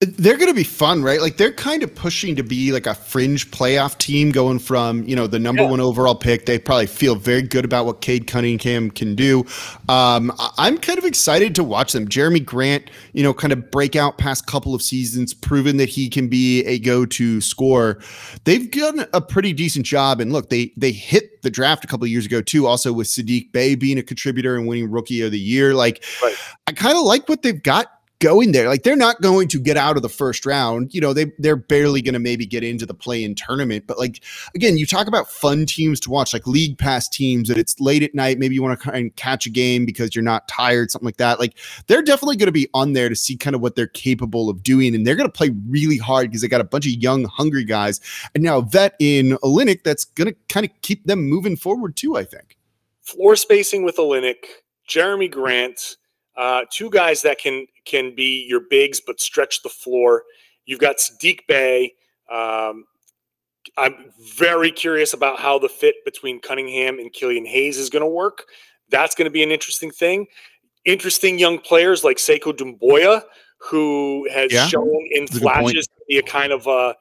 They're 0.01 0.37
going 0.37 0.49
to 0.49 0.55
be 0.55 0.63
fun, 0.63 1.03
right? 1.03 1.21
Like 1.21 1.39
they're 1.39 1.53
kind 1.53 1.83
of 1.83 1.93
pushing 1.93 2.37
to 2.37 2.45
be 2.45 2.71
like 2.71 2.87
a 2.87 2.95
fringe 2.95 3.51
playoff 3.51 3.99
team 3.99 4.31
going 4.31 4.61
from, 4.61 5.03
you 5.03 5.17
know, 5.17 5.27
the 5.27 5.41
number 5.41 5.63
yeah. 5.63 5.71
one 5.71 5.81
overall 5.81 6.15
pick. 6.15 6.47
They 6.47 6.57
probably 6.57 6.87
feel 6.87 7.17
very 7.17 7.43
good 7.43 7.65
about 7.65 7.85
what 7.85 8.01
Cade 8.01 8.29
Cunningham 8.29 8.93
can 8.93 9.17
do. 9.17 9.45
Um, 9.89 10.31
I'm 10.57 10.79
kind 10.79 11.01
of 11.01 11.05
excited 11.05 11.57
to 11.57 11.65
watch 11.65 11.95
them. 11.95 12.07
Jerami 12.07 12.45
Grant, 12.45 12.93
you 13.13 13.25
know, 13.25 13.35
kind 13.35 13.53
of 13.53 13.73
break 13.73 13.97
out 13.97 14.19
past 14.19 14.47
couple 14.47 14.73
of 14.73 14.83
seasons, 14.83 15.35
proven 15.35 15.79
that 15.79 15.89
he 15.89 16.09
can 16.09 16.29
be 16.29 16.65
a 16.65 16.79
go-to 16.79 17.41
scorer. 17.41 18.01
They've 18.45 18.71
done 18.71 19.05
a 19.13 19.21
pretty 19.21 19.53
decent 19.53 19.85
job. 19.85 20.21
And 20.21 20.33
look, 20.33 20.49
they 20.49 20.73
they 20.77 20.93
hit 20.93 21.43
the 21.43 21.51
draft 21.51 21.83
a 21.83 21.89
couple 21.89 22.05
of 22.05 22.11
years 22.11 22.25
ago 22.25 22.41
too, 22.41 22.69
also 22.69 22.93
with 22.93 23.09
Saddiq 23.09 23.51
Bey 23.51 23.75
being 23.75 23.99
a 23.99 24.05
contributor 24.05 24.55
and 24.55 24.69
winning 24.69 24.93
rookie 24.93 25.23
of 25.23 25.33
the 25.33 25.41
year. 25.41 25.75
Like 25.75 26.05
right. 26.23 26.37
I 26.69 26.73
kind 26.73 26.97
of 26.97 27.03
like 27.03 27.29
what 27.29 27.43
they've 27.43 27.61
got 27.61 27.98
going 28.21 28.53
there. 28.53 28.69
Like 28.69 28.83
they're 28.83 28.97
not 28.97 29.21
going 29.21 29.49
to 29.49 29.61
get 29.61 29.77
out 29.77 29.97
of 29.97 30.03
the 30.03 30.09
first 30.09 30.45
round. 30.45 30.93
You 30.93 31.01
know, 31.01 31.13
they 31.13 31.33
they're 31.39 31.57
barely 31.57 32.03
going 32.03 32.15
to 32.15 32.19
maybe 32.19 32.47
get 32.47 32.65
into 32.65 32.87
the 32.87 32.95
play-in 32.95 33.35
tournament. 33.35 33.87
But 33.87 33.99
like 33.99 34.23
again, 34.55 34.77
you 34.77 34.87
talk 34.87 35.07
about 35.07 35.31
fun 35.31 35.67
teams 35.67 36.01
to 36.01 36.11
watch, 36.11 36.33
like 36.33 36.47
league 36.47 36.79
pass 36.79 37.09
teams 37.09 37.49
that 37.49 37.59
it's 37.59 37.79
late 37.81 38.03
at 38.03 38.15
night. 38.15 38.39
Maybe 38.39 38.55
you 38.55 38.63
want 38.63 38.79
to 38.79 38.91
kind 38.91 39.07
of 39.07 39.17
catch 39.17 39.47
a 39.47 39.51
game 39.51 39.87
because 39.87 40.15
you're 40.15 40.25
not 40.25 40.49
tired, 40.49 40.91
something 40.91 41.07
like 41.07 41.19
that. 41.19 41.39
Like 41.39 41.55
they're 41.87 42.03
definitely 42.03 42.37
going 42.37 42.47
to 42.47 42.53
be 42.53 42.69
on 42.75 42.93
there 42.93 43.09
to 43.09 43.17
see 43.17 43.37
kind 43.37 43.55
of 43.55 43.63
what 43.63 43.77
they're 43.77 43.87
capable 43.87 44.51
of 44.51 44.63
doing, 44.63 44.95
and 44.95 45.07
they're 45.07 45.17
going 45.17 45.29
to 45.29 45.37
play 45.37 45.51
really 45.69 45.99
hard 45.99 46.31
because 46.31 46.43
they 46.43 46.49
got 46.49 46.61
a 46.61 46.65
bunch 46.65 46.87
of 46.87 46.93
young, 46.93 47.25
hungry 47.25 47.65
guys, 47.65 48.01
and 48.35 48.43
now 48.43 48.59
a 48.59 48.63
vet 48.63 48.95
in 48.99 49.39
Olynyk 49.45 49.85
that's 49.85 50.05
going 50.05 50.29
to 50.29 50.37
kind 50.49 50.67
of 50.67 50.73
keep 50.83 51.05
them 51.07 51.29
moving 51.29 51.57
forward 51.57 51.97
too. 51.97 52.17
I 52.17 52.25
think 52.25 52.57
floor 53.03 53.37
spacing 53.37 53.85
with 53.85 53.97
Olynyk, 53.97 54.45
Jerami 54.89 55.31
Grant 55.31 55.97
uh, 56.39 56.65
two 56.71 56.89
guys 56.89 57.21
that 57.23 57.39
can 57.39 57.67
can 57.85 58.15
be 58.15 58.47
your 58.49 58.61
bigs 58.61 59.01
but 59.05 59.21
stretch 59.21 59.63
the 59.63 59.69
floor. 59.69 60.23
You've 60.65 60.79
got 60.79 60.99
Saddiq 60.99 61.41
Bey. 61.49 61.95
Um, 62.33 62.85
I'm 63.77 64.13
very 64.37 64.71
curious 64.71 65.13
about 65.13 65.41
how 65.41 65.59
the 65.59 65.69
fit 65.69 65.97
between 66.05 66.41
Cunningham 66.41 67.01
and 67.01 67.13
Killian 67.13 67.45
Hayes 67.45 67.77
is 67.77 67.91
going 67.91 68.05
to 68.05 68.09
work. 68.09 68.45
That's 68.89 69.15
going 69.15 69.25
to 69.25 69.31
be 69.31 69.43
an 69.43 69.51
interesting 69.51 69.91
thing. 69.91 70.27
Interesting 70.85 71.39
young 71.39 71.59
players 71.59 72.05
like 72.05 72.19
Sekou 72.19 72.57
Doumbouya, 72.57 73.23
who 73.59 74.29
has 74.33 74.53
yeah, 74.53 74.67
shown 74.69 74.97
in 75.11 75.27
flashes 75.27 75.89
to 75.89 76.05
be 76.09 76.19
a 76.19 76.23
kind 76.23 76.53
of 76.53 76.67
a 76.67 76.95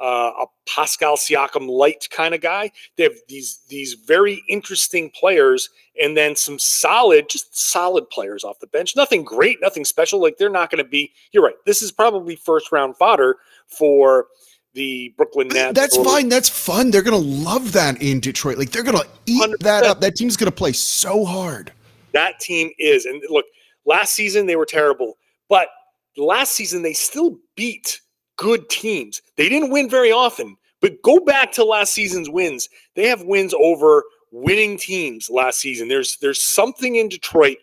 uh, 0.00 0.32
a 0.42 0.46
Pascal 0.66 1.16
Siakam 1.16 1.68
light 1.68 2.08
kind 2.10 2.34
of 2.34 2.40
guy. 2.40 2.70
They 2.96 3.04
have 3.04 3.16
these 3.28 3.60
these 3.68 3.94
very 3.94 4.42
interesting 4.48 5.10
players, 5.10 5.70
and 6.00 6.16
then 6.16 6.36
some 6.36 6.58
solid, 6.58 7.28
just 7.28 7.56
solid 7.56 8.08
players 8.10 8.44
off 8.44 8.58
the 8.58 8.66
bench. 8.66 8.96
Nothing 8.96 9.24
great, 9.24 9.58
nothing 9.60 9.84
special. 9.84 10.20
Like 10.20 10.38
they're 10.38 10.50
not 10.50 10.70
going 10.70 10.82
to 10.82 10.88
be. 10.88 11.12
You're 11.32 11.44
right. 11.44 11.54
This 11.66 11.82
is 11.82 11.92
probably 11.92 12.36
first 12.36 12.72
round 12.72 12.96
fodder 12.96 13.36
for 13.66 14.26
the 14.74 15.14
Brooklyn 15.16 15.48
Nets. 15.48 15.78
That's 15.78 15.96
or, 15.96 16.04
fine. 16.04 16.28
That's 16.28 16.48
fun. 16.48 16.90
They're 16.90 17.02
going 17.02 17.20
to 17.20 17.28
love 17.28 17.72
that 17.72 18.02
in 18.02 18.20
Detroit. 18.20 18.58
Like 18.58 18.70
they're 18.70 18.82
going 18.82 18.98
to 18.98 19.08
eat 19.26 19.42
100%. 19.42 19.58
that 19.60 19.84
up. 19.84 20.00
That 20.00 20.16
team's 20.16 20.36
going 20.36 20.50
to 20.50 20.56
play 20.56 20.72
so 20.72 21.24
hard. 21.24 21.72
That 22.12 22.40
team 22.40 22.70
is. 22.78 23.04
And 23.06 23.22
look, 23.28 23.46
last 23.84 24.12
season 24.12 24.46
they 24.46 24.56
were 24.56 24.66
terrible, 24.66 25.16
but 25.48 25.68
last 26.16 26.52
season 26.52 26.82
they 26.82 26.92
still 26.92 27.38
beat 27.56 28.00
good 28.36 28.68
teams. 28.68 29.22
They 29.36 29.48
didn't 29.48 29.70
win 29.70 29.88
very 29.88 30.12
often, 30.12 30.56
but 30.80 31.02
go 31.02 31.20
back 31.20 31.52
to 31.52 31.64
last 31.64 31.92
season's 31.92 32.30
wins. 32.30 32.68
They 32.94 33.08
have 33.08 33.22
wins 33.22 33.54
over 33.54 34.04
winning 34.30 34.76
teams 34.76 35.30
last 35.30 35.58
season. 35.58 35.88
There's 35.88 36.16
there's 36.18 36.42
something 36.42 36.96
in 36.96 37.08
Detroit 37.08 37.58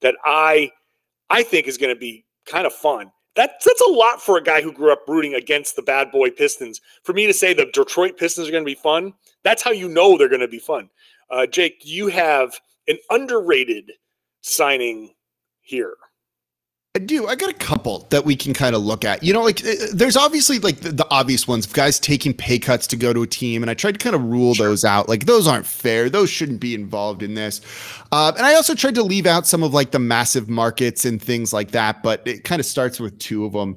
that 0.00 0.16
I 0.24 0.70
I 1.30 1.42
think 1.42 1.66
is 1.66 1.78
going 1.78 1.94
to 1.94 1.98
be 1.98 2.24
kind 2.46 2.66
of 2.66 2.72
fun. 2.72 3.10
That, 3.36 3.60
that's 3.64 3.80
a 3.80 3.90
lot 3.90 4.22
for 4.22 4.38
a 4.38 4.42
guy 4.42 4.62
who 4.62 4.72
grew 4.72 4.92
up 4.92 5.08
rooting 5.08 5.34
against 5.34 5.74
the 5.74 5.82
bad 5.82 6.12
boy 6.12 6.30
Pistons. 6.30 6.80
For 7.02 7.12
me 7.12 7.26
to 7.26 7.32
say 7.32 7.52
the 7.52 7.66
Detroit 7.66 8.16
Pistons 8.16 8.46
are 8.46 8.52
going 8.52 8.64
to 8.64 8.70
be 8.70 8.76
fun, 8.76 9.12
that's 9.42 9.62
how 9.62 9.72
you 9.72 9.88
know 9.88 10.16
they're 10.16 10.28
going 10.28 10.40
to 10.40 10.48
be 10.48 10.60
fun. 10.60 10.88
Uh, 11.30 11.46
Jake, 11.46 11.82
you 11.84 12.06
have 12.08 12.54
an 12.86 12.96
underrated 13.10 13.90
signing 14.42 15.14
here. 15.62 15.96
I 16.96 17.00
do. 17.00 17.26
I 17.26 17.34
got 17.34 17.50
a 17.50 17.54
couple 17.54 18.06
that 18.10 18.24
we 18.24 18.36
can 18.36 18.54
kind 18.54 18.76
of 18.76 18.82
look 18.82 19.04
at. 19.04 19.20
You 19.20 19.32
know, 19.32 19.42
like 19.42 19.66
uh, 19.66 19.72
there's 19.92 20.16
obviously 20.16 20.60
like 20.60 20.76
the, 20.76 20.92
the, 20.92 21.06
obvious 21.10 21.48
ones, 21.48 21.66
of 21.66 21.72
guys 21.72 21.98
taking 21.98 22.32
pay 22.32 22.56
cuts 22.56 22.86
to 22.86 22.96
go 22.96 23.12
to 23.12 23.22
a 23.22 23.26
team, 23.26 23.64
and 23.64 23.70
I 23.70 23.74
tried 23.74 23.94
to 23.94 23.98
kind 23.98 24.14
of 24.14 24.22
rule 24.22 24.54
sure. 24.54 24.68
those 24.68 24.84
out. 24.84 25.08
Like 25.08 25.26
those 25.26 25.48
aren't 25.48 25.66
fair; 25.66 26.08
those 26.08 26.30
shouldn't 26.30 26.60
be 26.60 26.72
involved 26.72 27.24
in 27.24 27.34
this. 27.34 27.62
Uh, 28.12 28.30
and 28.36 28.46
I 28.46 28.54
also 28.54 28.76
tried 28.76 28.94
to 28.94 29.02
leave 29.02 29.26
out 29.26 29.44
some 29.44 29.64
of 29.64 29.74
like 29.74 29.90
the 29.90 29.98
massive 29.98 30.48
markets 30.48 31.04
and 31.04 31.20
things 31.20 31.52
like 31.52 31.72
that. 31.72 32.00
But 32.04 32.22
it 32.28 32.44
kind 32.44 32.60
of 32.60 32.66
starts 32.66 33.00
with 33.00 33.18
two 33.18 33.44
of 33.44 33.54
them 33.54 33.76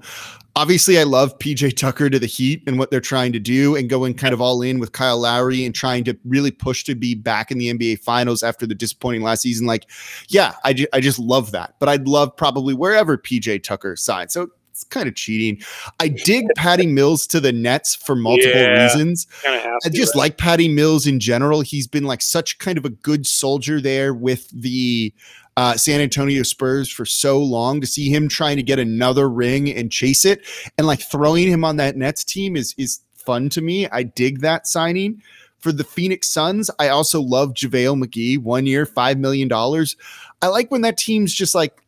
obviously 0.57 0.97
I 0.97 1.03
love 1.03 1.37
PJ 1.37 1.77
Tucker 1.77 2.09
to 2.09 2.17
the 2.17 2.25
Heat 2.25 2.63
and 2.65 2.79
what 2.79 2.89
they're 2.89 2.99
trying 2.99 3.31
to 3.33 3.39
do 3.39 3.75
and 3.75 3.87
going 3.87 4.15
kind 4.15 4.33
of 4.33 4.41
all 4.41 4.63
in 4.63 4.79
with 4.79 4.91
Kyle 4.91 5.19
Lowry 5.19 5.63
and 5.63 5.73
trying 5.73 6.03
to 6.05 6.17
really 6.25 6.49
push 6.49 6.83
to 6.85 6.95
be 6.95 7.13
back 7.13 7.51
in 7.51 7.59
the 7.59 7.71
NBA 7.71 7.99
finals 7.99 8.41
after 8.41 8.65
the 8.65 8.73
disappointing 8.73 9.21
last 9.21 9.43
season. 9.43 9.67
Like, 9.67 9.87
yeah, 10.29 10.55
I, 10.63 10.73
ju- 10.73 10.87
I 10.93 10.99
just 10.99 11.19
love 11.19 11.51
that. 11.51 11.75
But 11.79 11.89
I'd 11.89 12.07
love 12.07 12.35
probably 12.35 12.73
wherever 12.73 13.19
PJ 13.19 13.61
Tucker 13.61 13.95
signs. 13.95 14.33
So 14.33 14.49
it's 14.71 14.83
kind 14.83 15.07
of 15.07 15.13
cheating. 15.13 15.61
I 15.99 16.07
dig 16.07 16.47
Patty 16.55 16.87
Mills 16.87 17.27
to 17.27 17.39
the 17.39 17.51
Nets 17.51 17.95
for 17.95 18.15
multiple 18.15 18.59
yeah, 18.59 18.83
reasons. 18.83 19.27
I 19.45 19.89
just 19.91 20.15
right? 20.15 20.21
like 20.21 20.37
Patty 20.39 20.67
Mills 20.67 21.05
in 21.05 21.19
general. 21.19 21.61
He's 21.61 21.85
been 21.85 22.05
like 22.05 22.23
such 22.23 22.57
kind 22.57 22.79
of 22.79 22.85
a 22.85 22.89
good 22.89 23.27
soldier 23.27 23.79
there 23.79 24.11
with 24.11 24.49
the 24.49 25.13
uh, 25.57 25.75
San 25.75 25.99
Antonio 25.99 26.43
Spurs 26.43 26.89
for 26.89 27.03
so 27.03 27.39
long 27.39 27.81
to 27.81 27.87
see 27.87 28.09
him 28.09 28.29
trying 28.29 28.57
to 28.57 28.63
get 28.63 28.77
another 28.79 29.27
ring 29.27 29.69
and 29.69 29.91
chase 29.91 30.23
it 30.23 30.45
and 30.77 30.85
like 30.85 31.01
throwing 31.01 31.47
him 31.47 31.65
on 31.65 31.77
that 31.77 31.97
Nets 31.97 32.23
team 32.23 32.55
is 32.55 32.73
is 32.77 33.01
fun 33.15 33.49
to 33.49 33.61
me. 33.61 33.89
I 33.89 34.03
dig 34.03 34.39
that 34.41 34.67
signing. 34.67 35.21
For 35.59 35.71
the 35.71 35.83
Phoenix 35.83 36.29
Suns, 36.29 36.69
I 36.77 36.89
also 36.89 37.19
love 37.19 37.55
JaVale 37.55 38.01
McGee, 38.01 38.37
one 38.37 38.67
year, 38.67 38.85
$5 38.85 39.17
million. 39.17 39.51
I 39.51 40.47
like 40.47 40.69
when 40.69 40.81
that 40.81 40.97
team's 40.97 41.33
just 41.33 41.55
like, 41.55 41.81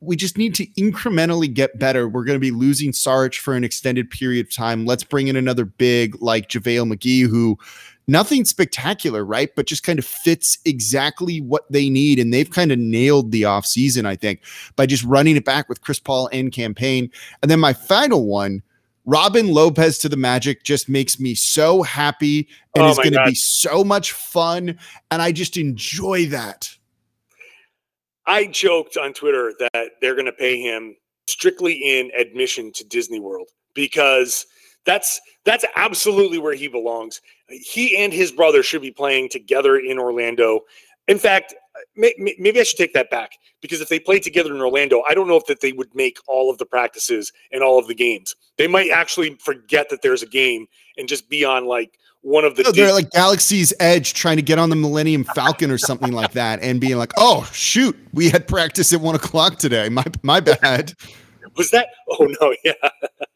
we 0.00 0.14
just 0.14 0.38
need 0.38 0.54
to 0.54 0.66
incrementally 0.78 1.52
get 1.52 1.76
better. 1.76 2.08
We're 2.08 2.24
going 2.24 2.36
to 2.36 2.40
be 2.40 2.52
losing 2.52 2.92
Sarge 2.92 3.40
for 3.40 3.54
an 3.54 3.64
extended 3.64 4.10
period 4.10 4.46
of 4.46 4.54
time. 4.54 4.86
Let's 4.86 5.02
bring 5.02 5.26
in 5.26 5.34
another 5.34 5.64
big 5.64 6.16
like 6.22 6.48
JaVale 6.48 6.94
McGee, 6.94 7.28
who 7.28 7.58
nothing 8.06 8.44
spectacular, 8.44 9.24
right? 9.24 9.50
But 9.54 9.66
just 9.66 9.82
kind 9.82 9.98
of 9.98 10.04
fits 10.04 10.58
exactly 10.64 11.40
what 11.40 11.70
they 11.70 11.88
need. 11.88 12.18
And 12.18 12.32
they've 12.32 12.50
kind 12.50 12.72
of 12.72 12.78
nailed 12.78 13.32
the 13.32 13.42
offseason, 13.42 14.06
I 14.06 14.16
think, 14.16 14.42
by 14.76 14.86
just 14.86 15.04
running 15.04 15.36
it 15.36 15.44
back 15.44 15.68
with 15.68 15.82
Chris 15.82 15.98
Paul 15.98 16.28
and 16.32 16.52
Cam 16.52 16.74
Payne. 16.74 17.10
And 17.42 17.50
then 17.50 17.60
my 17.60 17.72
final 17.72 18.26
one, 18.26 18.62
Robin 19.04 19.48
Lopez 19.48 19.98
to 19.98 20.08
the 20.08 20.16
Magic 20.16 20.64
just 20.64 20.88
makes 20.88 21.20
me 21.20 21.34
so 21.34 21.82
happy 21.82 22.48
and 22.74 22.84
oh 22.84 22.90
is 22.90 22.96
going 22.96 23.12
to 23.12 23.24
be 23.24 23.34
so 23.34 23.84
much 23.84 24.12
fun. 24.12 24.78
And 25.10 25.22
I 25.22 25.32
just 25.32 25.56
enjoy 25.56 26.26
that. 26.26 26.70
I 28.26 28.46
joked 28.46 28.96
on 28.96 29.12
Twitter 29.12 29.54
that 29.58 29.90
they're 30.00 30.14
going 30.16 30.26
to 30.26 30.32
pay 30.32 30.60
him 30.60 30.96
strictly 31.28 31.74
in 31.74 32.10
admission 32.18 32.72
to 32.72 32.84
Disney 32.84 33.20
World 33.20 33.48
because 33.74 34.46
that's 34.86 35.20
that's 35.44 35.64
absolutely 35.74 36.38
where 36.38 36.54
he 36.54 36.68
belongs. 36.68 37.20
He 37.48 37.96
and 37.96 38.12
his 38.12 38.32
brother 38.32 38.62
should 38.62 38.82
be 38.82 38.90
playing 38.90 39.28
together 39.28 39.76
in 39.76 39.98
Orlando. 39.98 40.60
In 41.08 41.18
fact, 41.18 41.54
maybe 41.96 42.58
I 42.58 42.62
should 42.62 42.78
take 42.78 42.94
that 42.94 43.10
back 43.10 43.32
because 43.60 43.80
if 43.80 43.88
they 43.88 44.00
played 44.00 44.22
together 44.22 44.54
in 44.54 44.60
Orlando, 44.60 45.02
I 45.08 45.14
don't 45.14 45.28
know 45.28 45.36
if 45.36 45.46
that 45.46 45.60
they 45.60 45.72
would 45.72 45.94
make 45.94 46.18
all 46.26 46.50
of 46.50 46.58
the 46.58 46.66
practices 46.66 47.32
and 47.52 47.62
all 47.62 47.78
of 47.78 47.86
the 47.86 47.94
games. 47.94 48.34
They 48.58 48.66
might 48.66 48.90
actually 48.90 49.36
forget 49.36 49.88
that 49.90 50.02
there's 50.02 50.22
a 50.22 50.26
game 50.26 50.66
and 50.96 51.08
just 51.08 51.28
be 51.28 51.44
on 51.44 51.66
like 51.66 51.98
one 52.22 52.44
of 52.44 52.56
the. 52.56 52.64
No, 52.64 52.72
they're 52.72 52.92
like 52.92 53.10
Galaxy's 53.10 53.72
Edge 53.78 54.14
trying 54.14 54.36
to 54.36 54.42
get 54.42 54.58
on 54.58 54.70
the 54.70 54.76
Millennium 54.76 55.24
Falcon 55.24 55.70
or 55.70 55.78
something 55.78 56.12
like 56.12 56.32
that, 56.32 56.60
and 56.60 56.80
being 56.80 56.96
like, 56.96 57.12
"Oh 57.16 57.48
shoot, 57.52 57.96
we 58.12 58.30
had 58.30 58.48
practice 58.48 58.92
at 58.92 59.00
one 59.00 59.14
o'clock 59.14 59.58
today. 59.58 59.88
My 59.88 60.04
my 60.22 60.40
bad." 60.40 60.94
Was 61.56 61.70
that? 61.70 61.88
Oh 62.10 62.28
no, 62.40 62.54
yeah. 62.64 62.72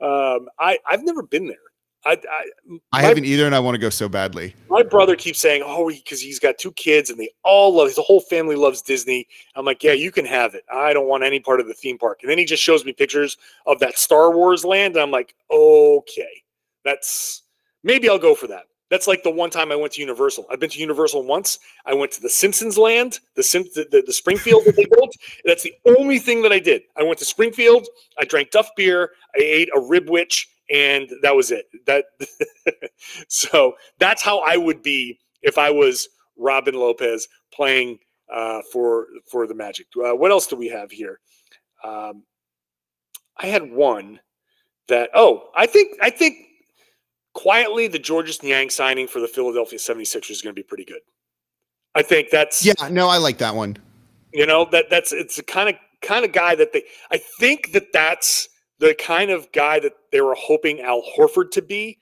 um, 0.00 0.48
I 0.58 0.78
I've 0.88 1.04
never 1.04 1.22
been 1.22 1.46
there. 1.46 1.56
I 2.04 2.12
I, 2.12 2.78
I 2.92 3.02
haven't 3.02 3.24
either, 3.24 3.46
and 3.46 3.54
I 3.54 3.60
want 3.60 3.74
to 3.74 3.78
go 3.78 3.90
so 3.90 4.08
badly. 4.08 4.54
My 4.68 4.82
brother 4.82 5.16
keeps 5.16 5.38
saying, 5.40 5.62
"Oh, 5.64 5.88
because 5.88 6.20
he, 6.20 6.28
has 6.28 6.38
got 6.38 6.58
two 6.58 6.72
kids, 6.72 7.10
and 7.10 7.18
they 7.18 7.30
all 7.42 7.74
love 7.74 7.88
his 7.88 7.98
whole 7.98 8.20
family 8.20 8.56
loves 8.56 8.82
Disney." 8.82 9.26
I'm 9.56 9.64
like, 9.64 9.82
"Yeah, 9.82 9.92
you 9.92 10.12
can 10.12 10.24
have 10.24 10.54
it. 10.54 10.64
I 10.72 10.92
don't 10.92 11.08
want 11.08 11.24
any 11.24 11.40
part 11.40 11.60
of 11.60 11.66
the 11.66 11.74
theme 11.74 11.98
park." 11.98 12.20
And 12.22 12.30
then 12.30 12.38
he 12.38 12.44
just 12.44 12.62
shows 12.62 12.84
me 12.84 12.92
pictures 12.92 13.36
of 13.66 13.78
that 13.80 13.98
Star 13.98 14.34
Wars 14.34 14.64
land, 14.64 14.94
and 14.94 15.02
I'm 15.02 15.10
like, 15.10 15.34
"Okay, 15.50 16.42
That's 16.84 17.42
maybe 17.82 18.08
I'll 18.08 18.18
go 18.18 18.34
for 18.34 18.46
that. 18.46 18.64
That's 18.90 19.06
like 19.06 19.22
the 19.22 19.30
one 19.30 19.50
time 19.50 19.70
I 19.70 19.76
went 19.76 19.92
to 19.94 20.00
Universal. 20.00 20.46
I've 20.50 20.60
been 20.60 20.70
to 20.70 20.80
Universal 20.80 21.24
once. 21.24 21.58
I 21.84 21.94
went 21.94 22.10
to 22.12 22.22
the 22.22 22.30
Simpsons 22.30 22.78
Land, 22.78 23.20
the 23.34 23.42
Sim- 23.42 23.68
the, 23.74 23.86
the, 23.90 24.02
the 24.06 24.12
Springfield 24.12 24.64
that 24.64 24.76
they 24.76 24.86
built. 24.90 25.14
That's 25.44 25.62
the 25.62 25.74
only 25.98 26.18
thing 26.18 26.42
that 26.42 26.52
I 26.52 26.58
did. 26.58 26.82
I 26.96 27.02
went 27.02 27.18
to 27.18 27.24
Springfield. 27.24 27.86
I 28.18 28.24
drank 28.24 28.50
Duff 28.50 28.70
beer. 28.76 29.10
I 29.36 29.40
ate 29.40 29.68
a 29.74 29.80
ribwich, 29.80 30.48
and 30.70 31.10
that 31.22 31.36
was 31.36 31.50
it. 31.50 31.66
That 31.86 32.06
so 33.28 33.74
that's 33.98 34.22
how 34.22 34.40
I 34.40 34.56
would 34.56 34.82
be 34.82 35.18
if 35.42 35.58
I 35.58 35.70
was 35.70 36.08
Robin 36.36 36.74
Lopez 36.74 37.28
playing 37.52 37.98
uh, 38.32 38.62
for 38.72 39.06
for 39.30 39.46
the 39.46 39.54
Magic. 39.54 39.86
Uh, 39.96 40.14
what 40.14 40.30
else 40.30 40.46
do 40.46 40.56
we 40.56 40.68
have 40.68 40.90
here? 40.90 41.20
Um, 41.84 42.22
I 43.36 43.46
had 43.46 43.70
one 43.70 44.20
that. 44.88 45.10
Oh, 45.14 45.50
I 45.54 45.66
think 45.66 45.96
I 46.00 46.10
think 46.10 46.36
quietly, 47.38 47.86
the 47.86 48.00
Georges 48.00 48.42
Niang 48.42 48.68
signing 48.68 49.06
for 49.06 49.20
the 49.20 49.28
Philadelphia 49.28 49.78
76ers 49.78 50.30
is 50.30 50.42
going 50.42 50.54
to 50.54 50.58
be 50.58 50.64
pretty 50.64 50.84
good. 50.84 51.00
I 51.94 52.02
think 52.02 52.30
that's 52.30 52.64
yeah. 52.64 52.74
No, 52.90 53.08
I 53.08 53.18
like 53.18 53.38
that 53.38 53.54
one. 53.54 53.76
You 54.32 54.44
know 54.44 54.68
that 54.72 54.90
that's 54.90 55.12
it's 55.12 55.36
the 55.36 55.42
kind 55.42 55.68
of 55.68 55.76
kind 56.02 56.24
of 56.24 56.32
guy 56.32 56.54
that 56.54 56.72
they. 56.72 56.82
I 57.10 57.18
think 57.38 57.72
that 57.72 57.92
that's 57.92 58.48
the 58.78 58.94
kind 58.94 59.30
of 59.30 59.50
guy 59.52 59.80
that 59.80 59.92
they 60.12 60.20
were 60.20 60.36
hoping 60.38 60.80
Al 60.80 61.02
Horford 61.16 61.50
to 61.52 61.62
be, 61.62 61.98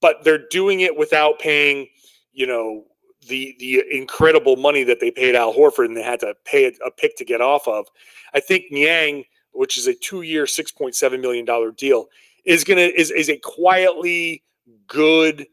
but 0.00 0.24
they're 0.24 0.46
doing 0.50 0.80
it 0.80 0.96
without 0.96 1.38
paying, 1.38 1.88
you 2.32 2.46
know, 2.46 2.84
the 3.28 3.56
the 3.58 3.82
incredible 3.90 4.56
money 4.56 4.84
that 4.84 5.00
they 5.00 5.10
paid 5.10 5.34
Al 5.34 5.54
Horford 5.54 5.86
and 5.86 5.96
they 5.96 6.02
had 6.02 6.20
to 6.20 6.34
pay 6.44 6.66
a, 6.66 6.72
a 6.86 6.90
pick 6.90 7.16
to 7.16 7.24
get 7.24 7.40
off 7.40 7.66
of. 7.66 7.86
I 8.34 8.40
think 8.40 8.64
Niang, 8.70 9.24
which 9.52 9.78
is 9.78 9.86
a 9.86 9.94
two 9.94 10.22
year, 10.22 10.46
six 10.46 10.70
point 10.70 10.94
seven 10.94 11.20
million 11.20 11.44
dollar 11.44 11.70
deal, 11.70 12.06
is 12.44 12.62
gonna 12.62 12.82
is 12.82 13.10
is 13.10 13.30
a 13.30 13.38
quietly 13.38 14.42
good 14.86 15.46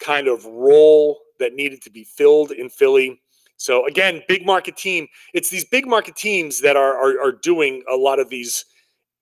kind 0.00 0.28
of 0.28 0.44
role 0.44 1.18
that 1.38 1.54
needed 1.54 1.82
to 1.82 1.90
be 1.90 2.04
filled 2.04 2.50
in 2.50 2.68
Philly. 2.68 3.20
So 3.56 3.86
again, 3.86 4.22
big 4.28 4.44
market 4.44 4.76
team. 4.76 5.06
It's 5.32 5.50
these 5.50 5.64
big 5.64 5.86
market 5.86 6.16
teams 6.16 6.60
that 6.60 6.76
are, 6.76 6.94
are, 6.96 7.20
are 7.20 7.32
doing 7.32 7.82
a 7.90 7.96
lot 7.96 8.18
of 8.18 8.28
these 8.28 8.64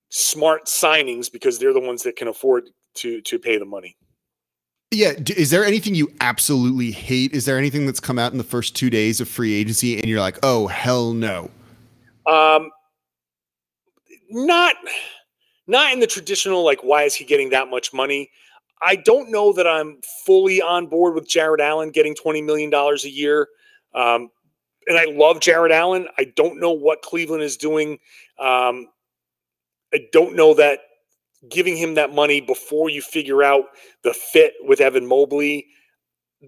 smart 0.09 0.65
signings 0.65 1.31
because 1.31 1.59
they're 1.59 1.73
the 1.73 1.79
ones 1.79 2.03
that 2.03 2.15
can 2.15 2.27
afford 2.27 2.69
to 2.95 3.21
to 3.21 3.39
pay 3.39 3.57
the 3.57 3.65
money. 3.65 3.95
Yeah. 4.91 5.13
Is 5.35 5.49
there 5.49 5.65
anything 5.65 5.95
you 5.95 6.13
absolutely 6.21 6.91
hate? 6.91 7.33
Is 7.33 7.45
there 7.45 7.57
anything 7.57 7.87
that's 7.87 7.99
come 7.99 8.19
out 8.19 8.31
in 8.31 8.37
the 8.37 8.43
first 8.43 8.75
two 8.75 8.91
days 8.91 9.19
of 9.19 9.27
free 9.27 9.53
agency 9.53 9.97
and 9.97 10.05
you're 10.05 10.19
like, 10.19 10.37
oh 10.43 10.67
hell 10.67 11.13
no? 11.13 11.49
Um, 12.27 12.69
not 14.29 14.75
not 15.67 15.93
in 15.93 15.99
the 15.99 16.07
traditional 16.07 16.63
like 16.63 16.83
why 16.83 17.03
is 17.03 17.15
he 17.15 17.25
getting 17.25 17.49
that 17.49 17.69
much 17.69 17.93
money 17.93 18.29
I 18.83 18.95
don't 18.97 19.31
know 19.31 19.53
that 19.53 19.67
I'm 19.67 19.99
fully 20.25 20.61
on 20.61 20.87
board 20.87 21.15
with 21.15 21.27
Jarrett 21.27 21.61
Allen 21.61 21.89
getting 21.89 22.15
$20 22.15 22.43
million 22.43 22.73
a 22.73 23.07
year. 23.07 23.47
Um, 23.93 24.29
and 24.87 24.97
I 24.97 25.05
love 25.05 25.39
Jarrett 25.39 25.71
Allen. 25.71 26.07
I 26.17 26.25
don't 26.35 26.59
know 26.59 26.71
what 26.71 27.01
Cleveland 27.01 27.43
is 27.43 27.57
doing. 27.57 27.99
Um, 28.39 28.87
I 29.93 30.07
don't 30.11 30.35
know 30.35 30.53
that 30.55 30.79
giving 31.49 31.77
him 31.77 31.95
that 31.95 32.13
money 32.13 32.41
before 32.41 32.89
you 32.89 33.01
figure 33.01 33.43
out 33.43 33.65
the 34.03 34.13
fit 34.13 34.53
with 34.61 34.81
Evan 34.81 35.07
Mobley. 35.07 35.67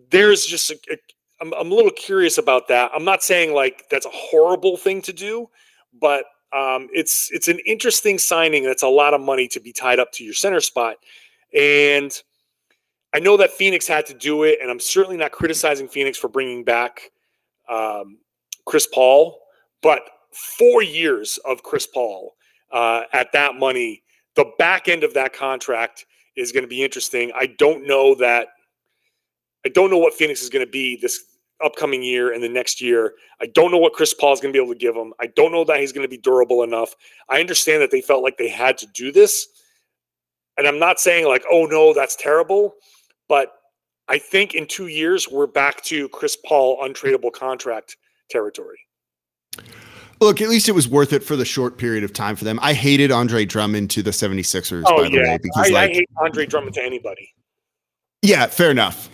There's 0.10 0.46
just 0.46 0.72
a, 0.72 0.80
a, 0.92 0.98
I'm, 1.42 1.54
I'm 1.54 1.72
a 1.72 1.76
little 1.76 1.92
curious 1.92 2.38
about 2.38 2.68
that. 2.70 2.92
I'm 2.94 3.06
not 3.06 3.24
saying 3.24 3.54
like 3.54 3.86
that's 3.90 4.06
a 4.06 4.12
horrible 4.12 4.78
thing 4.78 5.02
to 5.04 5.14
do, 5.14 5.50
but 6.00 6.26
um, 6.54 6.88
it's 6.94 7.30
it's 7.32 7.48
an 7.48 7.60
interesting 7.66 8.18
signing. 8.18 8.64
That's 8.64 8.84
a 8.84 8.88
lot 8.88 9.14
of 9.14 9.22
money 9.22 9.48
to 9.50 9.60
be 9.60 9.74
tied 9.74 10.00
up 10.00 10.12
to 10.14 10.24
your 10.24 10.34
center 10.34 10.62
spot. 10.62 10.96
And 11.54 12.12
I 13.14 13.20
know 13.20 13.38
that 13.38 13.52
Phoenix 13.52 13.88
had 13.88 14.06
to 14.08 14.14
do 14.14 14.44
it, 14.44 14.60
and 14.62 14.70
I'm 14.70 14.80
certainly 14.80 15.18
not 15.18 15.32
criticizing 15.32 15.88
Phoenix 15.88 16.18
for 16.18 16.28
bringing 16.28 16.64
back 16.64 17.12
um, 17.70 18.18
Chris 18.66 18.88
Paul, 18.88 19.40
but 19.82 20.02
four 20.32 20.84
years 20.84 21.40
of 21.46 21.64
Chris 21.64 21.88
Paul 21.88 22.36
uh, 22.72 23.04
at 23.14 23.32
that 23.32 23.56
money, 23.56 24.04
the 24.36 24.52
back 24.60 24.90
end 24.90 25.04
of 25.04 25.14
that 25.14 25.34
contract 25.34 26.06
is 26.36 26.52
going 26.52 26.64
to 26.64 26.68
be 26.68 26.84
interesting. 26.84 27.32
I 27.36 27.48
don't 27.58 27.88
know 27.88 28.16
that. 28.16 28.50
I 29.66 29.70
don't 29.70 29.90
know 29.90 29.98
what 29.98 30.14
Phoenix 30.14 30.42
is 30.42 30.50
going 30.50 30.66
to 30.66 30.72
be 30.72 30.98
this 30.98 31.24
upcoming 31.64 32.04
year 32.04 32.34
and 32.34 32.44
the 32.44 32.50
next 32.50 32.82
year. 32.82 33.14
I 33.42 33.48
don't 33.48 33.72
know 33.72 33.78
what 33.78 33.94
Chris 33.94 34.14
Paul 34.14 34.34
is 34.34 34.42
going 34.42 34.54
to 34.54 34.58
be 34.58 34.62
able 34.62 34.74
to 34.74 34.80
give 34.80 34.96
him. 34.96 35.14
I 35.20 35.28
don't 35.28 35.52
know 35.52 35.64
that 35.64 35.80
he's 35.80 35.94
going 35.94 36.04
to 36.04 36.10
be 36.10 36.18
durable 36.18 36.64
enough. 36.64 36.94
I 37.30 37.40
understand 37.40 37.82
that 37.82 37.92
they 37.92 38.02
felt 38.02 38.24
like 38.24 38.38
they 38.38 38.50
had 38.50 38.78
to 38.80 38.88
do 38.88 39.12
this 39.12 39.55
and 40.58 40.68
I'm 40.68 40.80
not 40.80 41.00
saying 41.00 41.28
like, 41.28 41.44
oh 41.52 41.66
no, 41.66 41.94
that's 41.94 42.16
terrible, 42.16 42.76
but 43.28 43.54
I 44.08 44.18
think 44.18 44.54
in 44.54 44.68
two 44.68 44.88
years 44.88 45.28
we're 45.30 45.48
back 45.48 45.82
to 45.84 46.10
Chris 46.10 46.38
Paul 46.46 46.78
untradeable 46.82 47.32
contract 47.32 47.98
territory. 48.30 48.80
Look, 50.22 50.42
at 50.42 50.50
least 50.50 50.70
it 50.70 50.72
was 50.72 50.88
worth 50.88 51.12
it 51.12 51.24
for 51.24 51.36
the 51.36 51.44
short 51.44 51.78
period 51.78 52.04
of 52.04 52.14
time 52.14 52.36
for 52.36 52.46
them. 52.46 52.58
I 52.62 52.74
hated 52.74 53.12
Andre 53.12 53.46
Drummond 53.46 53.90
to 53.92 54.02
the 54.02 54.12
76ers, 54.12 54.84
oh, 54.86 54.98
by 54.98 55.10
the 55.10 55.16
yeah. 55.16 55.22
way, 55.24 55.40
because 55.42 55.70
I, 55.70 55.74
like, 55.74 55.92
I 55.92 55.94
hate 55.94 56.10
Andre 56.18 56.46
Drummond 56.46 56.76
to 56.76 56.84
anybody. 56.84 57.34
Yeah, 58.22 58.48
fair 58.48 58.72
enough. 58.72 59.10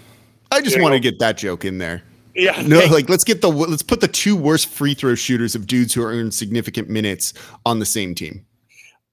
I 0.52 0.62
just 0.62 0.80
want 0.80 0.94
to 0.94 1.00
get 1.00 1.18
that 1.20 1.38
joke 1.38 1.66
in 1.66 1.78
there. 1.78 2.04
Yeah. 2.36 2.62
No, 2.66 2.80
like 2.86 3.10
let's 3.10 3.24
get 3.24 3.42
the 3.42 3.50
let's 3.50 3.84
put 3.84 4.00
the 4.00 4.08
two 4.08 4.36
worst 4.36 4.68
free 4.68 4.94
throw 4.94 5.16
shooters 5.16 5.56
of 5.56 5.68
dudes 5.68 5.94
who 5.94 6.04
earn 6.04 6.32
significant 6.32 6.90
minutes 6.90 7.34
on 7.66 7.80
the 7.80 7.86
same 7.86 8.16
team. 8.16 8.46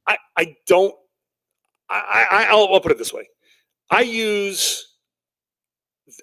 I, 0.06 0.18
I 0.36 0.56
don't 0.66 0.94
I, 1.90 2.46
I 2.50 2.54
will 2.54 2.80
put 2.80 2.92
it 2.92 2.98
this 2.98 3.12
way: 3.12 3.28
I 3.90 4.02
use 4.02 4.86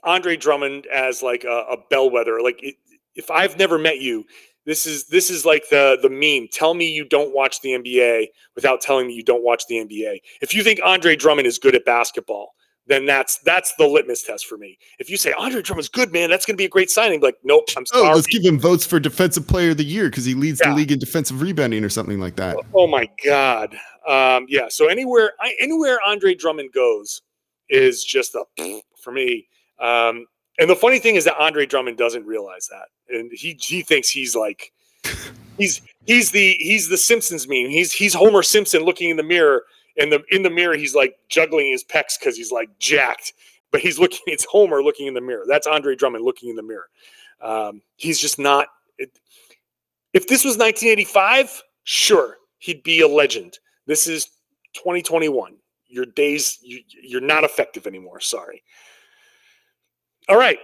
Andre 0.03 0.35
Drummond 0.35 0.87
as 0.87 1.21
like 1.21 1.43
a, 1.43 1.65
a 1.71 1.77
bellwether. 1.89 2.41
Like 2.41 2.61
it, 2.61 2.75
if 3.15 3.31
I've 3.31 3.57
never 3.57 3.77
met 3.77 3.99
you, 3.99 4.25
this 4.65 4.85
is 4.85 5.07
this 5.07 5.29
is 5.29 5.45
like 5.45 5.69
the 5.69 5.97
the 6.01 6.09
meme. 6.09 6.47
Tell 6.51 6.73
me 6.73 6.91
you 6.91 7.05
don't 7.05 7.33
watch 7.33 7.61
the 7.61 7.69
NBA 7.69 8.27
without 8.55 8.81
telling 8.81 9.07
me 9.07 9.13
you 9.13 9.23
don't 9.23 9.43
watch 9.43 9.63
the 9.67 9.75
NBA. 9.75 10.19
If 10.41 10.53
you 10.53 10.63
think 10.63 10.79
Andre 10.83 11.15
Drummond 11.15 11.47
is 11.47 11.59
good 11.59 11.75
at 11.75 11.85
basketball, 11.85 12.53
then 12.87 13.05
that's 13.05 13.39
that's 13.39 13.73
the 13.75 13.87
litmus 13.87 14.23
test 14.23 14.45
for 14.45 14.57
me. 14.57 14.77
If 14.99 15.09
you 15.09 15.17
say 15.17 15.33
Andre 15.37 15.61
Drummond's 15.61 15.89
good, 15.89 16.11
man, 16.11 16.29
that's 16.29 16.45
going 16.45 16.55
to 16.55 16.57
be 16.57 16.65
a 16.65 16.69
great 16.69 16.91
signing. 16.91 17.19
Like, 17.19 17.37
nope, 17.43 17.69
I'm 17.75 17.85
sorry. 17.85 18.07
Oh, 18.07 18.13
let's 18.13 18.27
give 18.27 18.43
him 18.43 18.59
votes 18.59 18.85
for 18.85 18.99
Defensive 18.99 19.47
Player 19.47 19.71
of 19.71 19.77
the 19.77 19.85
Year 19.85 20.09
because 20.09 20.25
he 20.25 20.33
leads 20.33 20.61
yeah. 20.63 20.69
the 20.69 20.75
league 20.75 20.91
in 20.91 20.99
defensive 20.99 21.41
rebounding 21.41 21.83
or 21.83 21.89
something 21.89 22.19
like 22.19 22.35
that. 22.35 22.57
Oh 22.73 22.87
my 22.87 23.09
God, 23.23 23.75
um, 24.07 24.45
yeah. 24.47 24.67
So 24.69 24.87
anywhere, 24.87 25.33
anywhere 25.59 25.99
Andre 26.05 26.35
Drummond 26.35 26.71
goes 26.73 27.21
is 27.69 28.03
just 28.03 28.35
a 28.35 28.43
for 29.01 29.11
me. 29.11 29.47
Um, 29.79 30.27
and 30.59 30.69
the 30.69 30.75
funny 30.75 30.99
thing 30.99 31.15
is 31.15 31.25
that 31.25 31.37
Andre 31.37 31.65
Drummond 31.65 31.97
doesn't 31.97 32.25
realize 32.25 32.67
that, 32.69 33.15
and 33.15 33.31
he 33.33 33.57
he 33.59 33.81
thinks 33.81 34.09
he's 34.09 34.35
like 34.35 34.71
he's 35.57 35.81
he's 36.05 36.31
the 36.31 36.53
he's 36.59 36.89
the 36.89 36.97
Simpsons 36.97 37.47
meme. 37.47 37.69
He's 37.69 37.91
he's 37.91 38.13
Homer 38.13 38.43
Simpson 38.43 38.83
looking 38.83 39.09
in 39.09 39.17
the 39.17 39.23
mirror 39.23 39.63
in 39.97 40.09
the 40.09 40.23
in 40.29 40.43
the 40.43 40.49
mirror 40.49 40.75
he's 40.75 40.95
like 40.95 41.17
juggling 41.29 41.71
his 41.71 41.83
pecs 41.83 42.19
because 42.19 42.35
he's 42.35 42.51
like 42.51 42.69
jacked 42.79 43.33
but 43.75 43.81
he's 43.81 43.99
looking 43.99 44.19
it's 44.27 44.45
homer 44.45 44.81
looking 44.81 45.05
in 45.07 45.13
the 45.13 45.19
mirror. 45.19 45.43
That's 45.45 45.67
andre 45.67 45.95
drummond 45.95 46.23
looking 46.23 46.49
in 46.49 46.55
the 46.55 46.63
mirror. 46.63 46.87
Um, 47.41 47.81
he's 47.97 48.19
just 48.19 48.39
not 48.39 48.67
it, 48.97 49.11
if 50.13 50.27
this 50.27 50.45
was 50.45 50.57
1985 50.57 51.61
sure 51.83 52.37
he'd 52.59 52.83
be 52.83 53.01
a 53.01 53.07
legend. 53.07 53.59
This 53.85 54.07
is 54.07 54.27
2021 54.75 55.57
your 55.87 56.05
days 56.05 56.59
you, 56.61 56.79
you're 57.03 57.19
not 57.19 57.43
effective 57.43 57.85
anymore 57.85 58.21
sorry. 58.21 58.63
All 60.29 60.37
right. 60.37 60.57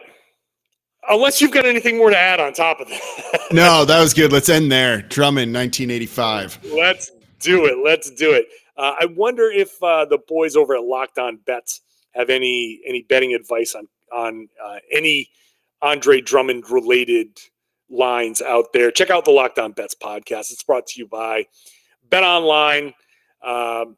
Unless 1.09 1.41
you've 1.41 1.51
got 1.51 1.65
anything 1.65 1.97
more 1.97 2.11
to 2.11 2.17
add 2.17 2.39
on 2.39 2.53
top 2.53 2.79
of 2.79 2.87
that. 2.87 3.41
No 3.51 3.83
that 3.83 3.99
was 3.99 4.13
good. 4.13 4.31
Let's 4.31 4.47
end 4.47 4.71
there. 4.71 5.01
Drummond 5.01 5.53
1985 5.53 6.59
let's 6.73 7.11
do 7.41 7.65
it. 7.65 7.77
Let's 7.83 8.09
do 8.11 8.31
it 8.31 8.47
uh, 8.81 8.95
I 8.99 9.05
wonder 9.05 9.51
if 9.51 9.81
uh, 9.83 10.05
the 10.05 10.17
boys 10.27 10.55
over 10.55 10.75
at 10.75 10.83
Locked 10.83 11.19
On 11.19 11.37
Bets 11.45 11.81
have 12.11 12.31
any 12.31 12.81
any 12.87 13.03
betting 13.03 13.35
advice 13.35 13.75
on 13.75 13.87
on 14.11 14.49
uh, 14.63 14.77
any 14.91 15.29
Andre 15.83 16.19
Drummond 16.19 16.67
related 16.67 17.37
lines 17.91 18.41
out 18.41 18.73
there. 18.73 18.89
Check 18.89 19.11
out 19.11 19.23
the 19.23 19.31
Locked 19.31 19.59
On 19.59 19.71
Bets 19.71 19.95
podcast. 20.01 20.51
It's 20.51 20.63
brought 20.63 20.87
to 20.87 20.99
you 20.99 21.05
by 21.05 21.45
BetOnline. 22.09 22.95
Um, 23.43 23.97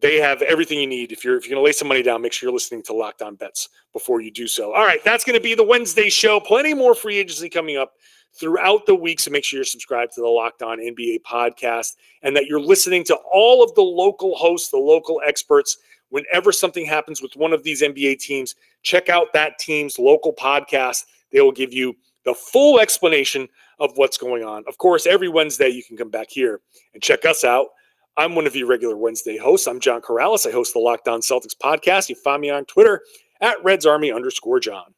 they 0.00 0.18
have 0.18 0.40
everything 0.42 0.78
you 0.78 0.86
need. 0.86 1.10
If 1.10 1.24
you're 1.24 1.36
if 1.36 1.48
you're 1.48 1.56
to 1.56 1.66
lay 1.66 1.72
some 1.72 1.88
money 1.88 2.04
down, 2.04 2.22
make 2.22 2.32
sure 2.32 2.46
you're 2.46 2.54
listening 2.54 2.84
to 2.84 2.92
Locked 2.92 3.22
On 3.22 3.34
Bets 3.34 3.70
before 3.92 4.20
you 4.20 4.30
do 4.30 4.46
so. 4.46 4.72
All 4.72 4.86
right, 4.86 5.02
that's 5.02 5.24
to 5.36 5.42
be 5.42 5.56
the 5.56 5.64
Wednesday 5.64 6.10
show. 6.10 6.38
Plenty 6.38 6.74
more 6.74 6.94
free 6.94 7.18
agency 7.18 7.48
coming 7.48 7.76
up 7.76 7.94
throughout 8.34 8.86
the 8.86 8.94
week. 8.94 9.20
So 9.20 9.30
make 9.30 9.44
sure 9.44 9.58
you're 9.58 9.64
subscribed 9.64 10.12
to 10.14 10.20
the 10.20 10.28
Locked 10.28 10.62
On 10.62 10.78
NBA 10.78 11.22
podcast 11.22 11.96
and 12.22 12.34
that 12.36 12.46
you're 12.46 12.60
listening 12.60 13.04
to 13.04 13.16
all 13.32 13.62
of 13.62 13.74
the 13.74 13.82
local 13.82 14.34
hosts, 14.36 14.70
the 14.70 14.78
local 14.78 15.20
experts. 15.26 15.78
Whenever 16.10 16.52
something 16.52 16.84
happens 16.84 17.22
with 17.22 17.34
one 17.36 17.52
of 17.52 17.62
these 17.62 17.82
NBA 17.82 18.18
teams, 18.18 18.54
check 18.82 19.08
out 19.08 19.32
that 19.32 19.58
team's 19.58 19.98
local 19.98 20.32
podcast. 20.32 21.04
They 21.30 21.40
will 21.40 21.52
give 21.52 21.72
you 21.72 21.94
the 22.24 22.34
full 22.34 22.80
explanation 22.80 23.48
of 23.78 23.92
what's 23.96 24.18
going 24.18 24.44
on. 24.44 24.64
Of 24.68 24.78
course, 24.78 25.06
every 25.06 25.28
Wednesday 25.28 25.68
you 25.68 25.82
can 25.82 25.96
come 25.96 26.10
back 26.10 26.28
here 26.30 26.60
and 26.94 27.02
check 27.02 27.24
us 27.24 27.44
out 27.44 27.68
I'm 28.16 28.34
one 28.34 28.46
of 28.46 28.54
your 28.54 28.66
regular 28.66 28.96
Wednesday 28.96 29.38
hosts. 29.38 29.66
I'm 29.66 29.80
John 29.80 30.02
Karalis. 30.02 30.46
I 30.46 30.50
host 30.50 30.74
the 30.74 30.80
Locked 30.80 31.08
On 31.08 31.20
Celtics 31.20 31.56
podcast. 31.56 32.10
You 32.10 32.14
find 32.14 32.42
me 32.42 32.50
on 32.50 32.66
Twitter 32.66 33.00
at 33.40 33.62
Reds 33.64 33.86
Army 33.86 34.12
underscore 34.12 34.60
John. 34.60 34.92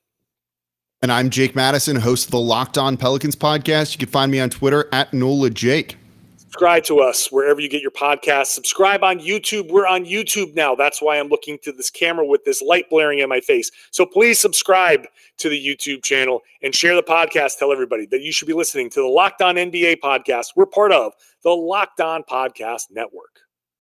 And 1.05 1.13
I'm 1.13 1.29
Jake 1.29 1.55
Madison, 1.55 1.97
host 1.97 2.25
of 2.25 2.31
the 2.31 2.41
Locked 2.41 2.79
On 2.79 2.97
Pelicans 2.97 3.37
podcast. 3.37 3.93
You 3.93 3.99
can 3.99 4.09
find 4.09 4.33
me 4.33 4.41
on 4.41 4.49
Twitter 4.49 4.89
at 4.91 5.13
NOLA 5.13 5.51
Jake. 5.51 5.99
Subscribe 6.39 6.83
to 6.85 7.01
us 7.01 7.31
wherever 7.31 7.61
you 7.61 7.69
get 7.69 7.83
your 7.83 7.91
podcasts. 7.91 8.47
Subscribe 8.47 9.05
on 9.05 9.19
YouTube. 9.19 9.71
We're 9.71 9.87
on 9.87 10.07
YouTube 10.07 10.55
now. 10.55 10.75
That's 10.75 11.03
why 11.03 11.21
I'm 11.21 11.29
looking 11.29 11.59
to 11.65 11.73
this 11.73 11.91
camera 11.91 12.25
with 12.25 12.43
this 12.47 12.63
light 12.63 12.89
blaring 12.89 13.19
in 13.19 13.29
my 13.29 13.41
face. 13.41 13.71
So 13.91 14.07
please 14.07 14.41
subscribe 14.41 15.05
to 15.37 15.51
the 15.51 15.63
YouTube 15.63 16.03
channel 16.03 16.41
and 16.63 16.75
share 16.75 16.95
the 16.95 17.03
podcast. 17.03 17.59
Tell 17.59 17.71
everybody 17.71 18.07
that 18.07 18.23
you 18.23 18.33
should 18.33 18.49
be 18.49 18.55
listening 18.55 18.89
to 18.89 19.01
the 19.03 19.07
Locked 19.07 19.43
On 19.43 19.57
NBA 19.57 19.99
podcast. 20.01 20.53
We're 20.57 20.65
part 20.65 20.91
of 20.91 21.13
the 21.43 21.51
Locked 21.51 22.01
On 22.01 22.23
Podcast 22.23 22.85
Network. 22.91 23.44